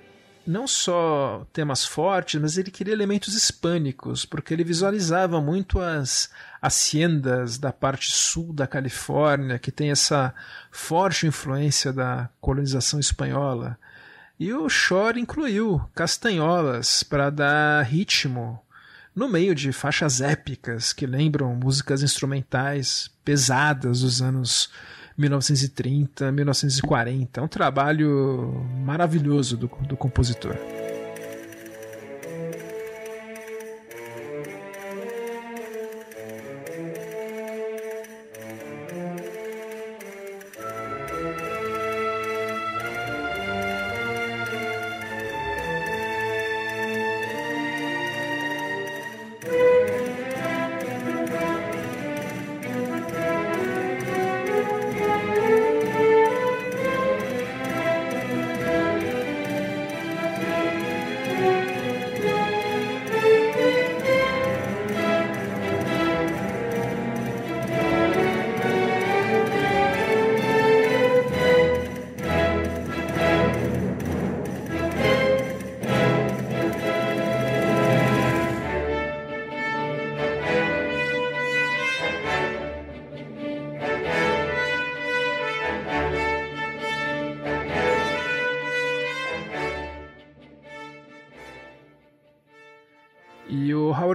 não 0.46 0.68
só 0.68 1.46
temas 1.52 1.86
fortes, 1.86 2.40
mas 2.40 2.58
ele 2.58 2.70
queria 2.70 2.94
elementos 2.94 3.34
hispânicos, 3.34 4.26
porque 4.26 4.54
ele 4.54 4.64
visualizava 4.64 5.42
muito 5.42 5.80
as 5.80 6.30
haciendas 6.62 7.58
da 7.58 7.74
parte 7.74 8.12
sul 8.12 8.54
da 8.54 8.68
Califórnia, 8.68 9.58
que 9.58 9.72
tem 9.72 9.90
essa 9.90 10.34
forte 10.72 11.26
influência 11.26 11.92
da 11.92 12.30
colonização 12.40 13.00
espanhola. 13.00 13.78
E 14.40 14.54
o 14.54 14.70
Shore 14.70 15.20
incluiu 15.20 15.82
castanholas 15.96 17.02
para 17.02 17.30
dar 17.30 17.84
ritmo 17.84 18.62
no 19.16 19.30
meio 19.30 19.56
de 19.56 19.72
faixas 19.72 20.20
épicas 20.20 20.92
que 20.92 21.08
lembram 21.08 21.56
músicas 21.56 22.04
instrumentais 22.04 23.10
pesadas 23.24 24.02
dos 24.02 24.22
anos 24.22 24.70
1930, 25.18 26.32
1940. 26.32 27.40
É 27.40 27.44
um 27.44 27.48
trabalho 27.48 28.66
maravilhoso 28.84 29.58
do, 29.58 29.68
do 29.88 29.96
compositor. 29.96 30.56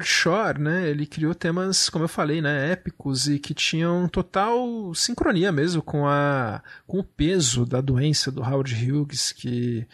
Howard 0.01 0.07
Shore, 0.07 0.59
né, 0.59 0.89
ele 0.89 1.07
criou 1.07 1.35
temas, 1.35 1.89
como 1.89 2.05
eu 2.05 2.09
falei, 2.09 2.41
né, 2.41 2.73
épicos 2.73 3.29
e 3.29 3.39
que 3.39 3.53
tinham 3.53 4.09
total 4.09 4.95
sincronia 4.95 5.53
mesmo 5.53 5.83
com 5.83 6.07
a 6.07 6.63
com 6.87 6.99
o 6.99 7.05
peso 7.05 7.67
da 7.67 7.81
doença 7.81 8.33
do 8.33 8.43
Howard 8.43 8.75
Hughes, 8.75 9.33
que 9.33 9.87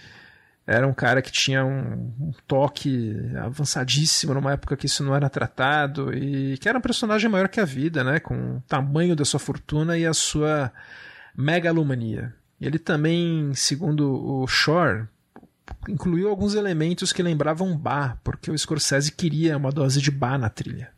era 0.67 0.87
um 0.87 0.95
cara 0.95 1.23
que 1.23 1.31
tinha 1.31 1.65
um, 1.65 2.13
um, 2.21 2.33
toque 2.47 3.17
avançadíssimo 3.37 4.35
numa 4.35 4.53
época 4.53 4.77
que 4.77 4.87
isso 4.87 5.05
não 5.05 5.15
era 5.15 5.29
tratado 5.31 6.13
e 6.13 6.59
que 6.59 6.69
era 6.69 6.79
um 6.79 6.81
personagem 6.83 7.31
maior 7.31 7.49
que 7.49 7.61
a 7.61 7.65
vida, 7.65 8.03
né, 8.03 8.21
com 8.21 8.57
o 8.57 8.63
tamanho 8.67 9.15
da 9.15 9.25
sua 9.25 9.41
fortuna 9.41 9.97
e 9.99 10.07
a 10.07 10.15
sua 10.15 10.73
megalomania. 11.37 12.35
Ele 12.61 12.79
também, 12.79 13.53
segundo 13.55 14.11
o 14.11 14.47
Shore, 14.47 15.07
incluiu 15.89 16.29
alguns 16.29 16.55
elementos 16.55 17.13
que 17.13 17.23
lembravam 17.23 17.77
bar, 17.77 18.19
porque 18.23 18.51
o 18.51 18.59
Scorsese 18.59 19.13
queria 19.13 19.57
uma 19.57 19.71
dose 19.71 20.01
de 20.01 20.11
bar 20.11 20.39
na 20.39 20.49
trilha. 20.49 20.96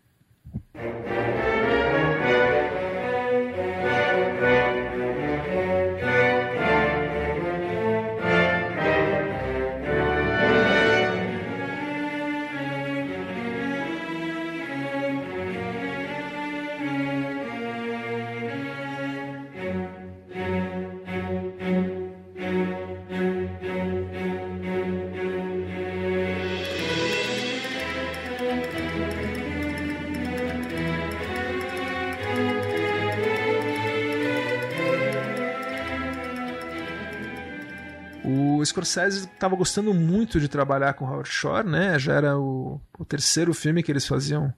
Scorsese 38.78 39.26
estava 39.26 39.56
gostando 39.56 39.92
muito 39.92 40.38
de 40.38 40.48
trabalhar 40.48 40.94
com 40.94 41.04
Howard 41.04 41.28
Shore, 41.28 41.68
né? 41.68 41.98
Já 41.98 42.14
era 42.14 42.38
o, 42.38 42.80
o 42.98 43.04
terceiro 43.04 43.52
filme 43.52 43.82
que 43.82 43.90
eles 43.90 44.06
faziam 44.06 44.52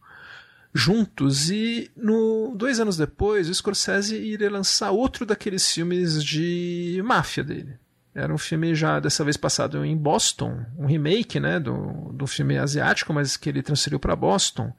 juntos 0.73 1.51
e 1.51 1.91
no 1.97 2.55
dois 2.55 2.79
anos 2.79 2.97
depois 2.97 3.49
o 3.49 3.55
Scorsese 3.55 4.17
iria 4.17 4.51
lançar 4.51 4.91
outro 4.91 5.25
daqueles 5.25 5.71
filmes 5.73 6.23
de 6.23 7.01
máfia 7.05 7.43
dele. 7.43 7.79
Era 8.15 8.33
um 8.33 8.39
filme 8.39 8.75
já 8.75 9.01
dessa 9.01 9.25
vez 9.25 9.37
passado 9.37 9.85
em 9.85 9.97
Boston, 9.97 10.65
um 10.77 10.87
remake, 10.87 11.41
né, 11.41 11.59
do, 11.59 12.13
do 12.13 12.27
filme 12.27 12.59
asiático, 12.59 13.13
mas 13.13 13.37
que 13.37 13.49
ele 13.49 13.63
transferiu 13.63 13.99
para 13.99 14.17
Boston 14.17 14.73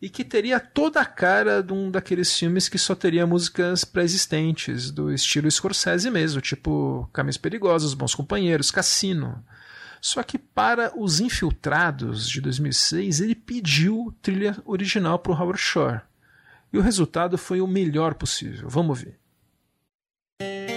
e 0.00 0.10
que 0.10 0.24
teria 0.24 0.60
toda 0.60 1.00
a 1.00 1.06
cara 1.06 1.62
de 1.62 1.72
um 1.72 1.90
daqueles 1.90 2.36
filmes 2.36 2.68
que 2.68 2.78
só 2.78 2.94
teria 2.94 3.26
músicas 3.26 3.84
pré-existentes, 3.84 4.90
do 4.90 5.12
estilo 5.12 5.50
Scorsese 5.50 6.10
mesmo, 6.10 6.40
tipo 6.40 7.08
Caminhos 7.12 7.38
Perigosos, 7.38 7.94
Bons 7.94 8.14
Companheiros, 8.14 8.70
Cassino. 8.70 9.42
Só 10.00 10.22
que 10.22 10.38
para 10.38 10.92
Os 10.94 11.18
Infiltrados, 11.20 12.28
de 12.28 12.40
2006, 12.40 13.20
ele 13.20 13.34
pediu 13.34 14.14
trilha 14.20 14.56
original 14.64 15.18
para 15.18 15.32
o 15.32 15.34
Howard 15.34 15.60
Shore. 15.60 16.00
E 16.72 16.78
o 16.78 16.82
resultado 16.82 17.38
foi 17.38 17.60
o 17.60 17.66
melhor 17.66 18.14
possível. 18.14 18.68
Vamos 18.68 19.00
ver. 19.00 20.75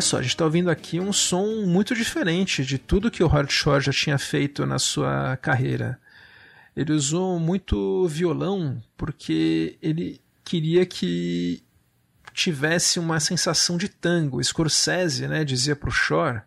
Olha 0.00 0.06
só, 0.06 0.16
a 0.16 0.22
gente 0.22 0.30
está 0.30 0.46
ouvindo 0.46 0.70
aqui 0.70 0.98
um 0.98 1.12
som 1.12 1.66
muito 1.66 1.94
diferente 1.94 2.64
de 2.64 2.78
tudo 2.78 3.10
que 3.10 3.22
o 3.22 3.26
Howard 3.26 3.52
Shore 3.52 3.84
já 3.84 3.92
tinha 3.92 4.16
feito 4.16 4.64
na 4.64 4.78
sua 4.78 5.36
carreira. 5.36 6.00
Ele 6.74 6.92
usou 6.92 7.38
muito 7.38 8.08
violão 8.08 8.82
porque 8.96 9.76
ele 9.82 10.18
queria 10.42 10.86
que 10.86 11.62
tivesse 12.32 12.98
uma 12.98 13.20
sensação 13.20 13.76
de 13.76 13.90
tango. 13.90 14.42
Scorsese 14.42 15.28
né, 15.28 15.44
dizia 15.44 15.76
para 15.76 15.90
o 15.90 15.92
Shore 15.92 16.40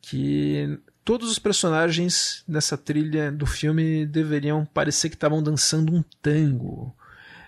que 0.00 0.76
todos 1.04 1.30
os 1.30 1.38
personagens 1.38 2.42
dessa 2.48 2.76
trilha 2.76 3.30
do 3.30 3.46
filme 3.46 4.04
deveriam 4.06 4.64
parecer 4.64 5.08
que 5.08 5.14
estavam 5.14 5.40
dançando 5.40 5.94
um 5.94 6.02
tango. 6.20 6.92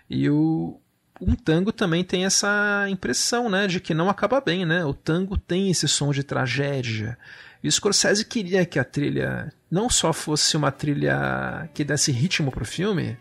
E 0.08 0.30
o, 0.30 0.80
um 1.26 1.34
tango 1.34 1.72
também 1.72 2.04
tem 2.04 2.24
essa 2.24 2.86
impressão, 2.88 3.48
né, 3.48 3.66
de 3.66 3.80
que 3.80 3.94
não 3.94 4.08
acaba 4.08 4.40
bem, 4.40 4.64
né? 4.64 4.84
O 4.84 4.94
tango 4.94 5.36
tem 5.38 5.70
esse 5.70 5.88
som 5.88 6.12
de 6.12 6.22
tragédia. 6.22 7.18
E 7.62 7.68
o 7.68 7.72
Scorsese 7.72 8.24
queria 8.24 8.66
que 8.66 8.78
a 8.78 8.84
trilha 8.84 9.52
não 9.70 9.88
só 9.88 10.12
fosse 10.12 10.56
uma 10.56 10.70
trilha 10.70 11.68
que 11.72 11.82
desse 11.82 12.12
ritmo 12.12 12.50
pro 12.50 12.64
filme, 12.64 13.16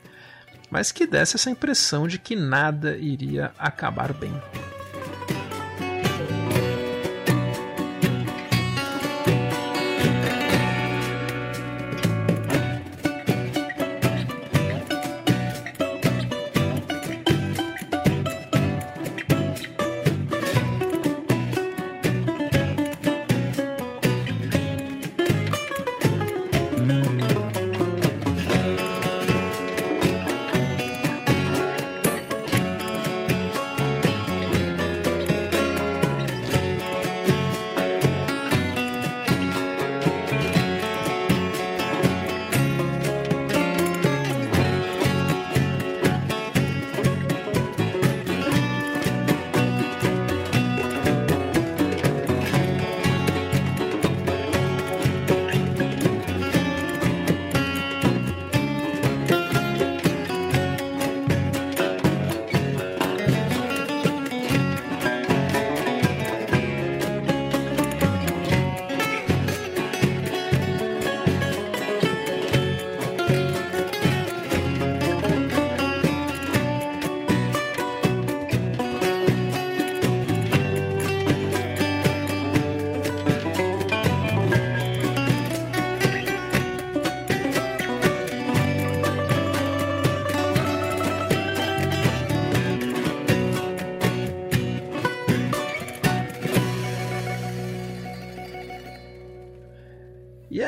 mas 0.69 0.91
que 0.91 1.07
desse 1.07 1.35
essa 1.35 1.49
impressão 1.49 2.07
de 2.07 2.19
que 2.19 2.35
nada 2.35 2.97
iria 2.97 3.51
acabar 3.57 4.11
bem. 4.13 4.33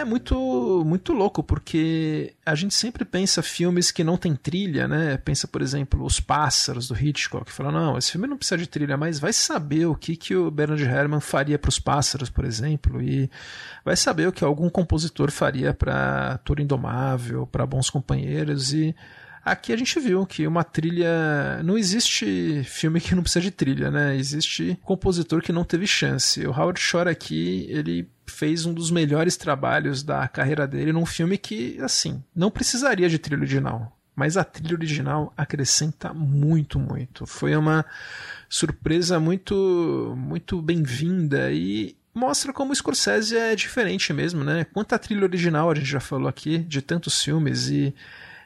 Muito 0.06 0.84
muito 0.86 1.14
louco, 1.14 1.44
porque 1.44 2.34
a 2.46 2.56
gente 2.56 2.74
sempre 2.74 3.04
pensa 3.04 3.42
filmes 3.42 3.92
que 3.92 4.04
não 4.04 4.18
tem 4.18 4.36
trilha, 4.36 4.88
né? 4.88 5.18
Pensa, 5.18 5.48
por 5.48 5.62
exemplo, 5.62 6.06
Os 6.06 6.20
Pássaros, 6.20 6.88
do 6.88 6.96
Hitchcock. 6.96 7.52
Fala, 7.52 7.72
não, 7.72 7.98
esse 7.98 8.12
filme 8.12 8.28
não 8.28 8.38
precisa 8.38 8.58
de 8.58 8.68
trilha, 8.68 8.98
mas 8.98 9.20
vai 9.20 9.34
saber 9.34 9.86
o 9.86 9.96
que, 9.96 10.16
que 10.16 10.36
o 10.36 10.52
Bernard 10.52 10.84
Herrmann 10.84 11.20
faria 11.20 11.60
para 11.60 11.70
Os 11.70 11.80
Pássaros, 11.80 12.30
por 12.30 12.46
exemplo, 12.46 13.02
e 13.02 13.30
vai 13.84 13.96
saber 13.96 14.28
o 14.28 14.32
que 14.32 14.44
algum 14.44 14.70
compositor 14.70 15.32
faria 15.32 15.74
para 15.74 16.38
Tour 16.40 16.60
Indomável, 16.60 17.48
para 17.48 17.66
Bons 17.66 17.90
Companheiros, 17.90 18.74
e 18.74 18.96
Aqui 19.46 19.72
a 19.72 19.78
gente 19.78 20.00
viu 20.00 20.26
que 20.26 20.48
uma 20.48 20.64
trilha. 20.64 21.62
Não 21.64 21.78
existe 21.78 22.64
filme 22.64 23.00
que 23.00 23.14
não 23.14 23.22
precisa 23.22 23.44
de 23.44 23.52
trilha, 23.52 23.92
né? 23.92 24.18
Existe 24.18 24.76
compositor 24.82 25.40
que 25.44 25.52
não 25.52 25.64
teve 25.64 25.86
chance. 25.86 26.44
O 26.48 26.50
Howard 26.50 26.80
Shore 26.80 27.10
aqui, 27.10 27.68
ele 27.70 28.10
fez 28.26 28.66
um 28.66 28.74
dos 28.74 28.92
melhores 28.92 29.38
trabalhos 29.38 30.04
da 30.04 30.28
carreira 30.28 30.68
dele 30.68 30.92
num 30.92 31.06
filme 31.06 31.38
que, 31.38 31.80
assim, 31.82 32.24
não 32.36 32.52
precisaria 32.52 33.10
de 33.10 33.20
trilha 33.20 33.40
original. 33.40 33.96
Mas 34.16 34.38
a 34.38 34.44
trilha 34.44 34.76
original 34.76 35.34
acrescenta 35.36 36.14
muito, 36.14 36.80
muito. 36.80 37.26
Foi 37.26 37.56
uma 37.56 37.86
surpresa 38.48 39.20
muito, 39.20 40.14
muito 40.18 40.62
bem-vinda 40.62 41.52
e 41.52 41.96
mostra 42.14 42.54
como 42.54 42.72
o 42.72 42.76
Scorsese 42.76 43.36
é 43.36 43.54
diferente 43.56 44.14
mesmo, 44.14 44.44
né? 44.44 44.66
Quanta 44.74 44.98
trilha 44.98 45.24
original 45.24 45.70
a 45.70 45.76
gente 45.76 45.90
já 45.90 46.00
falou 46.00 46.30
aqui 46.30 46.60
de 46.60 46.82
tantos 46.82 47.22
filmes 47.22 47.68
e 47.68 47.94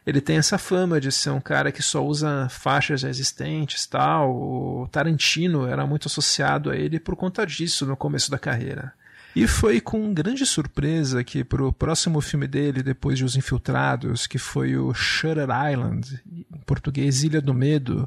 ele 0.05 0.21
tem 0.21 0.37
essa 0.37 0.57
fama 0.57 0.99
de 0.99 1.11
ser 1.11 1.29
um 1.29 1.39
cara 1.39 1.71
que 1.71 1.83
só 1.83 2.03
usa 2.03 2.47
faixas 2.49 3.03
existentes 3.03 3.85
tal. 3.85 4.35
O 4.35 4.87
Tarantino 4.91 5.67
era 5.67 5.85
muito 5.85 6.07
associado 6.07 6.71
a 6.71 6.75
ele 6.75 6.99
por 6.99 7.15
conta 7.15 7.45
disso 7.45 7.85
no 7.85 7.95
começo 7.95 8.31
da 8.31 8.39
carreira. 8.39 8.91
E 9.39 9.47
foi 9.47 9.79
com 9.79 10.13
grande 10.13 10.45
surpresa 10.45 11.23
que 11.23 11.45
para 11.45 11.65
o 11.65 11.71
próximo 11.71 12.19
filme 12.19 12.45
dele, 12.45 12.83
depois 12.83 13.17
de 13.17 13.23
Os 13.23 13.37
Infiltrados, 13.37 14.27
que 14.27 14.37
foi 14.37 14.75
o 14.75 14.93
Shutter 14.93 15.47
Island, 15.71 16.21
em 16.29 16.59
português 16.65 17.23
Ilha 17.23 17.39
do 17.39 17.53
Medo, 17.53 18.05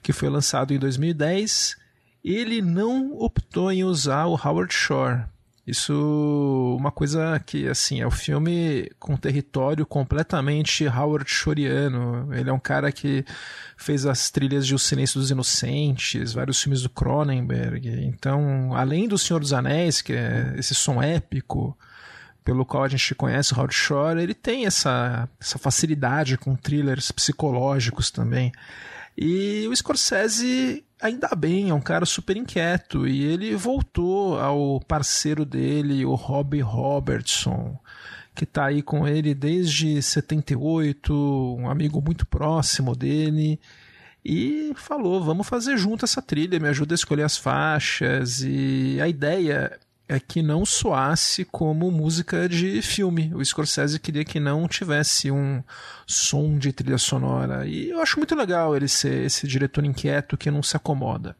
que 0.00 0.12
foi 0.12 0.28
lançado 0.28 0.72
em 0.72 0.78
2010, 0.78 1.76
ele 2.24 2.62
não 2.62 3.18
optou 3.18 3.72
em 3.72 3.82
usar 3.82 4.26
o 4.26 4.38
Howard 4.40 4.72
Shore. 4.72 5.24
Isso 5.70 6.76
uma 6.78 6.90
coisa 6.90 7.38
que 7.46 7.68
assim 7.68 8.00
é 8.00 8.06
o 8.06 8.10
filme 8.10 8.90
com 8.98 9.16
território 9.16 9.86
completamente 9.86 10.86
Howard 10.86 11.30
Shoreano. 11.30 12.28
Ele 12.34 12.50
é 12.50 12.52
um 12.52 12.58
cara 12.58 12.90
que 12.90 13.24
fez 13.76 14.04
as 14.04 14.30
trilhas 14.30 14.66
de 14.66 14.74
O 14.74 14.78
Silêncio 14.78 15.20
dos 15.20 15.30
Inocentes, 15.30 16.32
vários 16.32 16.60
filmes 16.60 16.82
do 16.82 16.90
Cronenberg. 16.90 17.88
Então, 18.04 18.74
além 18.74 19.06
do 19.06 19.16
Senhor 19.16 19.38
dos 19.38 19.52
Anéis, 19.52 20.02
que 20.02 20.12
é 20.12 20.54
esse 20.58 20.74
som 20.74 21.00
épico 21.00 21.76
pelo 22.44 22.64
qual 22.64 22.82
a 22.82 22.88
gente 22.88 23.14
conhece 23.14 23.52
o 23.52 23.56
Howard 23.56 23.74
Shore, 23.74 24.20
ele 24.20 24.34
tem 24.34 24.66
essa, 24.66 25.28
essa 25.40 25.58
facilidade 25.58 26.36
com 26.36 26.56
thrillers 26.56 27.12
psicológicos 27.12 28.10
também. 28.10 28.50
E 29.16 29.66
o 29.68 29.76
Scorsese, 29.76 30.84
ainda 31.00 31.28
bem, 31.36 31.70
é 31.70 31.74
um 31.74 31.80
cara 31.80 32.06
super 32.06 32.36
inquieto. 32.36 33.06
E 33.06 33.24
ele 33.24 33.54
voltou 33.54 34.38
ao 34.38 34.80
parceiro 34.80 35.44
dele, 35.44 36.04
o 36.04 36.14
Robbie 36.14 36.60
Robertson, 36.60 37.78
que 38.34 38.44
está 38.44 38.66
aí 38.66 38.82
com 38.82 39.06
ele 39.06 39.34
desde 39.34 40.00
78, 40.02 41.56
um 41.58 41.68
amigo 41.68 42.00
muito 42.00 42.26
próximo 42.26 42.94
dele. 42.94 43.60
E 44.24 44.72
falou: 44.76 45.22
vamos 45.22 45.48
fazer 45.48 45.76
junto 45.76 46.04
essa 46.04 46.22
trilha, 46.22 46.60
me 46.60 46.68
ajuda 46.68 46.94
a 46.94 46.96
escolher 46.96 47.24
as 47.24 47.36
faixas. 47.36 48.42
E 48.42 48.98
a 49.00 49.08
ideia 49.08 49.78
é 50.10 50.18
que 50.18 50.42
não 50.42 50.66
soasse 50.66 51.44
como 51.44 51.88
música 51.88 52.48
de 52.48 52.82
filme. 52.82 53.32
O 53.32 53.44
Scorsese 53.44 54.00
queria 54.00 54.24
que 54.24 54.40
não 54.40 54.66
tivesse 54.66 55.30
um 55.30 55.62
som 56.04 56.58
de 56.58 56.72
trilha 56.72 56.98
sonora. 56.98 57.64
E 57.64 57.90
eu 57.90 58.00
acho 58.02 58.18
muito 58.18 58.34
legal 58.34 58.74
ele 58.74 58.88
ser 58.88 59.24
esse 59.24 59.46
diretor 59.46 59.84
inquieto 59.84 60.36
que 60.36 60.50
não 60.50 60.64
se 60.64 60.76
acomoda. 60.76 61.36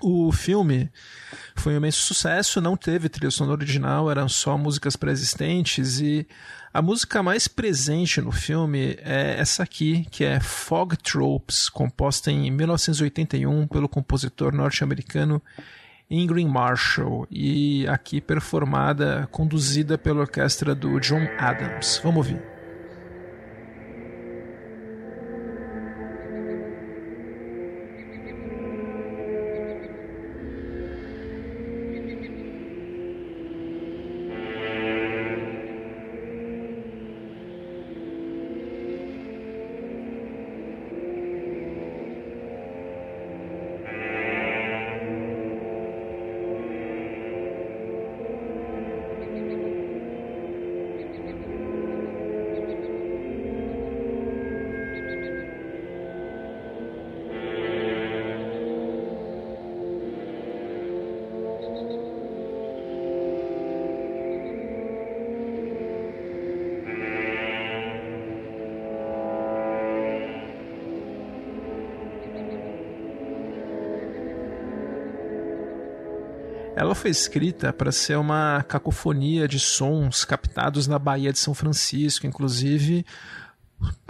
O 0.00 0.32
filme 0.32 0.90
foi 1.54 1.74
um 1.74 1.76
imenso 1.76 2.00
sucesso, 2.00 2.58
não 2.58 2.74
teve 2.74 3.10
trilha 3.10 3.30
sonora 3.30 3.58
original, 3.58 4.10
eram 4.10 4.30
só 4.30 4.56
músicas 4.56 4.96
pré-existentes 4.96 6.00
e 6.00 6.26
a 6.72 6.80
música 6.80 7.22
mais 7.22 7.46
presente 7.46 8.18
no 8.22 8.32
filme 8.32 8.96
é 9.02 9.38
essa 9.38 9.62
aqui, 9.62 10.06
que 10.10 10.24
é 10.24 10.40
Fog 10.40 10.96
Tropes, 10.96 11.68
composta 11.68 12.30
em 12.30 12.50
1981 12.50 13.66
pelo 13.66 13.90
compositor 13.90 14.54
norte-americano 14.54 15.42
Ingrid 16.10 16.48
Marshall 16.48 17.26
e 17.30 17.86
aqui 17.86 18.20
performada, 18.20 19.28
conduzida 19.30 19.96
pela 19.96 20.20
orquestra 20.20 20.74
do 20.74 20.98
John 20.98 21.26
Adams. 21.38 22.00
Vamos 22.02 22.28
ouvir. 22.28 22.59
Ela 76.80 76.94
foi 76.94 77.10
escrita 77.10 77.74
para 77.74 77.92
ser 77.92 78.16
uma 78.16 78.62
cacofonia 78.62 79.46
de 79.46 79.60
sons 79.60 80.24
captados 80.24 80.86
na 80.86 80.98
Baía 80.98 81.30
de 81.30 81.38
São 81.38 81.52
Francisco, 81.52 82.26
inclusive 82.26 83.04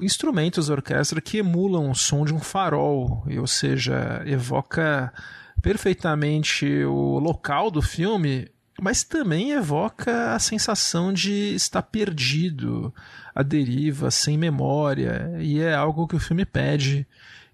instrumentos 0.00 0.68
da 0.68 0.74
orquestra 0.74 1.20
que 1.20 1.38
emulam 1.38 1.90
o 1.90 1.96
som 1.96 2.24
de 2.24 2.32
um 2.32 2.38
farol, 2.38 3.26
ou 3.26 3.46
seja, 3.48 4.22
evoca 4.24 5.12
perfeitamente 5.60 6.84
o 6.84 7.18
local 7.18 7.72
do 7.72 7.82
filme, 7.82 8.48
mas 8.80 9.02
também 9.02 9.50
evoca 9.50 10.32
a 10.32 10.38
sensação 10.38 11.12
de 11.12 11.52
estar 11.56 11.82
perdido, 11.82 12.94
a 13.34 13.42
deriva, 13.42 14.12
sem 14.12 14.38
memória, 14.38 15.36
e 15.40 15.58
é 15.58 15.74
algo 15.74 16.06
que 16.06 16.14
o 16.14 16.20
filme 16.20 16.44
pede 16.44 17.04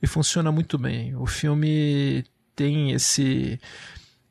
e 0.03 0.07
funciona 0.07 0.53
muito 0.53 0.77
bem. 0.77 1.17
O 1.17 1.25
filme 1.25 2.23
tem 2.55 2.91
esse 2.93 3.59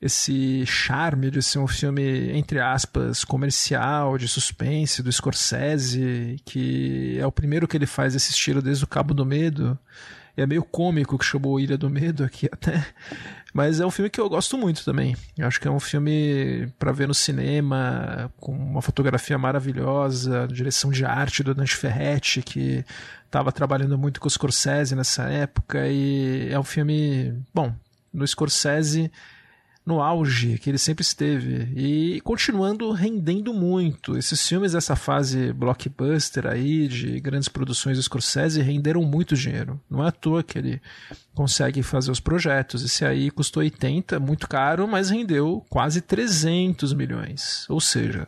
esse 0.06 0.64
charme 0.68 1.32
de 1.32 1.41
ser 1.41 1.57
um 1.57 1.68
filme, 1.68 2.32
entre 2.32 2.60
aspas, 2.60 3.26
comercial, 3.26 4.19
de 4.19 4.27
suspense, 4.27 5.02
do 5.02 5.11
Scorsese, 5.11 6.36
que 6.45 7.18
é 7.19 7.26
o 7.26 7.32
primeiro 7.32 7.68
que 7.68 7.76
ele 7.76 7.88
faz 7.88 8.14
esse 8.14 8.30
estilo 8.30 8.61
desde 8.61 8.84
o 8.84 8.88
Cabo 8.88 9.15
do 9.15 9.26
Medo. 9.26 9.77
É 10.38 10.45
meio 10.45 10.64
cômico 10.64 11.18
que 11.18 11.26
chamou 11.26 11.60
Ilha 11.60 11.76
do 11.76 11.90
Medo 11.90 12.23
aqui 12.23 12.48
até. 12.53 12.86
Mas 13.52 13.80
é 13.80 13.86
um 13.86 13.90
filme 13.90 14.10
que 14.10 14.22
eu 14.22 14.30
gosto 14.30 14.56
muito 14.60 14.86
também. 14.86 15.15
Eu 15.36 15.48
acho 15.48 15.60
que 15.60 15.68
é 15.68 15.72
um 15.72 15.80
filme 15.80 16.72
para 16.77 16.91
ver 16.91 17.07
no 17.07 17.14
cinema, 17.14 18.32
com 18.38 18.52
uma 18.52 18.84
fotografia 18.84 19.40
maravilhosa, 19.40 20.48
direção 20.48 20.91
de 20.91 21.03
arte 21.03 21.41
do 21.41 21.56
Dante 21.56 21.76
Ferretti, 21.76 22.44
que 22.44 22.86
estava 23.26 23.52
trabalhando 23.52 23.98
muito 23.98 24.19
com 24.19 24.27
o 24.27 24.30
Scorsese 24.30 24.94
nessa 24.94 25.23
época. 25.23 25.88
E 25.88 26.49
é 26.52 26.60
um 26.60 26.64
filme, 26.64 27.34
bom, 27.52 27.73
no 28.14 28.27
Scorsese 28.27 29.11
no 29.86 30.02
auge 30.02 30.57
que 30.57 30.70
ele 30.70 30.80
sempre 30.80 31.03
esteve 31.03 31.70
e 31.76 32.20
continuando 32.22 32.91
rendendo 32.91 33.53
muito. 33.53 34.18
Esses 34.18 34.45
filmes 34.48 34.72
dessa 34.72 34.95
fase 34.95 35.53
blockbuster 35.53 36.48
aí 36.48 36.88
de 36.88 37.20
grandes 37.20 37.48
produções 37.48 37.98
do 37.98 38.03
Scorsese 38.03 38.62
renderam 38.62 39.03
muito 39.03 39.36
dinheiro. 39.36 39.80
Não 39.90 40.03
é 40.03 40.07
à 40.07 40.12
toa 40.12 40.41
que 40.41 40.57
ele 40.57 40.82
consegue 41.36 41.84
fazer 41.84 42.10
os 42.10 42.20
projetos. 42.20 42.84
Esse 42.84 43.06
aí 43.06 43.30
custou 43.30 43.62
80, 43.62 44.20
muito 44.20 44.48
caro, 44.48 44.88
mas 44.88 45.12
rendeu 45.12 45.64
quase 45.70 46.02
300 46.02 46.91
milhões. 46.94 47.68
Ou 47.70 47.80
seja, 47.80 48.26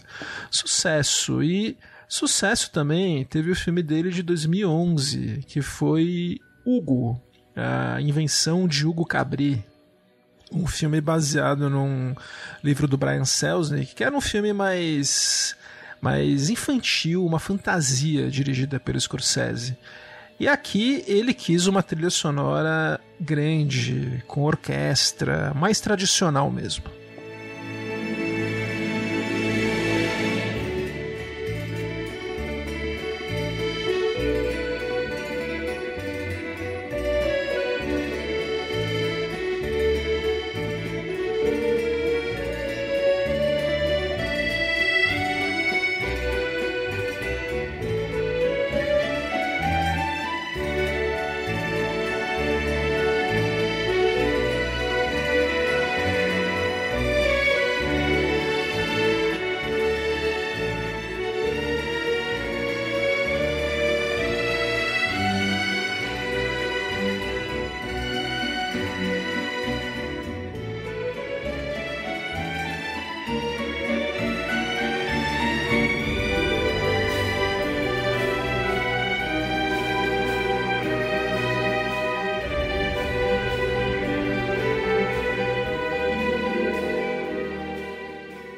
sucesso 0.52 1.42
e 1.42 1.76
sucesso 2.08 2.72
também 2.72 3.26
teve 3.26 3.50
o 3.50 3.56
filme 3.56 3.82
dele 3.82 4.12
de 4.12 4.22
2011, 4.22 5.44
que 5.48 5.62
foi 5.62 6.40
Hugo, 6.64 7.20
a 7.56 8.00
invenção 8.00 8.68
de 8.68 8.86
Hugo 8.86 9.06
Cabri, 9.06 9.66
um 10.52 10.68
filme 10.68 11.02
baseado 11.02 11.70
num 11.70 12.16
livro 12.64 12.88
do 12.88 12.98
Brian 12.98 13.26
Selznick, 13.26 13.96
que 13.96 14.04
era 14.04 14.16
um 14.16 14.22
filme 14.22 14.54
mais 14.54 15.56
mais 16.00 16.50
infantil, 16.50 17.26
uma 17.26 17.40
fantasia 17.40 18.30
dirigida 18.30 18.80
pelo 18.80 19.00
Scorsese. 19.00 19.76
E 20.40 20.48
aqui 20.48 21.04
ele 21.08 21.34
quis 21.34 21.66
uma 21.66 21.82
trilha 21.82 22.12
sonora 22.12 23.00
grande, 23.20 24.24
com 24.28 24.44
orquestra, 24.44 25.52
mais 25.56 25.80
tradicional 25.80 26.52
mesmo. 26.52 26.84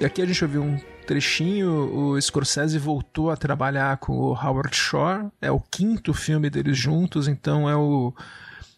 Aqui 0.05 0.21
a 0.21 0.26
gente 0.26 0.43
ouviu 0.43 0.63
um 0.63 0.77
trechinho, 1.05 1.93
o 1.93 2.21
Scorsese 2.21 2.77
voltou 2.77 3.31
a 3.31 3.35
trabalhar 3.35 3.97
com 3.97 4.13
o 4.13 4.34
Howard 4.34 4.76
Shore, 4.76 5.27
é 5.41 5.51
o 5.51 5.59
quinto 5.59 6.13
filme 6.13 6.49
deles 6.49 6.77
juntos, 6.77 7.27
então 7.27 7.69
é 7.69 7.76
o 7.76 8.13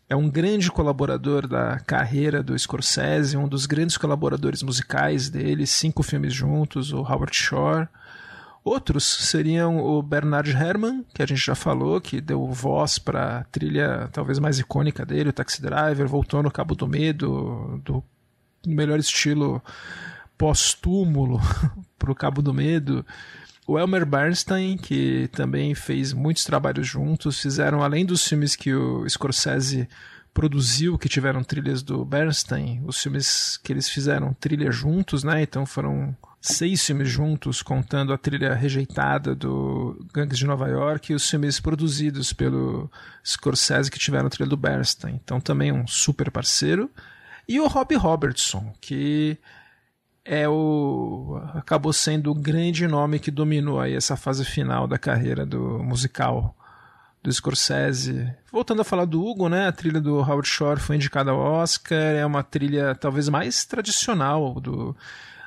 é 0.10 0.16
um 0.16 0.30
grande 0.30 0.70
colaborador 0.70 1.48
da 1.48 1.80
carreira 1.80 2.44
do 2.44 2.58
Scorsese, 2.58 3.38
um 3.38 3.48
dos 3.48 3.66
grandes 3.66 3.96
colaboradores 3.96 4.62
musicais 4.62 5.30
dele, 5.30 5.66
cinco 5.66 6.04
filmes 6.04 6.34
juntos, 6.34 6.92
o 6.92 6.98
Howard 6.98 7.34
Shore. 7.34 7.88
Outros 8.62 9.06
seriam 9.06 9.78
o 9.78 10.04
Bernard 10.04 10.52
Herrmann, 10.52 11.06
que 11.14 11.24
a 11.24 11.26
gente 11.26 11.40
já 11.40 11.56
falou, 11.56 12.02
que 12.02 12.20
deu 12.20 12.46
voz 12.48 13.00
para 13.00 13.38
a 13.38 13.44
trilha 13.46 14.10
talvez 14.12 14.38
mais 14.38 14.60
icônica 14.60 15.06
dele, 15.06 15.30
o 15.30 15.34
Taxi 15.34 15.62
Driver, 15.62 16.06
voltou 16.08 16.44
no 16.44 16.52
Cabo 16.52 16.76
do 16.76 16.88
Medo, 16.88 17.82
do 17.84 18.04
melhor 18.68 19.00
estilo 19.00 19.64
pós-túmulo 20.42 21.40
para 22.00 22.12
o 22.12 22.16
Cabo 22.16 22.42
do 22.42 22.52
Medo. 22.52 23.06
O 23.68 23.78
Elmer 23.78 24.08
Bernstein, 24.08 24.76
que 24.76 25.30
também 25.32 25.76
fez 25.76 26.14
muitos 26.14 26.44
trabalhos 26.44 26.88
juntos, 26.88 27.40
fizeram, 27.40 27.84
além 27.84 28.04
dos 28.04 28.28
filmes 28.28 28.56
que 28.56 28.74
o 28.74 29.08
Scorsese 29.08 29.88
produziu, 30.34 30.98
que 30.98 31.08
tiveram 31.08 31.44
trilhas 31.44 31.84
do 31.84 32.04
Bernstein, 32.04 32.82
os 32.88 33.00
filmes 33.00 33.60
que 33.64 33.72
eles 33.72 33.88
fizeram 33.88 34.34
trilha 34.34 34.72
juntos, 34.72 35.24
né? 35.24 35.44
Então 35.44 35.64
foram 35.64 36.18
seis 36.42 36.84
filmes 36.84 37.08
juntos, 37.08 37.62
contando 37.62 38.12
a 38.12 38.18
trilha 38.18 38.56
rejeitada 38.56 39.36
do 39.36 40.04
Gangues 40.12 40.40
de 40.40 40.48
Nova 40.48 40.68
York 40.68 41.12
e 41.12 41.16
os 41.16 41.30
filmes 41.30 41.60
produzidos 41.60 42.34
pelo 42.34 42.90
Scorsese 43.24 43.92
que 43.92 44.00
tiveram 44.00 44.26
a 44.26 44.30
trilha 44.32 44.50
do 44.50 44.58
Bernstein. 44.58 45.22
Então 45.24 45.40
também 45.40 45.72
um 45.72 45.86
super 45.86 46.32
parceiro. 46.32 46.90
E 47.48 47.60
o 47.60 47.68
Robbie 47.68 47.96
Robertson, 47.96 48.74
que 48.82 49.38
é 50.24 50.48
o 50.48 51.42
acabou 51.56 51.92
sendo 51.92 52.32
o 52.32 52.36
grande 52.36 52.88
nome 52.88 53.20
que 53.20 53.32
dominou 53.32 53.80
aí 53.80 53.96
essa 53.96 54.16
fase 54.16 54.46
final 54.46 54.88
da 54.88 54.98
carreira 54.98 55.46
do 55.46 55.80
musical 55.80 56.56
do 57.24 57.32
Scorsese. 57.32 58.32
Voltando 58.52 58.82
a 58.82 58.86
falar 58.86 59.06
do 59.06 59.24
Hugo, 59.24 59.48
né? 59.48 59.68
A 59.68 59.72
trilha 59.72 60.02
do 60.02 60.16
Howard 60.16 60.48
Shore 60.48 60.80
foi 60.80 60.96
indicada 60.96 61.32
ao 61.32 61.40
Oscar, 61.40 61.98
é 61.98 62.26
uma 62.26 62.44
trilha 62.44 62.96
talvez 62.96 63.30
mais 63.30 63.66
tradicional 63.66 64.60
do 64.60 64.96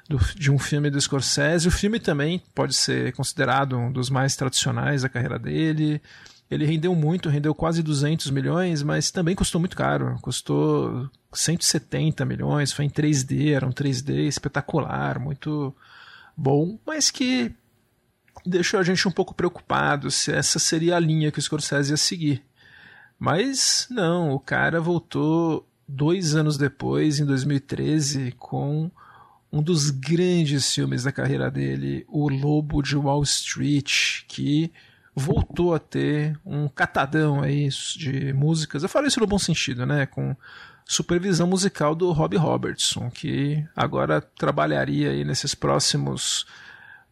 do, 0.09 0.19
de 0.37 0.51
um 0.51 0.59
filme 0.59 0.91
do 0.91 1.01
Scorsese. 1.01 1.69
O 1.69 1.71
filme 1.71 1.99
também 1.99 2.43
pode 2.55 2.75
ser 2.75 3.13
considerado 3.15 3.77
um 3.77 3.91
dos 3.91 4.11
mais 4.11 4.37
tradicionais 4.37 5.03
da 5.03 5.09
carreira 5.09 5.39
dele. 5.39 6.01
Ele 6.55 6.67
rendeu 6.67 6.95
muito, 6.95 7.29
rendeu 7.29 7.55
quase 7.55 7.83
200 7.83 8.31
milhões, 8.31 8.83
mas 8.83 9.11
também 9.11 9.35
custou 9.35 9.61
muito 9.61 9.77
caro. 9.77 10.17
Custou 10.23 11.11
170 11.33 12.25
milhões, 12.25 12.73
foi 12.73 12.85
em 12.85 12.91
3D, 12.91 13.53
era 13.53 13.67
um 13.67 13.73
3D 13.73 14.27
espetacular, 14.29 15.19
muito 15.19 15.75
bom, 16.37 16.79
mas 16.87 17.11
que 17.11 17.53
deixou 18.47 18.81
a 18.81 18.83
gente 18.83 19.07
um 19.07 19.13
pouco 19.13 19.35
preocupado 19.35 20.11
se 20.11 20.33
essa 20.33 20.59
seria 20.59 20.97
a 20.97 21.01
linha 21.01 21.31
que 21.31 21.39
o 21.39 21.43
Scorsese 21.43 21.93
ia 21.93 21.97
seguir. 21.97 22.43
Mas 23.19 23.87
não, 23.91 24.33
o 24.33 24.41
cara 24.41 24.81
voltou 24.81 25.69
dois 25.87 26.35
anos 26.35 26.57
depois, 26.57 27.21
em 27.21 27.25
2013, 27.25 28.33
com 28.39 28.91
um 29.53 29.63
dos 29.63 29.91
grandes 29.91 30.75
filmes 30.75 31.05
da 31.05 31.13
carreira 31.13 31.51
dele, 31.51 32.05
O 32.09 32.29
Lobo 32.29 32.83
de 32.83 32.97
Wall 32.97 33.23
Street, 33.23 34.25
que 34.27 34.73
voltou 35.15 35.75
a 35.75 35.79
ter 35.79 36.39
um 36.45 36.69
catadão 36.69 37.41
aí 37.43 37.69
de 37.97 38.33
músicas. 38.33 38.83
Eu 38.83 38.89
falo 38.89 39.07
isso 39.07 39.21
no 39.21 39.27
bom 39.27 39.39
sentido, 39.39 39.87
né? 39.87 40.07
Com 40.07 40.37
supervisão 40.85 41.47
musical 41.47 41.95
do 41.95 42.13
Robbie 42.13 42.37
Robertson, 42.37 43.11
que 43.11 43.65
agora 43.75 44.21
trabalharia 44.21 45.11
aí 45.11 45.25
nesses 45.25 45.55
próximos, 45.55 46.47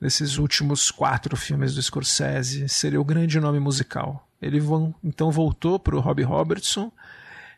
nesses 0.01 0.37
últimos 0.37 0.91
quatro 0.91 1.37
filmes 1.37 1.74
do 1.74 1.83
Scorsese, 1.83 2.69
seria 2.69 3.01
o 3.01 3.05
grande 3.05 3.41
nome 3.41 3.61
musical. 3.61 4.29
Ele 4.41 4.61
então 5.05 5.31
voltou 5.31 5.79
para 5.79 5.97
o 5.97 6.01
Robbie 6.01 6.24
Robertson 6.24 6.91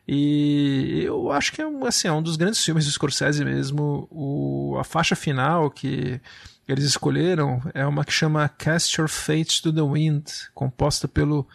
e 0.07 1.01
eu 1.03 1.31
acho 1.31 1.51
que 1.51 1.61
é 1.61 1.67
um, 1.67 1.83
assim, 1.85 2.07
é 2.07 2.11
um 2.11 2.21
dos 2.21 2.35
grandes 2.35 2.63
filmes 2.63 2.85
do 2.85 2.91
Scorsese 2.91 3.43
mesmo. 3.43 4.07
O, 4.11 4.77
a 4.79 4.83
faixa 4.83 5.15
final 5.15 5.71
que 5.71 6.21
eles 6.67 6.85
escolheram 6.85 7.61
é 7.73 7.85
uma 7.85 8.03
que 8.03 8.11
chama 8.11 8.49
Cast 8.49 8.99
Your 8.99 9.09
Fate 9.09 9.61
to 9.61 9.71
the 9.71 9.81
Wind, 9.81 10.25
composta 10.53 11.07
pelo 11.07 11.47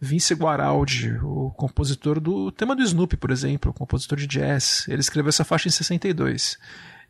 Vince 0.00 0.34
Guaraldi, 0.34 1.18
o 1.22 1.50
compositor 1.56 2.20
do 2.20 2.52
tema 2.52 2.76
do 2.76 2.82
Snoopy, 2.82 3.16
por 3.16 3.30
exemplo, 3.30 3.72
compositor 3.72 4.18
de 4.18 4.26
jazz. 4.26 4.86
Ele 4.88 5.00
escreveu 5.00 5.30
essa 5.30 5.44
faixa 5.44 5.68
em 5.68 5.72
62. 5.72 6.58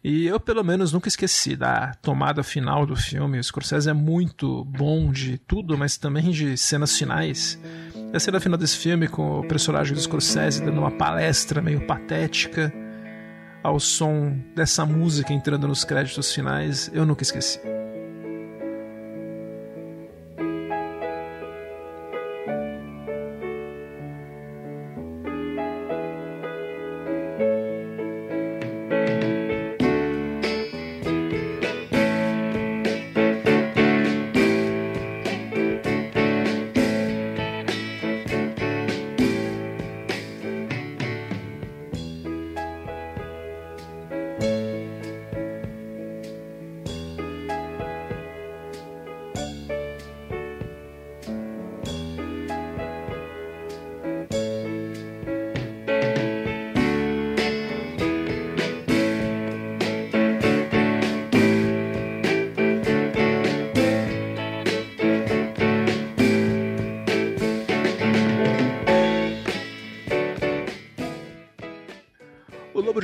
E 0.03 0.27
eu, 0.27 0.39
pelo 0.39 0.63
menos, 0.63 0.93
nunca 0.93 1.09
esqueci 1.09 1.57
da 1.57 1.93
tomada 1.95 2.43
final 2.43 2.87
do 2.87 2.95
filme. 2.95 3.39
O 3.39 3.45
Scorsese 3.45 3.91
é 3.91 3.93
muito 3.93 4.65
bom 4.65 5.11
de 5.11 5.39
tudo, 5.39 5.77
mas 5.77 5.97
também 5.97 6.31
de 6.31 6.57
cenas 6.57 6.97
finais. 6.97 7.59
A 8.13 8.21
cena 8.21 8.41
final 8.41 8.57
desse 8.57 8.77
filme, 8.77 9.09
com 9.09 9.41
o 9.41 9.47
personagem 9.47 9.93
do 9.95 10.01
Scorsese 10.01 10.65
dando 10.65 10.79
uma 10.79 10.93
palestra 10.93 11.61
meio 11.61 11.85
patética, 11.87 12.73
ao 13.69 13.79
som 13.79 14.37
dessa 14.55 14.85
música 14.85 15.33
entrando 15.33 15.69
nos 15.69 15.85
créditos 15.85 16.33
finais, 16.33 16.91
eu 16.93 17.05
nunca 17.05 17.23
esqueci. 17.23 17.61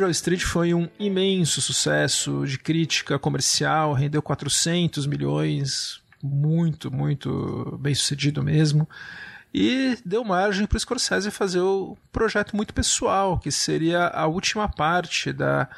Wall 0.01 0.11
Street 0.11 0.43
foi 0.43 0.75
um 0.75 0.89
imenso 0.99 1.61
sucesso 1.61 2.47
de 2.47 2.59
crítica 2.59 3.19
comercial, 3.19 3.93
rendeu 3.93 4.23
400 4.23 5.07
milhões, 5.07 6.01
muito, 6.23 6.91
muito 6.91 7.79
bem 7.81 7.95
sucedido 7.95 8.43
mesmo. 8.43 8.89
E 9.53 9.97
deu 10.05 10.25
margem 10.25 10.67
para 10.67 10.77
o 10.77 10.81
Scorsese 10.81 11.31
fazer 11.31 11.61
o 11.61 11.97
projeto 12.11 12.57
muito 12.57 12.75
pessoal, 12.75 13.39
que 13.39 13.53
seria 13.53 14.09
a 14.09 14.27
última 14.27 14.69
parte 14.69 15.33
da 15.33 15.69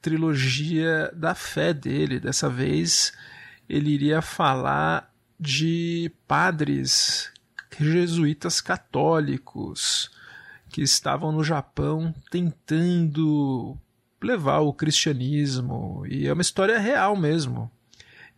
trilogia 0.00 1.12
da 1.14 1.34
fé 1.34 1.72
dele. 1.72 2.18
Dessa 2.18 2.48
vez, 2.48 3.12
ele 3.68 3.90
iria 3.90 4.20
falar 4.20 5.08
de 5.38 6.10
padres 6.26 7.30
jesuítas 7.78 8.60
católicos 8.60 10.10
que 10.72 10.80
estavam 10.80 11.30
no 11.30 11.44
Japão 11.44 12.14
tentando 12.30 13.76
levar 14.22 14.60
o 14.60 14.72
cristianismo. 14.72 16.04
E 16.08 16.26
é 16.26 16.32
uma 16.32 16.42
história 16.42 16.78
real 16.78 17.14
mesmo. 17.14 17.70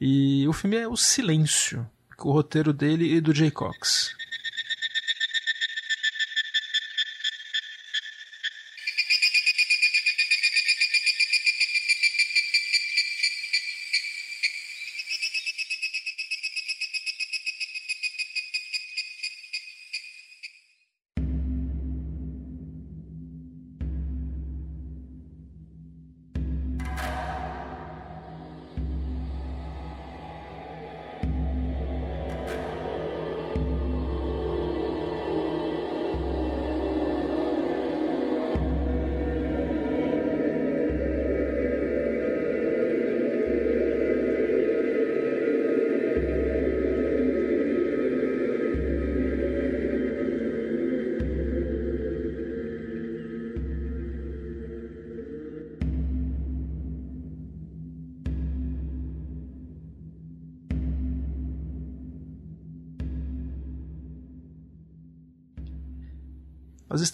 E 0.00 0.46
o 0.48 0.52
filme 0.52 0.76
é 0.76 0.88
O 0.88 0.96
Silêncio, 0.96 1.88
com 2.16 2.28
o 2.28 2.32
roteiro 2.32 2.72
dele 2.72 3.14
e 3.14 3.20
do 3.20 3.32
Jay 3.32 3.52
Cox. 3.52 4.14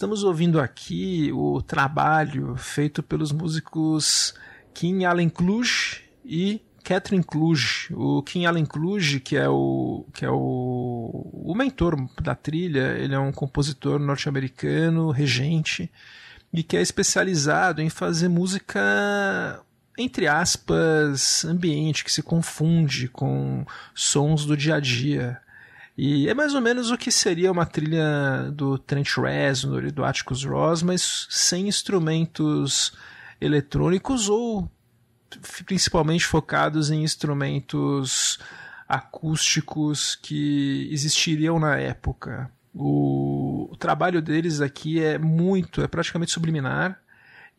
Estamos 0.01 0.23
ouvindo 0.23 0.59
aqui 0.59 1.31
o 1.31 1.61
trabalho 1.61 2.55
feito 2.55 3.03
pelos 3.03 3.31
músicos 3.31 4.33
Kim 4.73 5.05
Allen 5.05 5.29
Kluge 5.29 6.01
e 6.25 6.59
Catherine 6.83 7.23
Kluge. 7.23 7.93
O 7.93 8.23
Kim 8.23 8.47
Allen 8.47 8.65
Kluge, 8.65 9.19
que 9.19 9.37
é 9.37 9.47
o 9.47 10.03
que 10.11 10.25
é 10.25 10.31
o, 10.31 11.29
o 11.45 11.53
mentor 11.55 11.95
da 12.19 12.33
trilha, 12.33 12.97
ele 12.97 13.13
é 13.13 13.19
um 13.19 13.31
compositor 13.31 13.99
norte-americano, 13.99 15.11
regente, 15.11 15.87
e 16.51 16.63
que 16.63 16.75
é 16.75 16.81
especializado 16.81 17.79
em 17.79 17.89
fazer 17.91 18.27
música 18.27 19.63
entre 19.99 20.27
aspas, 20.27 21.45
ambiente 21.45 22.03
que 22.03 22.11
se 22.11 22.23
confunde 22.23 23.07
com 23.07 23.63
sons 23.93 24.47
do 24.47 24.57
dia 24.57 24.77
a 24.77 24.79
dia. 24.79 25.39
E 26.03 26.27
é 26.27 26.33
mais 26.33 26.55
ou 26.55 26.61
menos 26.61 26.89
o 26.89 26.97
que 26.97 27.11
seria 27.11 27.51
uma 27.51 27.63
trilha 27.63 28.49
do 28.51 28.75
Trent 28.75 29.17
Reznor 29.17 29.85
e 29.85 29.91
do 29.91 30.03
Atticus 30.03 30.43
Ross, 30.43 30.81
mas 30.81 31.27
sem 31.29 31.67
instrumentos 31.67 32.91
eletrônicos 33.39 34.27
ou 34.27 34.67
principalmente 35.63 36.25
focados 36.25 36.89
em 36.89 37.03
instrumentos 37.03 38.39
acústicos 38.89 40.15
que 40.15 40.89
existiriam 40.91 41.59
na 41.59 41.77
época. 41.77 42.49
O, 42.73 43.69
o 43.71 43.77
trabalho 43.77 44.23
deles 44.23 44.59
aqui 44.59 44.99
é 44.99 45.19
muito, 45.19 45.83
é 45.83 45.87
praticamente 45.87 46.31
subliminar 46.31 46.99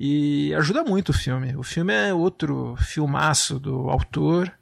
e 0.01 0.53
ajuda 0.55 0.83
muito 0.83 1.11
o 1.11 1.15
filme. 1.15 1.55
O 1.55 1.63
filme 1.63 1.93
é 1.93 2.13
outro 2.13 2.75
filmaço 2.77 3.61
do 3.61 3.89
autor. 3.89 4.53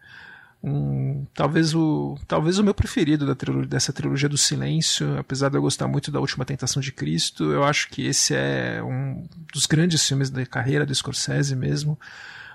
Um, 0.63 1.25
talvez 1.35 1.75
o 1.75 2.19
talvez 2.29 2.59
o 2.59 2.65
meu 2.65 2.75
preferido 2.75 3.27
da 3.27 3.35
trilogia, 3.35 3.67
dessa 3.67 3.95
trilogia 3.95 4.29
do 4.29 4.37
silêncio, 4.37 5.19
apesar 5.19 5.49
de 5.49 5.57
eu 5.57 5.63
gostar 5.63 5.89
muito 5.89 6.11
da 6.11 6.21
Última 6.21 6.45
Tentação 6.45 6.83
de 6.83 6.93
Cristo, 6.93 7.51
eu 7.51 7.65
acho 7.65 7.89
que 7.89 8.07
esse 8.07 8.35
é 8.35 8.83
um 8.83 9.27
dos 9.53 9.65
grandes 9.65 10.07
filmes 10.07 10.29
da 10.29 10.45
carreira 10.45 10.85
do 10.85 10.95
Scorsese 10.95 11.57
mesmo. 11.57 11.99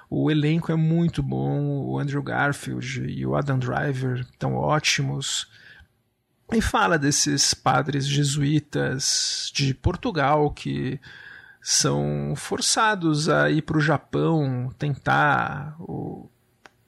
O 0.08 0.30
elenco 0.30 0.72
é 0.72 0.76
muito 0.76 1.24
bom, 1.24 1.80
o 1.80 1.98
Andrew 1.98 2.22
Garfield 2.22 3.06
e 3.10 3.26
o 3.26 3.36
Adam 3.36 3.58
Driver 3.58 4.20
estão 4.20 4.54
ótimos. 4.54 5.48
E 6.54 6.62
fala 6.62 7.00
desses 7.00 7.56
padres 7.56 8.06
jesuítas 8.06 9.52
de 9.52 9.74
Portugal 9.74 10.52
que 10.52 11.00
são 11.60 12.36
forçados 12.36 13.28
a 13.28 13.50
ir 13.50 13.64
para 13.64 13.78
o 13.78 13.82
Japão 13.82 14.72
tentar 14.78 15.76
o, 15.80 16.30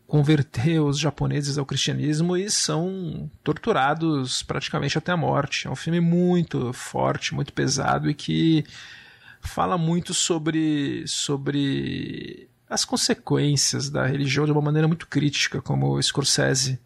converter 0.07 0.79
os 0.79 0.97
japoneses 0.97 1.57
ao 1.57 1.65
cristianismo 1.65 2.37
e 2.37 2.49
são 2.49 3.29
torturados 3.43 4.41
praticamente 4.41 4.97
até 4.97 5.11
a 5.11 5.17
morte. 5.17 5.67
É 5.67 5.69
um 5.69 5.75
filme 5.75 5.99
muito 5.99 6.71
forte, 6.71 7.35
muito 7.35 7.51
pesado 7.51 8.09
e 8.09 8.13
que 8.13 8.63
fala 9.41 9.77
muito 9.77 10.13
sobre, 10.13 11.03
sobre 11.05 12.49
as 12.69 12.85
consequências 12.85 13.89
da 13.89 14.05
religião 14.05 14.45
de 14.45 14.51
uma 14.51 14.61
maneira 14.61 14.87
muito 14.87 15.07
crítica, 15.07 15.61
como 15.61 16.01
Scorsese 16.01 16.79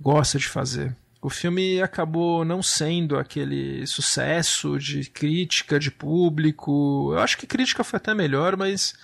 gosta 0.00 0.38
de 0.38 0.48
fazer. 0.48 0.96
O 1.20 1.28
filme 1.28 1.82
acabou 1.82 2.44
não 2.44 2.62
sendo 2.62 3.18
aquele 3.18 3.86
sucesso 3.86 4.78
de 4.78 5.10
crítica, 5.10 5.78
de 5.78 5.90
público. 5.90 7.10
Eu 7.12 7.18
acho 7.18 7.36
que 7.36 7.46
crítica 7.46 7.84
foi 7.84 7.96
até 7.96 8.14
melhor, 8.14 8.56
mas 8.56 8.94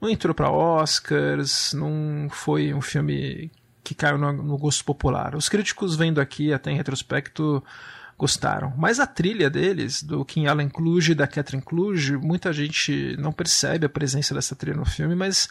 não 0.00 0.08
entrou 0.08 0.34
para 0.34 0.50
Oscars, 0.50 1.72
não 1.72 2.28
foi 2.30 2.74
um 2.74 2.80
filme 2.80 3.50
que 3.82 3.94
caiu 3.94 4.18
no, 4.18 4.32
no, 4.32 4.58
gosto 4.58 4.84
popular. 4.84 5.34
Os 5.34 5.48
críticos 5.48 5.94
vendo 5.94 6.20
aqui, 6.20 6.52
até 6.52 6.70
em 6.70 6.76
retrospecto, 6.76 7.62
gostaram. 8.18 8.72
Mas 8.76 8.98
a 8.98 9.06
trilha 9.06 9.48
deles, 9.48 10.02
do 10.02 10.24
Kim 10.24 10.46
Allen 10.46 10.68
Kluge 10.68 11.12
e 11.12 11.14
da 11.14 11.26
Catherine 11.26 11.62
Kluge, 11.62 12.16
muita 12.16 12.52
gente 12.52 13.16
não 13.18 13.32
percebe 13.32 13.86
a 13.86 13.90
presença 13.90 14.34
dessa 14.34 14.56
trilha 14.56 14.76
no 14.76 14.84
filme, 14.84 15.14
mas 15.14 15.48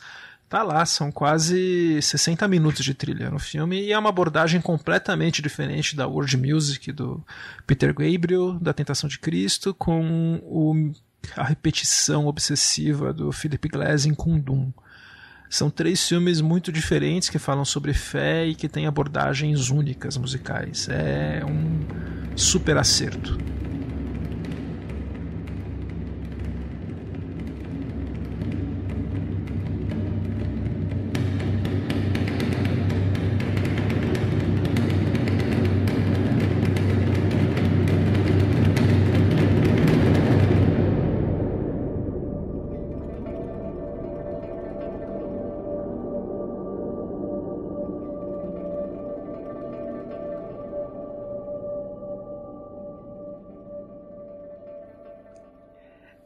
Tá 0.48 0.62
lá, 0.62 0.86
são 0.86 1.12
quase 1.12 2.00
60 2.00 2.48
minutos 2.48 2.86
de 2.86 2.94
trilha 2.94 3.32
no 3.32 3.40
filme 3.40 3.82
e 3.82 3.92
é 3.92 3.98
uma 3.98 4.10
abordagem 4.10 4.62
completamente 4.62 5.42
diferente 5.42 5.96
da 5.96 6.06
world 6.06 6.38
music 6.38 6.92
do 6.92 7.26
Peter 7.66 7.92
Gabriel, 7.92 8.54
da 8.54 8.72
Tentação 8.72 9.10
de 9.10 9.18
Cristo, 9.18 9.74
com 9.74 10.40
o, 10.44 10.94
a 11.36 11.44
repetição 11.44 12.28
obsessiva 12.28 13.14
do 13.14 13.32
Philip 13.32 13.68
Glass 13.70 14.06
em 14.06 14.14
Kundum. 14.14 14.72
São 15.50 15.70
três 15.70 16.06
filmes 16.08 16.42
muito 16.42 16.72
diferentes 16.72 17.30
que 17.30 17.40
falam 17.40 17.64
sobre 17.64 17.94
fé 17.94 18.46
e 18.46 18.56
que 18.56 18.68
têm 18.68 18.88
abordagens 18.88 19.70
únicas 19.70 20.18
musicais. 20.18 20.88
É 20.90 21.44
um 21.46 21.80
super 22.36 22.78
acerto. 22.78 23.38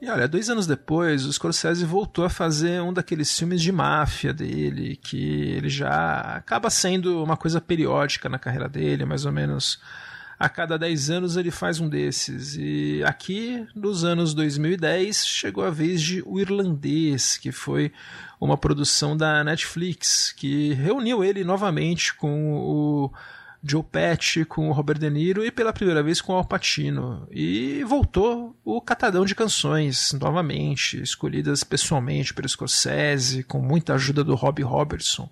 Olha, 0.10 0.28
dois 0.28 0.50
anos 0.50 0.66
depois, 0.66 1.26
o 1.26 1.32
Scorsese 1.32 1.86
voltou 1.86 2.26
a 2.26 2.30
fazer 2.30 2.82
um 2.82 2.92
daqueles 2.92 3.38
filmes 3.38 3.62
de 3.62 3.72
máfia 3.72 4.34
dele, 4.34 4.96
que 4.96 5.18
ele 5.18 5.70
já 5.70 6.22
acaba 6.36 6.70
sendo 6.70 7.24
uma 7.24 7.38
coisa 7.38 7.62
periódica 7.62 8.28
na 8.28 8.40
carreira 8.40 8.68
dele, 8.68 9.06
mais 9.06 9.26
ou 9.26 9.32
menos 9.32 9.80
a 10.40 10.48
cada 10.48 10.78
10 10.80 11.10
anos 11.10 11.38
ele 11.38 11.52
faz 11.52 11.82
um 11.82 11.90
desses. 11.90 12.56
E 12.58 13.04
aqui, 13.06 13.68
nos 13.76 14.06
anos 14.06 14.34
2010, 14.34 15.28
chegou 15.28 15.66
a 15.66 15.70
vez 15.70 16.02
de 16.02 16.24
O 16.26 16.40
Irlandês, 16.40 17.38
que 17.38 17.52
foi 17.52 17.92
uma 18.40 18.58
produção 18.58 19.18
da 19.18 19.44
Netflix, 19.44 20.32
que 20.32 20.74
reuniu 20.74 21.24
ele 21.24 21.44
novamente 21.44 22.14
com 22.14 22.54
o 22.54 23.12
Joe 23.64 23.84
Pesci 23.84 24.46
com 24.46 24.70
o 24.70 24.72
Robert 24.72 24.98
De 24.98 25.10
Niro 25.10 25.46
e 25.46 25.52
pela 25.52 25.74
primeira 25.74 26.02
vez 26.02 26.22
com 26.22 26.34
o 26.34 26.36
Al 26.36 26.46
Pacino. 26.46 27.28
E 27.32 27.84
voltou 27.84 28.56
o 28.64 28.82
catadão 28.82 29.26
de 29.26 29.36
canções 29.36 30.14
novamente, 30.14 31.02
escolhidas 31.02 31.64
pessoalmente 31.64 32.34
pelo 32.34 32.48
Scorsese, 32.48 33.44
com 33.44 33.60
muita 33.60 33.96
ajuda 33.96 34.24
do 34.24 34.36
Robbie 34.36 34.64
Robertson. 34.64 35.30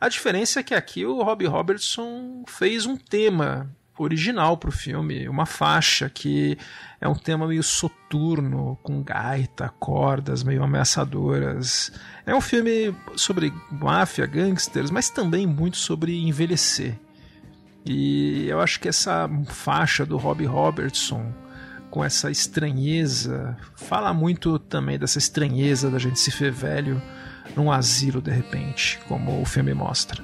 A 0.00 0.08
diferença 0.08 0.60
é 0.60 0.62
que 0.62 0.74
aqui 0.74 1.04
o 1.04 1.22
Robbie 1.22 1.46
Robertson 1.46 2.44
fez 2.46 2.86
um 2.86 2.96
tema 2.96 3.70
original 3.98 4.56
para 4.56 4.68
o 4.68 4.72
filme, 4.72 5.28
uma 5.28 5.44
faixa 5.44 6.08
que 6.08 6.56
é 7.00 7.08
um 7.08 7.14
tema 7.14 7.46
meio 7.46 7.62
soturno, 7.62 8.78
com 8.82 9.02
gaita, 9.02 9.68
cordas 9.78 10.42
meio 10.42 10.62
ameaçadoras. 10.62 11.92
É 12.24 12.34
um 12.34 12.40
filme 12.40 12.94
sobre 13.16 13.52
máfia, 13.70 14.24
gangsters, 14.24 14.90
mas 14.90 15.10
também 15.10 15.46
muito 15.46 15.76
sobre 15.76 16.16
envelhecer. 16.16 16.96
E 17.84 18.46
eu 18.48 18.60
acho 18.60 18.80
que 18.80 18.88
essa 18.88 19.28
faixa 19.46 20.04
do 20.04 20.16
Robbie 20.16 20.44
Robertson, 20.44 21.32
com 21.90 22.04
essa 22.04 22.30
estranheza, 22.30 23.56
fala 23.74 24.12
muito 24.12 24.58
também 24.58 24.98
dessa 24.98 25.18
estranheza 25.18 25.90
da 25.90 25.98
gente 25.98 26.18
se 26.18 26.30
ver 26.30 26.52
velho 26.52 27.00
num 27.56 27.72
asilo 27.72 28.20
de 28.20 28.30
repente, 28.30 28.98
como 29.08 29.40
o 29.40 29.44
filme 29.44 29.72
mostra. 29.72 30.22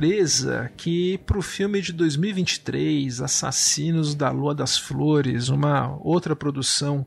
Surpresa 0.00 0.72
que 0.78 1.18
para 1.18 1.38
o 1.38 1.42
filme 1.42 1.82
de 1.82 1.92
2023, 1.92 3.20
Assassinos 3.20 4.14
da 4.14 4.30
Lua 4.30 4.54
das 4.54 4.78
Flores, 4.78 5.50
uma 5.50 5.94
outra 6.00 6.34
produção 6.34 7.06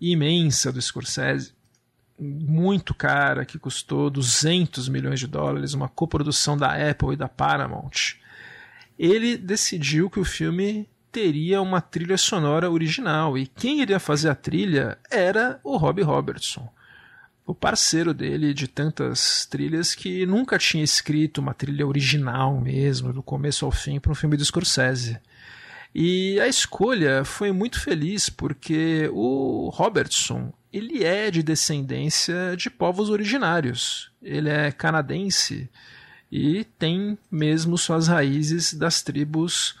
imensa 0.00 0.72
do 0.72 0.80
Scorsese, 0.80 1.52
muito 2.18 2.94
cara, 2.94 3.44
que 3.44 3.58
custou 3.58 4.08
200 4.08 4.88
milhões 4.88 5.20
de 5.20 5.26
dólares, 5.26 5.74
uma 5.74 5.88
coprodução 5.88 6.56
da 6.56 6.90
Apple 6.90 7.12
e 7.12 7.16
da 7.16 7.28
Paramount, 7.28 8.16
ele 8.98 9.36
decidiu 9.36 10.08
que 10.08 10.20
o 10.20 10.24
filme 10.24 10.88
teria 11.12 11.60
uma 11.60 11.82
trilha 11.82 12.16
sonora 12.16 12.70
original. 12.70 13.36
E 13.36 13.46
quem 13.46 13.82
iria 13.82 13.98
fazer 14.00 14.30
a 14.30 14.34
trilha 14.34 14.98
era 15.10 15.60
o 15.62 15.76
Robbie 15.76 16.02
Robertson 16.02 16.70
o 17.50 17.54
parceiro 17.54 18.14
dele 18.14 18.54
de 18.54 18.68
tantas 18.68 19.44
trilhas 19.46 19.94
que 19.94 20.24
nunca 20.24 20.56
tinha 20.56 20.84
escrito 20.84 21.38
uma 21.38 21.52
trilha 21.52 21.86
original 21.86 22.60
mesmo, 22.60 23.12
do 23.12 23.22
começo 23.22 23.64
ao 23.64 23.72
fim, 23.72 23.98
para 23.98 24.12
um 24.12 24.14
filme 24.14 24.36
do 24.36 24.44
Scorsese. 24.44 25.18
E 25.92 26.38
a 26.38 26.46
escolha 26.46 27.24
foi 27.24 27.50
muito 27.50 27.80
feliz 27.80 28.30
porque 28.30 29.10
o 29.12 29.68
Robertson 29.74 30.52
ele 30.72 31.02
é 31.02 31.28
de 31.28 31.42
descendência 31.42 32.54
de 32.56 32.70
povos 32.70 33.10
originários. 33.10 34.12
Ele 34.22 34.48
é 34.48 34.70
canadense 34.70 35.68
e 36.30 36.62
tem 36.78 37.18
mesmo 37.28 37.76
suas 37.76 38.06
raízes 38.06 38.72
das 38.72 39.02
tribos, 39.02 39.76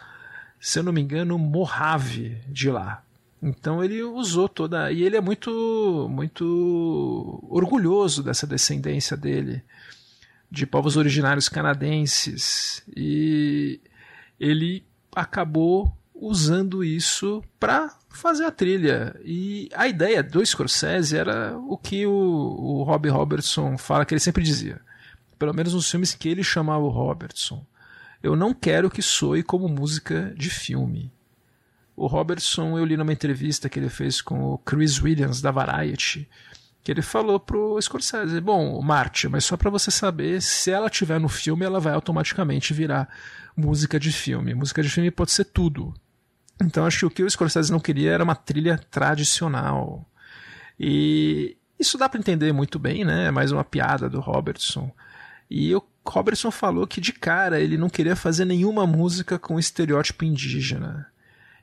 se 0.58 0.80
eu 0.80 0.82
não 0.82 0.92
me 0.92 1.00
engano, 1.00 1.38
Mojave 1.38 2.38
de 2.48 2.68
lá. 2.68 3.04
Então 3.42 3.82
ele 3.82 4.02
usou 4.02 4.48
toda. 4.48 4.92
E 4.92 5.02
ele 5.02 5.16
é 5.16 5.20
muito, 5.20 6.08
muito 6.10 7.42
orgulhoso 7.48 8.22
dessa 8.22 8.46
descendência 8.46 9.16
dele, 9.16 9.62
de 10.50 10.66
povos 10.66 10.96
originários 10.96 11.48
canadenses. 11.48 12.82
E 12.94 13.80
ele 14.38 14.84
acabou 15.14 15.92
usando 16.14 16.84
isso 16.84 17.42
para 17.58 17.96
fazer 18.10 18.44
a 18.44 18.50
trilha. 18.50 19.18
E 19.24 19.70
a 19.74 19.88
ideia 19.88 20.22
do 20.22 20.44
Scorsese 20.44 21.16
era 21.16 21.56
o 21.56 21.78
que 21.78 22.06
o, 22.06 22.12
o 22.12 22.82
Robbie 22.82 23.08
Robertson 23.08 23.78
fala 23.78 24.04
que 24.04 24.12
ele 24.12 24.20
sempre 24.20 24.42
dizia. 24.42 24.80
Pelo 25.38 25.54
menos 25.54 25.72
nos 25.72 25.90
filmes 25.90 26.14
que 26.14 26.28
ele 26.28 26.44
chamava 26.44 26.84
o 26.84 26.90
Robertson. 26.90 27.64
Eu 28.22 28.36
não 28.36 28.52
quero 28.52 28.90
que 28.90 29.00
soe 29.00 29.42
como 29.42 29.66
música 29.66 30.34
de 30.36 30.50
filme. 30.50 31.10
O 32.00 32.06
Robertson, 32.06 32.78
eu 32.78 32.84
li 32.86 32.96
numa 32.96 33.12
entrevista 33.12 33.68
que 33.68 33.78
ele 33.78 33.90
fez 33.90 34.22
com 34.22 34.54
o 34.54 34.56
Chris 34.56 35.02
Williams, 35.02 35.42
da 35.42 35.50
Variety, 35.50 36.26
que 36.82 36.90
ele 36.90 37.02
falou 37.02 37.38
pro 37.38 37.78
Scorsese, 37.78 38.40
bom, 38.40 38.80
Marte, 38.80 39.28
mas 39.28 39.44
só 39.44 39.54
para 39.54 39.68
você 39.68 39.90
saber, 39.90 40.40
se 40.40 40.70
ela 40.70 40.88
tiver 40.88 41.20
no 41.20 41.28
filme, 41.28 41.62
ela 41.62 41.78
vai 41.78 41.92
automaticamente 41.92 42.72
virar 42.72 43.06
música 43.54 44.00
de 44.00 44.10
filme. 44.10 44.54
Música 44.54 44.82
de 44.82 44.88
filme 44.88 45.10
pode 45.10 45.30
ser 45.30 45.44
tudo. 45.44 45.92
Então 46.58 46.86
acho 46.86 47.00
que 47.00 47.04
o 47.04 47.10
que 47.10 47.22
o 47.22 47.28
Scorsese 47.28 47.70
não 47.70 47.78
queria 47.78 48.12
era 48.12 48.24
uma 48.24 48.34
trilha 48.34 48.78
tradicional. 48.90 50.08
E 50.78 51.54
isso 51.78 51.98
dá 51.98 52.08
para 52.08 52.18
entender 52.18 52.50
muito 52.50 52.78
bem, 52.78 53.04
né? 53.04 53.26
É 53.26 53.30
mais 53.30 53.52
uma 53.52 53.62
piada 53.62 54.08
do 54.08 54.20
Robertson. 54.20 54.90
E 55.50 55.74
o 55.74 55.84
Robertson 56.08 56.50
falou 56.50 56.86
que 56.86 56.98
de 56.98 57.12
cara 57.12 57.60
ele 57.60 57.76
não 57.76 57.90
queria 57.90 58.16
fazer 58.16 58.46
nenhuma 58.46 58.86
música 58.86 59.38
com 59.38 59.58
estereótipo 59.58 60.24
indígena. 60.24 61.10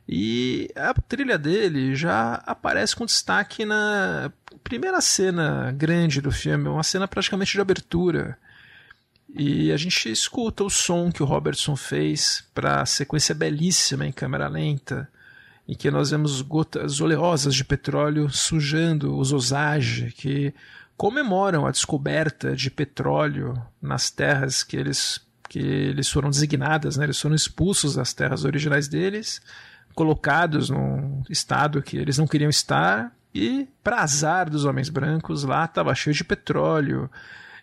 E 0.07 0.69
a 0.75 0.93
trilha 0.93 1.37
dele 1.37 1.93
já 1.93 2.35
aparece 2.45 2.95
com 2.95 3.05
destaque 3.05 3.65
na 3.65 4.31
primeira 4.63 5.01
cena 5.01 5.71
grande 5.73 6.21
do 6.21 6.31
filme, 6.31 6.69
uma 6.69 6.83
cena 6.83 7.07
praticamente 7.07 7.51
de 7.51 7.61
abertura. 7.61 8.37
E 9.35 9.71
a 9.71 9.77
gente 9.77 10.09
escuta 10.09 10.63
o 10.63 10.69
som 10.69 11.11
que 11.11 11.21
o 11.21 11.25
Robertson 11.25 11.75
fez 11.75 12.45
para 12.53 12.81
a 12.81 12.85
sequência 12.85 13.35
belíssima 13.35 14.05
em 14.05 14.11
câmera 14.11 14.47
lenta, 14.47 15.09
em 15.67 15.75
que 15.75 15.91
nós 15.91 16.11
vemos 16.11 16.41
gotas 16.41 17.01
oleosas 17.01 17.53
de 17.53 17.65
petróleo 17.65 18.29
sujando 18.29 19.17
os 19.17 19.33
Osage, 19.33 20.13
que 20.17 20.53
comemoram 20.95 21.67
a 21.67 21.71
descoberta 21.71 22.55
de 22.55 22.71
petróleo 22.71 23.61
nas 23.81 24.09
terras 24.09 24.63
que 24.63 24.77
eles, 24.77 25.19
que 25.49 25.59
eles 25.59 26.09
foram 26.09 26.29
designadas, 26.29 26.95
né? 26.95 27.03
eles 27.03 27.19
foram 27.19 27.35
expulsos 27.35 27.95
das 27.95 28.13
terras 28.13 28.45
originais 28.45 28.87
deles 28.87 29.41
colocados 29.97 30.69
num 30.69 31.23
estado 31.27 31.81
que 31.81 31.97
eles 31.97 32.19
não 32.19 32.27
queriam 32.27 32.51
estar 32.51 33.11
e, 33.33 33.67
para 33.83 34.03
azar 34.03 34.47
dos 34.47 34.63
homens 34.63 34.89
brancos, 34.89 35.43
lá 35.43 35.65
estava 35.65 35.95
cheio 35.95 36.15
de 36.15 36.23
petróleo. 36.23 37.09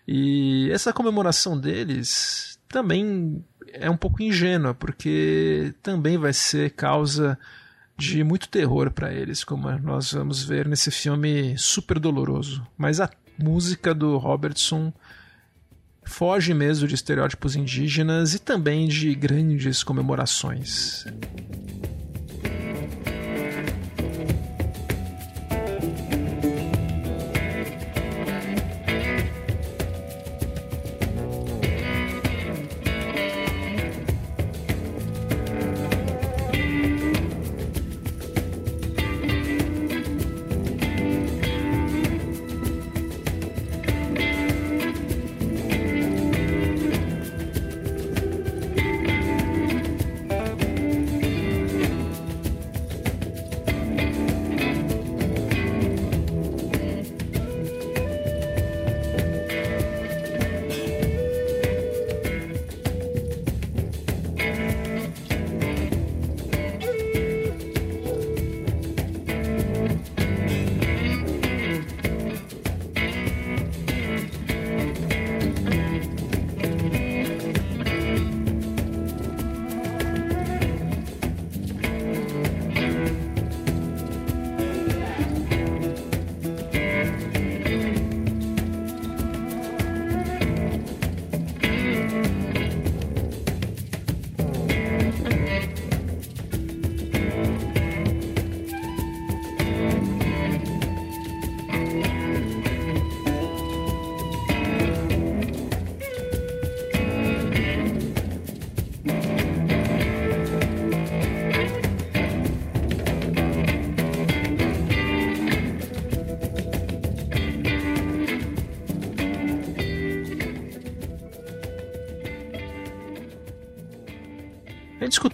E 0.05 0.69
essa 0.69 0.91
comemoração 0.91 1.57
deles 1.57 2.59
também 2.67 3.41
é 3.71 3.89
um 3.89 3.95
pouco 3.95 4.21
ingênua, 4.21 4.73
porque 4.73 5.73
também 5.81 6.17
vai 6.17 6.33
ser 6.33 6.71
causa 6.71 7.39
de 7.97 8.21
muito 8.21 8.49
terror 8.49 8.91
para 8.91 9.13
eles, 9.13 9.45
como 9.45 9.71
nós 9.79 10.11
vamos 10.11 10.43
ver 10.43 10.67
nesse 10.67 10.91
filme 10.91 11.57
super 11.57 11.97
doloroso. 11.99 12.67
Mas 12.77 12.99
a 12.99 13.09
música 13.39 13.93
do 13.93 14.17
Robertson 14.17 14.91
foge 16.03 16.53
mesmo 16.53 16.85
de 16.85 16.95
estereótipos 16.95 17.55
indígenas 17.55 18.33
e 18.33 18.39
também 18.39 18.89
de 18.89 19.15
grandes 19.15 19.83
comemorações. 19.83 21.05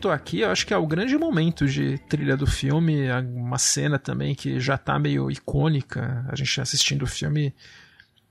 Aqui, 0.10 0.40
eu 0.40 0.49
acho 0.49 0.65
que 0.65 0.73
é 0.73 0.78
o 0.78 0.88
grande 0.88 1.18
momento 1.18 1.68
de 1.68 1.98
trilha 2.10 2.38
do 2.38 2.48
filme, 2.48 3.11
uma 3.36 3.57
cena 3.57 3.99
também 3.99 4.34
que 4.34 4.60
já 4.60 4.76
está 4.76 4.98
meio 4.98 5.30
icônica, 5.30 6.26
a 6.30 6.36
gente 6.36 6.61
assistindo 6.61 7.03
o 7.03 7.07
filme 7.07 7.53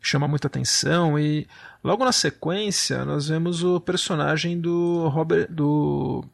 chama 0.01 0.27
muita 0.27 0.47
atenção 0.47 1.19
e 1.19 1.47
logo 1.85 2.05
na 2.05 2.13
sequência 2.13 3.05
nós 3.05 3.29
vemos 3.29 3.63
o 3.63 3.79
personagem 3.79 4.59
do 4.59 5.09
Robert 5.09 5.47
do 5.51 6.25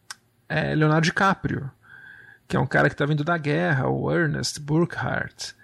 é, 0.48 0.74
Leonardo 0.74 1.04
DiCaprio, 1.04 1.70
que 2.46 2.56
é 2.56 2.60
um 2.60 2.66
cara 2.66 2.88
que 2.88 2.94
está 2.94 3.04
vindo 3.04 3.24
da 3.24 3.36
guerra, 3.36 3.88
o 3.88 4.10
Ernest 4.12 4.60
Burkhardt. 4.60 5.54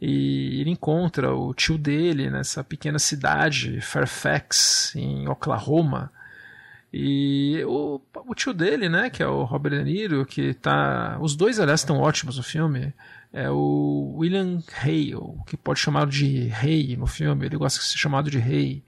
e 0.00 0.60
ele 0.60 0.70
encontra 0.70 1.34
o 1.34 1.54
tio 1.54 1.78
dele 1.78 2.28
nessa 2.30 2.62
pequena 2.62 2.98
cidade, 2.98 3.80
Fairfax, 3.80 4.94
em 4.94 5.26
Oklahoma. 5.28 6.12
E 6.92 7.62
o, 7.66 8.00
o 8.14 8.34
tio 8.34 8.54
dele, 8.54 8.88
né, 8.88 9.10
que 9.10 9.22
é 9.22 9.26
o 9.26 9.44
Robert 9.44 9.78
De 9.78 9.84
Niro, 9.84 10.24
que 10.24 10.54
tá. 10.54 11.18
Os 11.20 11.36
dois, 11.36 11.58
aliás, 11.58 11.80
estão 11.80 11.98
ótimos 11.98 12.36
no 12.36 12.42
filme. 12.42 12.94
É 13.32 13.50
o 13.50 14.14
William 14.16 14.62
Hale, 14.82 15.42
que 15.46 15.56
pode 15.56 15.78
chamar 15.78 16.06
de 16.06 16.46
Rei 16.46 16.96
no 16.96 17.06
filme, 17.06 17.44
ele 17.44 17.56
gosta 17.56 17.80
de 17.80 17.86
ser 17.86 17.98
chamado 17.98 18.30
de 18.30 18.38
Rei. 18.38 18.82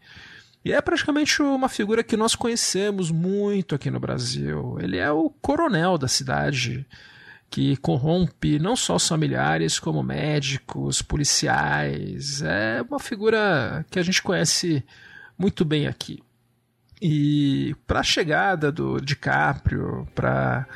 E 0.65 0.73
é 0.73 0.81
praticamente 0.81 1.43
uma 1.43 1.69
figura 1.69 2.03
que 2.03 2.17
nós 2.17 2.35
conhecemos 2.35 3.11
muito 3.11 3.75
aqui 3.75 3.91
no 3.91 4.01
Brasil. 4.01 4.79
Ele 4.81 4.97
é 4.97 5.11
o 5.11 5.31
coronel 5.31 5.99
da 5.99 6.09
cidade 6.09 6.87
que 7.51 7.77
corrompe 7.77 8.59
não 8.59 8.77
só 8.77 8.97
os 8.97 9.09
familiares, 9.09 9.79
como 9.79 10.03
médicos, 10.03 11.01
policiais. 11.01 12.43
É 12.43 12.83
uma 12.83 12.99
figura 12.99 13.85
que 13.91 13.99
a 13.99 14.03
gente 14.03 14.23
conhece 14.23 14.85
muito 15.39 15.65
bem 15.65 15.87
aqui. 15.87 16.23
E 17.01 17.77
para 17.87 18.01
a 18.01 18.05
chegada 18.05 18.73
do 18.73 19.01
DiCaprio, 19.01 20.07
para 20.15 20.67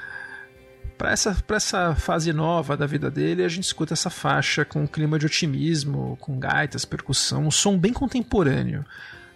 para 0.97 1.11
essa, 1.11 1.37
essa 1.51 1.97
fase 1.97 2.33
nova 2.33 2.77
da 2.77 2.87
vida 2.87 3.11
dele, 3.11 3.43
a 3.43 3.49
gente 3.49 3.65
escuta 3.65 3.93
essa 3.93 4.09
faixa 4.09 4.65
com 4.65 4.83
um 4.83 4.87
clima 4.87 5.19
de 5.19 5.27
otimismo, 5.27 6.17
com 6.21 6.39
gaitas, 6.39 6.85
percussão, 6.85 7.47
um 7.47 7.51
som 7.51 7.77
bem 7.77 7.93
contemporâneo. 7.93 8.85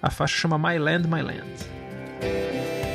A 0.01 0.09
faixa 0.09 0.37
chama 0.37 0.57
My 0.57 0.79
Land, 0.79 1.09
My 1.09 1.23
Land. 1.23 2.86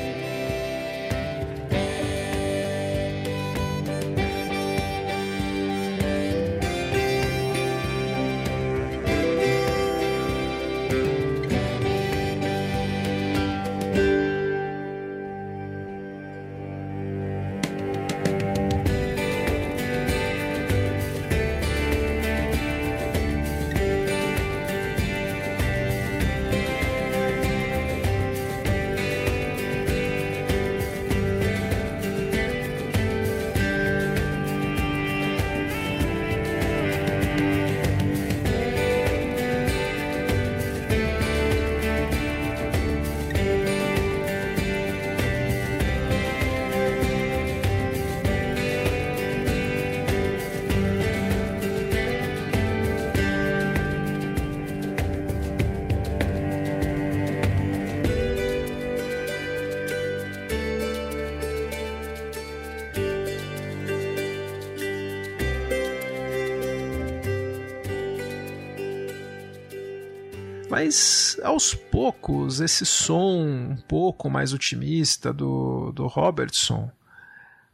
Mas 70.83 71.39
aos 71.43 71.75
poucos, 71.75 72.59
esse 72.59 72.87
som 72.87 73.45
um 73.45 73.77
pouco 73.87 74.31
mais 74.31 74.51
otimista 74.51 75.31
do, 75.31 75.91
do 75.91 76.07
Robertson 76.07 76.89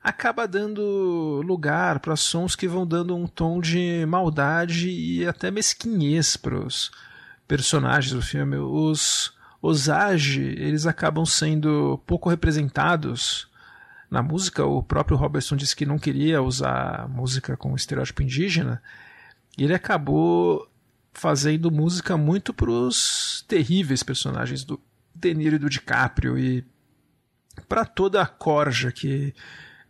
acaba 0.03 0.45
dando 0.45 1.41
lugar 1.45 2.01
para 2.01 2.17
sons 2.17 2.53
que 2.53 2.67
vão 2.67 2.85
dando 2.85 3.15
um 3.15 3.25
tom 3.25 3.61
de 3.61 4.05
maldade 4.05 4.89
e 4.89 5.25
até 5.25 5.49
mesquinhez 5.49 6.35
para 6.35 6.59
os 6.59 6.91
personagens 7.47 8.13
do 8.13 8.21
filme. 8.21 8.57
Os 8.57 9.33
Osage, 9.61 10.41
eles 10.41 10.85
acabam 10.85 11.25
sendo 11.25 12.03
pouco 12.05 12.29
representados 12.29 13.47
na 14.11 14.21
música. 14.21 14.65
O 14.65 14.83
próprio 14.83 15.15
Robertson 15.15 15.55
disse 15.55 15.77
que 15.77 15.85
não 15.85 15.97
queria 15.97 16.41
usar 16.41 17.07
música 17.07 17.55
com 17.55 17.73
estereótipo 17.73 18.21
indígena. 18.21 18.83
E 19.57 19.63
ele 19.63 19.73
acabou 19.73 20.67
fazendo 21.17 21.71
música 21.71 22.15
muito 22.15 22.53
pros 22.53 23.43
terríveis 23.47 24.03
personagens 24.03 24.63
do 24.63 24.79
De 25.15 25.33
Niro 25.33 25.55
e 25.55 25.59
do 25.59 25.69
DiCaprio 25.69 26.37
e 26.37 26.63
para 27.67 27.83
toda 27.83 28.21
a 28.21 28.27
corja 28.27 28.91
que 28.91 29.33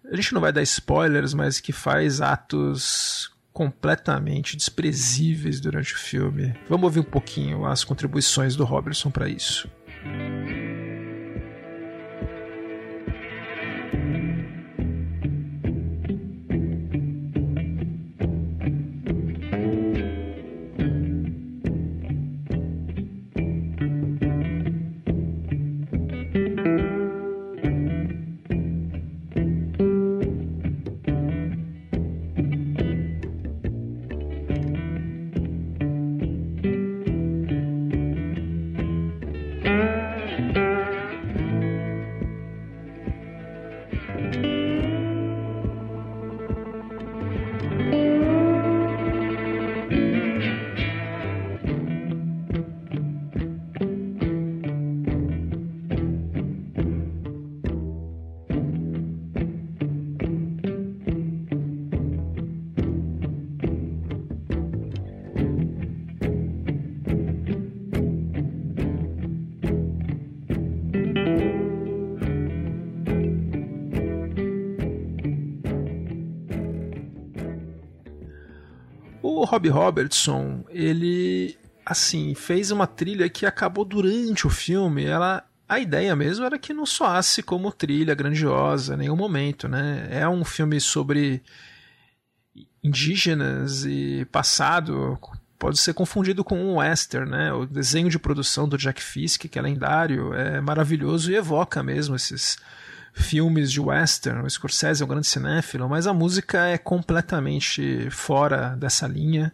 a 0.09 0.15
gente 0.15 0.33
não 0.33 0.39
vai 0.39 0.53
dar 0.53 0.61
spoilers, 0.61 1.33
mas 1.33 1.59
que 1.59 1.73
faz 1.73 2.21
atos 2.21 3.29
completamente 3.51 4.55
desprezíveis 4.55 5.59
durante 5.59 5.95
o 5.95 5.97
filme. 5.97 6.55
Vamos 6.69 6.85
ouvir 6.85 7.01
um 7.01 7.03
pouquinho 7.03 7.65
as 7.65 7.83
contribuições 7.83 8.55
do 8.55 8.63
Robertson 8.63 9.11
para 9.11 9.27
isso. 9.27 9.69
Rob 79.57 79.69
Robertson, 79.69 80.63
ele 80.69 81.57
assim, 81.85 82.35
fez 82.35 82.69
uma 82.69 82.85
trilha 82.85 83.29
que 83.29 83.45
acabou 83.45 83.85
durante 83.85 84.45
o 84.45 84.49
filme, 84.49 85.05
ela 85.05 85.43
a 85.67 85.79
ideia 85.79 86.15
mesmo 86.15 86.45
era 86.45 86.57
que 86.57 86.73
não 86.73 86.85
soasse 86.85 87.43
como 87.43 87.71
trilha 87.71 88.15
grandiosa 88.15 88.93
em 88.93 88.97
nenhum 88.97 89.15
momento, 89.15 89.67
né? 89.67 90.07
É 90.09 90.27
um 90.27 90.45
filme 90.45 90.79
sobre 90.79 91.41
indígenas 92.83 93.83
e 93.83 94.25
passado, 94.31 95.19
pode 95.59 95.77
ser 95.77 95.93
confundido 95.93 96.43
com 96.43 96.57
um 96.57 96.77
western, 96.77 97.29
né? 97.29 97.51
O 97.51 97.65
desenho 97.65 98.09
de 98.09 98.19
produção 98.19 98.67
do 98.67 98.77
Jack 98.77 99.01
Fisk, 99.01 99.45
que 99.47 99.59
é 99.59 99.61
lendário, 99.61 100.33
é 100.33 100.61
maravilhoso 100.61 101.31
e 101.31 101.35
evoca 101.35 101.83
mesmo 101.83 102.15
esses 102.15 102.57
filmes 103.17 103.71
de 103.71 103.81
western. 103.81 104.45
O 104.45 104.49
Scorsese 104.49 105.01
é 105.01 105.05
um 105.05 105.09
grande 105.09 105.27
cinéfilo, 105.27 105.89
mas 105.89 106.07
a 106.07 106.13
música 106.13 106.67
é 106.67 106.77
completamente 106.77 108.09
fora 108.11 108.75
dessa 108.75 109.07
linha. 109.07 109.51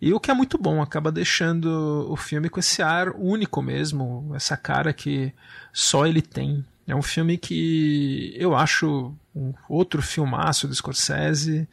E 0.00 0.12
o 0.12 0.20
que 0.20 0.30
é 0.30 0.34
muito 0.34 0.56
bom, 0.56 0.80
acaba 0.80 1.10
deixando 1.10 2.06
o 2.10 2.16
filme 2.16 2.48
com 2.48 2.60
esse 2.60 2.82
ar 2.82 3.10
único 3.16 3.60
mesmo, 3.60 4.32
essa 4.34 4.56
cara 4.56 4.92
que 4.92 5.32
só 5.72 6.06
ele 6.06 6.22
tem. 6.22 6.64
É 6.86 6.94
um 6.94 7.02
filme 7.02 7.36
que 7.36 8.34
eu 8.36 8.54
acho 8.54 9.14
um 9.34 9.52
outro 9.68 10.02
filmaço 10.02 10.66
do 10.66 10.74
Scorsese. 10.74 11.68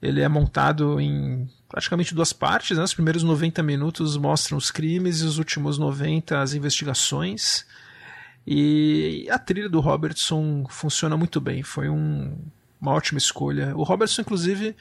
Ele 0.00 0.20
é 0.20 0.28
montado 0.28 1.00
em 1.00 1.48
praticamente 1.68 2.14
duas 2.14 2.32
partes. 2.32 2.78
Né? 2.78 2.84
Os 2.84 2.94
primeiros 2.94 3.22
90 3.22 3.62
minutos 3.62 4.16
mostram 4.16 4.56
os 4.58 4.70
crimes 4.70 5.20
e 5.20 5.24
os 5.24 5.38
últimos 5.38 5.78
90 5.78 6.40
as 6.40 6.54
investigações. 6.54 7.66
E 8.46 9.28
a 9.30 9.38
trilha 9.38 9.68
do 9.68 9.80
Robertson 9.80 10.64
funciona 10.68 11.16
muito 11.16 11.40
bem, 11.40 11.62
foi 11.62 11.88
um, 11.88 12.36
uma 12.80 12.92
ótima 12.92 13.18
escolha. 13.18 13.76
O 13.76 13.84
Robertson, 13.84 14.22
inclusive, 14.22 14.74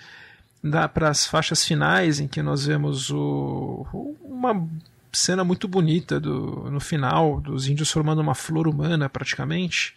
para 0.94 1.10
as 1.10 1.26
faixas 1.26 1.64
finais, 1.64 2.20
em 2.20 2.28
que 2.28 2.42
nós 2.42 2.66
vemos 2.66 3.12
o, 3.12 4.16
uma 4.24 4.68
cena 5.12 5.44
muito 5.44 5.68
bonita 5.68 6.20
do, 6.20 6.70
no 6.72 6.80
final, 6.80 7.40
dos 7.42 7.68
índios 7.68 7.92
formando 7.92 8.20
uma 8.20 8.36
flor 8.36 8.68
humana 8.68 9.10
praticamente. 9.10 9.94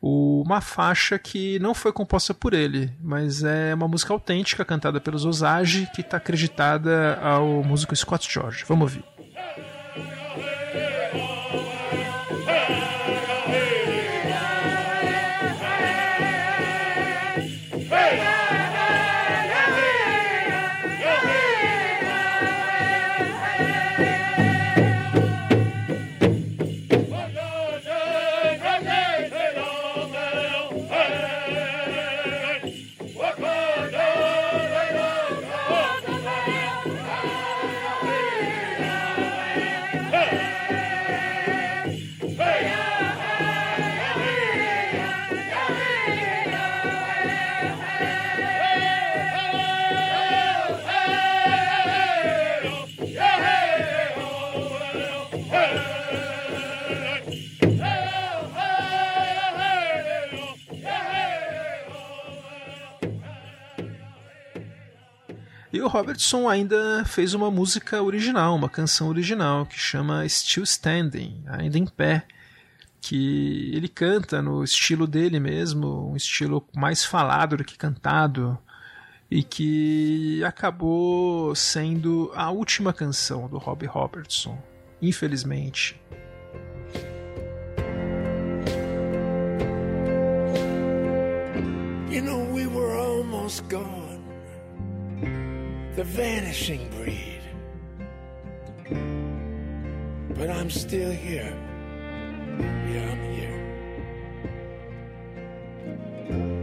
uma 0.00 0.60
faixa 0.60 1.18
que 1.18 1.58
não 1.58 1.74
foi 1.74 1.92
composta 1.92 2.32
por 2.34 2.54
ele, 2.54 2.92
mas 3.02 3.42
é 3.42 3.74
uma 3.74 3.88
música 3.88 4.12
autêntica 4.12 4.64
cantada 4.64 5.00
pelos 5.00 5.24
Osage 5.24 5.88
que 5.94 6.02
está 6.02 6.18
acreditada 6.18 7.18
ao 7.20 7.64
músico 7.64 7.96
Scott 7.96 8.30
George. 8.32 8.64
Vamos 8.68 8.94
ouvir. 8.94 9.15
O 65.80 65.88
Robertson 65.88 66.48
ainda 66.48 67.04
fez 67.04 67.34
uma 67.34 67.50
música 67.50 68.02
original, 68.02 68.54
uma 68.54 68.68
canção 68.68 69.08
original, 69.08 69.66
que 69.66 69.78
chama 69.78 70.28
Still 70.28 70.62
Standing, 70.62 71.44
ainda 71.46 71.78
em 71.78 71.86
pé, 71.86 72.24
que 73.00 73.70
ele 73.74 73.88
canta 73.88 74.40
no 74.40 74.62
estilo 74.62 75.06
dele 75.06 75.40
mesmo, 75.40 76.10
um 76.10 76.16
estilo 76.16 76.66
mais 76.74 77.04
falado 77.04 77.56
do 77.56 77.64
que 77.64 77.76
cantado, 77.76 78.58
e 79.30 79.42
que 79.42 80.42
acabou 80.44 81.54
sendo 81.54 82.30
a 82.34 82.50
última 82.50 82.92
canção 82.92 83.48
do 83.48 83.58
Robbie 83.58 83.86
Robertson, 83.86 84.56
infelizmente. 85.02 86.00
You 92.08 92.22
know, 92.22 92.54
we 92.54 92.66
were 92.66 92.96
almost 92.96 93.68
gone. 93.68 94.05
The 95.96 96.04
vanishing 96.04 96.88
breed. 96.90 97.40
But 100.34 100.50
I'm 100.50 100.68
still 100.68 101.10
here. 101.10 101.56
Yeah, 102.60 103.12
I'm 103.12 103.32
here. 103.32 103.56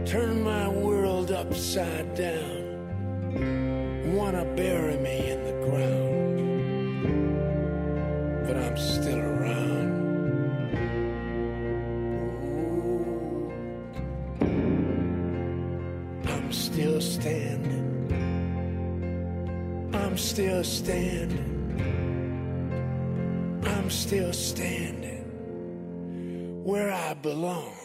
Turn 0.06 0.44
my 0.44 0.68
world 0.68 1.32
upside 1.32 2.14
down. 2.14 4.14
Wanna 4.14 4.44
bury 4.54 4.98
me 4.98 5.32
in 5.32 5.42
the 5.42 5.53
still 20.34 20.64
standing. 20.64 21.70
I'm 23.64 23.88
still 23.88 24.32
standing 24.32 25.22
where 26.64 26.92
I 26.92 27.14
belong. 27.14 27.83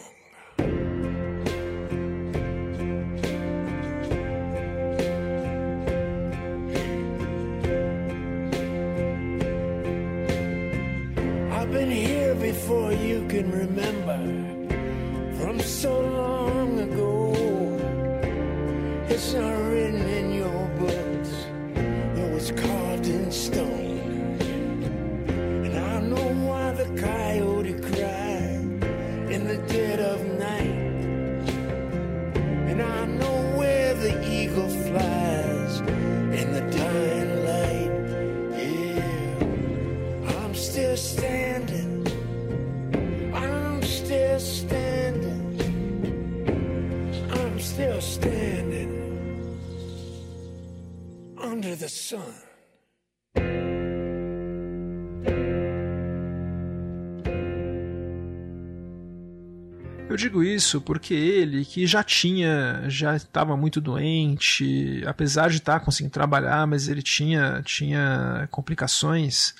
Digo 60.30 60.44
isso 60.44 60.80
porque 60.80 61.12
ele, 61.12 61.64
que 61.64 61.86
já 61.88 62.04
tinha, 62.04 62.84
já 62.86 63.16
estava 63.16 63.56
muito 63.56 63.80
doente, 63.80 65.02
apesar 65.04 65.50
de 65.50 65.56
estar 65.56 65.80
conseguindo 65.80 66.12
trabalhar, 66.12 66.66
mas 66.68 66.86
ele 66.88 67.02
tinha, 67.02 67.60
tinha 67.64 68.46
complicações. 68.50 69.54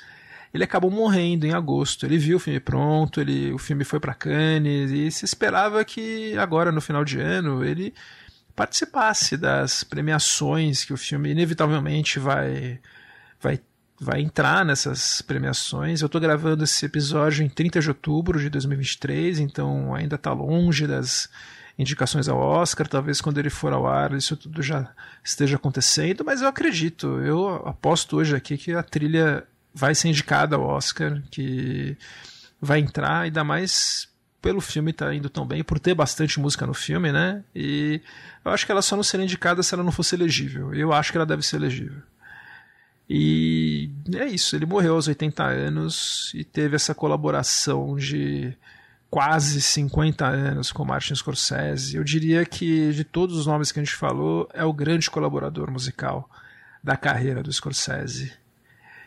Ele 0.54 0.62
acabou 0.62 0.90
morrendo 0.90 1.44
em 1.44 1.52
agosto. 1.52 2.06
Ele 2.06 2.18
viu 2.18 2.36
o 2.36 2.40
filme 2.40 2.60
pronto, 2.60 3.20
ele, 3.20 3.52
o 3.52 3.58
filme 3.58 3.82
foi 3.82 3.98
para 3.98 4.14
Cannes 4.14 4.92
e 4.92 5.10
se 5.10 5.24
esperava 5.24 5.84
que 5.84 6.38
agora 6.38 6.70
no 6.70 6.80
final 6.80 7.04
de 7.04 7.18
ano 7.18 7.64
ele 7.64 7.92
participasse 8.54 9.36
das 9.36 9.82
premiações 9.82 10.84
que 10.84 10.92
o 10.92 10.96
filme 10.96 11.30
inevitavelmente 11.30 12.18
vai 12.18 12.78
vai 13.40 13.58
vai 14.00 14.22
entrar 14.22 14.64
nessas 14.64 15.20
premiações. 15.20 16.00
Eu 16.00 16.06
estou 16.06 16.20
gravando 16.20 16.64
esse 16.64 16.86
episódio 16.86 17.44
em 17.44 17.48
30 17.50 17.80
de 17.80 17.88
outubro 17.88 18.40
de 18.40 18.48
2023, 18.48 19.38
então 19.40 19.94
ainda 19.94 20.16
está 20.16 20.32
longe 20.32 20.86
das 20.86 21.28
indicações 21.78 22.26
ao 22.26 22.38
Oscar. 22.38 22.88
Talvez 22.88 23.20
quando 23.20 23.36
ele 23.36 23.50
for 23.50 23.74
ao 23.74 23.86
ar 23.86 24.14
isso 24.14 24.36
tudo 24.38 24.62
já 24.62 24.88
esteja 25.22 25.56
acontecendo, 25.56 26.24
mas 26.24 26.40
eu 26.40 26.48
acredito, 26.48 27.20
eu 27.20 27.48
aposto 27.66 28.16
hoje 28.16 28.34
aqui 28.34 28.56
que 28.56 28.72
a 28.72 28.82
trilha 28.82 29.44
vai 29.74 29.94
ser 29.94 30.08
indicada 30.08 30.56
ao 30.56 30.62
Oscar, 30.62 31.22
que 31.30 31.96
vai 32.60 32.80
entrar, 32.80 33.20
ainda 33.20 33.44
mais 33.44 34.08
pelo 34.40 34.62
filme 34.62 34.92
estar 34.92 35.06
tá 35.08 35.14
indo 35.14 35.28
tão 35.28 35.46
bem, 35.46 35.62
por 35.62 35.78
ter 35.78 35.94
bastante 35.94 36.40
música 36.40 36.66
no 36.66 36.72
filme, 36.72 37.12
né? 37.12 37.44
E 37.54 38.00
eu 38.42 38.50
acho 38.50 38.64
que 38.64 38.72
ela 38.72 38.80
só 38.80 38.96
não 38.96 39.02
seria 39.02 39.24
indicada 39.24 39.62
se 39.62 39.74
ela 39.74 39.84
não 39.84 39.92
fosse 39.92 40.14
elegível. 40.14 40.74
Eu 40.74 40.90
acho 40.92 41.12
que 41.12 41.18
ela 41.18 41.26
deve 41.26 41.42
ser 41.42 41.56
elegível. 41.56 42.02
E 43.12 43.90
é 44.14 44.24
isso, 44.26 44.54
ele 44.54 44.66
morreu 44.66 44.94
aos 44.94 45.08
80 45.08 45.42
anos 45.42 46.30
e 46.32 46.44
teve 46.44 46.76
essa 46.76 46.94
colaboração 46.94 47.96
de 47.96 48.56
quase 49.10 49.60
50 49.60 50.24
anos 50.24 50.70
com 50.70 50.84
Martin 50.84 51.16
Scorsese. 51.16 51.96
Eu 51.96 52.04
diria 52.04 52.46
que 52.46 52.92
de 52.92 53.02
todos 53.02 53.36
os 53.36 53.46
nomes 53.46 53.72
que 53.72 53.80
a 53.80 53.82
gente 53.82 53.96
falou, 53.96 54.48
é 54.54 54.64
o 54.64 54.72
grande 54.72 55.10
colaborador 55.10 55.72
musical 55.72 56.30
da 56.84 56.96
carreira 56.96 57.42
do 57.42 57.52
Scorsese. 57.52 58.32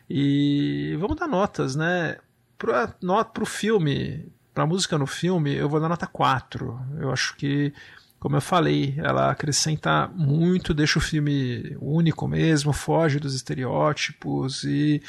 E 0.09 0.97
vamos 0.99 1.15
dar 1.15 1.27
notas, 1.27 1.73
né? 1.73 2.17
Para 2.57 2.93
o 3.39 3.45
filme, 3.45 4.30
para 4.53 4.65
a 4.65 4.67
música 4.67 4.97
no 4.97 5.07
filme, 5.07 5.55
eu 5.55 5.69
vou 5.69 5.80
dar 5.80 5.88
nota 5.88 6.07
4. 6.07 6.77
Eu 6.99 7.09
acho 7.09 7.38
que 7.38 7.73
como 8.24 8.38
eu 8.38 8.41
falei, 8.41 8.95
ela 9.00 9.32
acrescenta 9.32 10.08
muito, 10.16 10.74
deixa 10.74 10.98
o 10.98 11.02
filme 11.02 11.76
único 11.82 12.26
mesmo, 12.26 12.72
foge 12.72 13.20
dos 13.20 13.36
estereótipos 13.36 14.64
e 14.64 15.04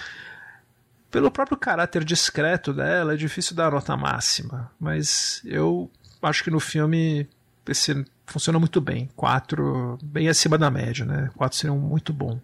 pelo 1.12 1.30
próprio 1.30 1.56
caráter 1.56 2.02
discreto 2.02 2.72
dela 2.72 3.14
é 3.14 3.16
difícil 3.16 3.54
dar 3.54 3.70
nota 3.70 3.96
máxima, 3.96 4.68
mas 4.80 5.40
eu 5.44 5.88
acho 6.20 6.42
que 6.42 6.50
no 6.50 6.58
filme 6.58 7.28
esse 7.68 8.04
funciona 8.26 8.58
muito 8.58 8.80
bem. 8.80 9.08
Quatro, 9.14 9.96
bem 10.02 10.28
acima 10.28 10.58
da 10.58 10.68
média, 10.68 11.04
né? 11.04 11.30
Quatro 11.36 11.56
seriam 11.56 11.78
muito 11.78 12.12
bom. 12.12 12.40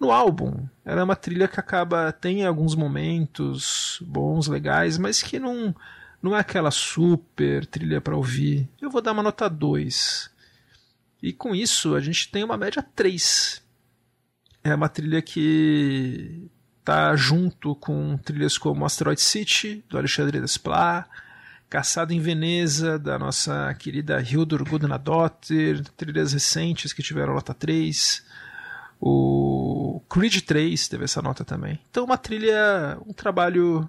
No 0.00 0.10
álbum, 0.10 0.66
ela 0.84 1.02
é 1.02 1.04
uma 1.04 1.14
trilha 1.14 1.46
que 1.46 1.60
acaba 1.60 2.10
tem 2.10 2.44
alguns 2.44 2.74
momentos 2.74 4.02
bons, 4.04 4.48
legais, 4.48 4.98
mas 4.98 5.22
que 5.22 5.38
não 5.38 5.72
não 6.22 6.36
é 6.36 6.40
aquela 6.40 6.70
super 6.70 7.64
trilha 7.66 8.00
para 8.00 8.16
ouvir. 8.16 8.68
Eu 8.80 8.90
vou 8.90 9.00
dar 9.00 9.12
uma 9.12 9.22
nota 9.22 9.48
2. 9.48 10.30
E 11.22 11.32
com 11.32 11.54
isso, 11.54 11.94
a 11.94 12.00
gente 12.00 12.30
tem 12.30 12.44
uma 12.44 12.56
média 12.56 12.82
3. 12.82 13.62
É 14.62 14.74
uma 14.74 14.88
trilha 14.88 15.22
que 15.22 16.48
tá 16.84 17.14
junto 17.16 17.74
com 17.74 18.16
trilhas 18.18 18.58
como 18.58 18.84
Asteroid 18.84 19.20
City, 19.20 19.84
do 19.88 19.96
Alexandre 19.96 20.40
Desplat, 20.40 21.06
Caçado 21.68 22.12
em 22.12 22.20
Veneza, 22.20 22.98
da 22.98 23.16
nossa 23.16 23.72
querida 23.74 24.20
Hildur 24.20 24.68
Gudnadottir, 24.68 25.84
trilhas 25.96 26.32
recentes 26.32 26.92
que 26.92 27.00
tiveram 27.02 27.34
nota 27.34 27.54
3. 27.54 28.26
O 29.00 30.02
Creed 30.10 30.40
3 30.40 30.88
teve 30.88 31.04
essa 31.04 31.22
nota 31.22 31.44
também. 31.44 31.78
Então, 31.88 32.04
uma 32.04 32.18
trilha, 32.18 32.98
um 33.06 33.12
trabalho 33.12 33.88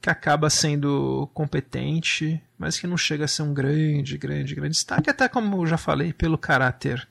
que 0.00 0.10
acaba 0.10 0.48
sendo 0.48 1.28
competente, 1.34 2.40
mas 2.58 2.78
que 2.78 2.86
não 2.86 2.96
chega 2.96 3.24
a 3.24 3.28
ser 3.28 3.42
um 3.42 3.52
grande, 3.52 4.16
grande, 4.16 4.54
grande 4.54 4.74
destaque, 4.74 5.10
até 5.10 5.28
como 5.28 5.62
eu 5.62 5.66
já 5.66 5.76
falei, 5.76 6.12
pelo 6.12 6.38
caráter 6.38 7.06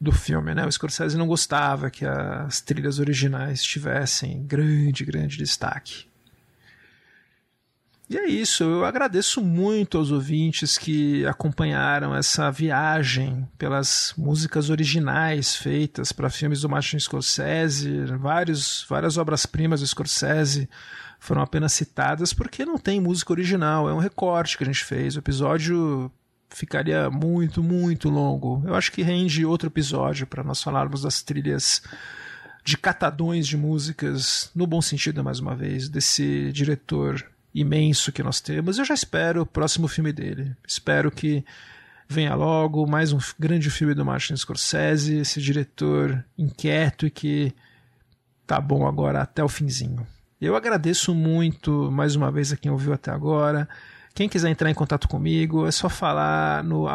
do 0.00 0.12
filme, 0.12 0.54
né? 0.54 0.66
O 0.66 0.72
Scorsese 0.72 1.16
não 1.16 1.26
gostava 1.26 1.90
que 1.90 2.04
as 2.04 2.60
trilhas 2.60 2.98
originais 2.98 3.62
tivessem 3.62 4.44
grande, 4.46 5.04
grande 5.04 5.36
destaque. 5.36 6.06
E 8.08 8.18
é 8.18 8.26
isso, 8.26 8.62
eu 8.62 8.84
agradeço 8.84 9.40
muito 9.40 9.96
aos 9.96 10.10
ouvintes 10.10 10.76
que 10.76 11.24
acompanharam 11.24 12.14
essa 12.14 12.50
viagem 12.50 13.48
pelas 13.56 14.12
músicas 14.16 14.68
originais 14.68 15.56
feitas 15.56 16.12
para 16.12 16.28
filmes 16.28 16.60
do 16.60 16.68
Martin 16.68 16.98
Scorsese, 16.98 18.04
vários, 18.18 18.84
várias 18.90 19.16
obras-primas 19.16 19.80
do 19.80 19.86
Scorsese 19.86 20.68
foram 21.24 21.40
apenas 21.40 21.72
citadas 21.72 22.34
porque 22.34 22.66
não 22.66 22.76
tem 22.76 23.00
música 23.00 23.32
original, 23.32 23.88
é 23.88 23.94
um 23.94 23.98
recorte 23.98 24.58
que 24.58 24.62
a 24.62 24.66
gente 24.66 24.84
fez. 24.84 25.16
O 25.16 25.20
episódio 25.20 26.12
ficaria 26.50 27.08
muito, 27.08 27.62
muito 27.62 28.10
longo. 28.10 28.62
Eu 28.66 28.74
acho 28.74 28.92
que 28.92 29.02
rende 29.02 29.42
outro 29.42 29.70
episódio 29.70 30.26
para 30.26 30.44
nós 30.44 30.62
falarmos 30.62 31.00
das 31.00 31.22
trilhas 31.22 31.82
de 32.62 32.76
catadões 32.76 33.46
de 33.46 33.56
músicas, 33.56 34.50
no 34.54 34.66
bom 34.66 34.82
sentido, 34.82 35.24
mais 35.24 35.40
uma 35.40 35.56
vez, 35.56 35.88
desse 35.88 36.52
diretor 36.52 37.24
imenso 37.54 38.12
que 38.12 38.22
nós 38.22 38.42
temos. 38.42 38.78
Eu 38.78 38.84
já 38.84 38.92
espero 38.92 39.42
o 39.42 39.46
próximo 39.46 39.88
filme 39.88 40.12
dele. 40.12 40.54
Espero 40.68 41.10
que 41.10 41.42
venha 42.06 42.34
logo 42.34 42.86
mais 42.86 43.14
um 43.14 43.18
grande 43.38 43.70
filme 43.70 43.94
do 43.94 44.04
Martin 44.04 44.36
Scorsese, 44.36 45.16
esse 45.16 45.40
diretor 45.40 46.22
inquieto 46.36 47.06
e 47.06 47.10
que 47.10 47.50
tá 48.46 48.60
bom 48.60 48.86
agora 48.86 49.22
até 49.22 49.42
o 49.42 49.48
finzinho. 49.48 50.06
Eu 50.40 50.56
agradeço 50.56 51.14
muito 51.14 51.90
mais 51.90 52.16
uma 52.16 52.30
vez 52.30 52.52
a 52.52 52.56
quem 52.56 52.70
ouviu 52.70 52.92
até 52.92 53.10
agora. 53.10 53.68
Quem 54.14 54.28
quiser 54.28 54.50
entrar 54.50 54.70
em 54.70 54.74
contato 54.74 55.08
comigo, 55.08 55.66
é 55.66 55.70
só 55.70 55.88
falar 55.88 56.62
no 56.62 56.86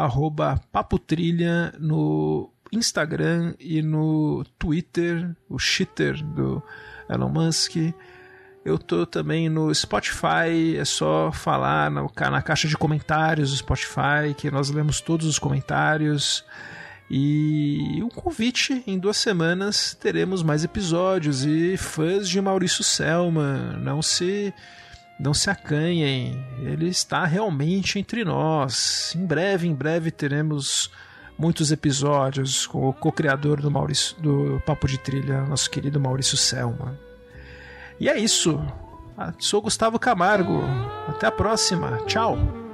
papotrilha 0.72 1.72
no 1.78 2.50
Instagram 2.72 3.54
e 3.58 3.82
no 3.82 4.44
Twitter, 4.58 5.34
o 5.48 5.58
shitter 5.58 6.22
do 6.22 6.62
Elon 7.08 7.28
Musk. 7.28 7.76
Eu 8.64 8.78
tô 8.78 9.04
também 9.06 9.48
no 9.48 9.74
Spotify, 9.74 10.76
é 10.78 10.84
só 10.84 11.32
falar 11.32 11.90
na, 11.90 12.06
na 12.30 12.42
caixa 12.42 12.68
de 12.68 12.76
comentários 12.76 13.50
do 13.50 13.56
Spotify, 13.56 14.34
que 14.36 14.50
nós 14.50 14.70
lemos 14.70 15.00
todos 15.00 15.26
os 15.26 15.38
comentários. 15.38 16.44
E 17.10 18.00
um 18.04 18.08
convite, 18.08 18.84
em 18.86 18.96
duas 18.96 19.16
semanas 19.16 19.96
teremos 20.00 20.44
mais 20.44 20.62
episódios 20.62 21.44
e 21.44 21.76
fãs 21.76 22.28
de 22.28 22.40
Maurício 22.40 22.84
Selma, 22.84 23.76
não 23.78 24.00
se 24.00 24.54
não 25.18 25.34
se 25.34 25.50
acanhem, 25.50 26.42
ele 26.62 26.88
está 26.88 27.26
realmente 27.26 27.98
entre 27.98 28.24
nós. 28.24 29.12
Em 29.14 29.26
breve, 29.26 29.66
em 29.66 29.74
breve 29.74 30.10
teremos 30.10 30.90
muitos 31.36 31.72
episódios 31.72 32.66
com 32.66 32.88
o 32.88 32.92
co-criador 32.92 33.60
do 33.60 33.70
do 34.18 34.62
Papo 34.64 34.86
de 34.86 34.96
Trilha, 34.96 35.42
nosso 35.42 35.68
querido 35.68 36.00
Maurício 36.00 36.36
Selma. 36.36 36.98
E 37.98 38.08
é 38.08 38.18
isso. 38.18 38.58
Sou 39.38 39.60
Gustavo 39.60 39.98
Camargo. 39.98 40.62
Até 41.08 41.26
a 41.26 41.32
próxima. 41.32 41.98
Tchau. 42.06 42.69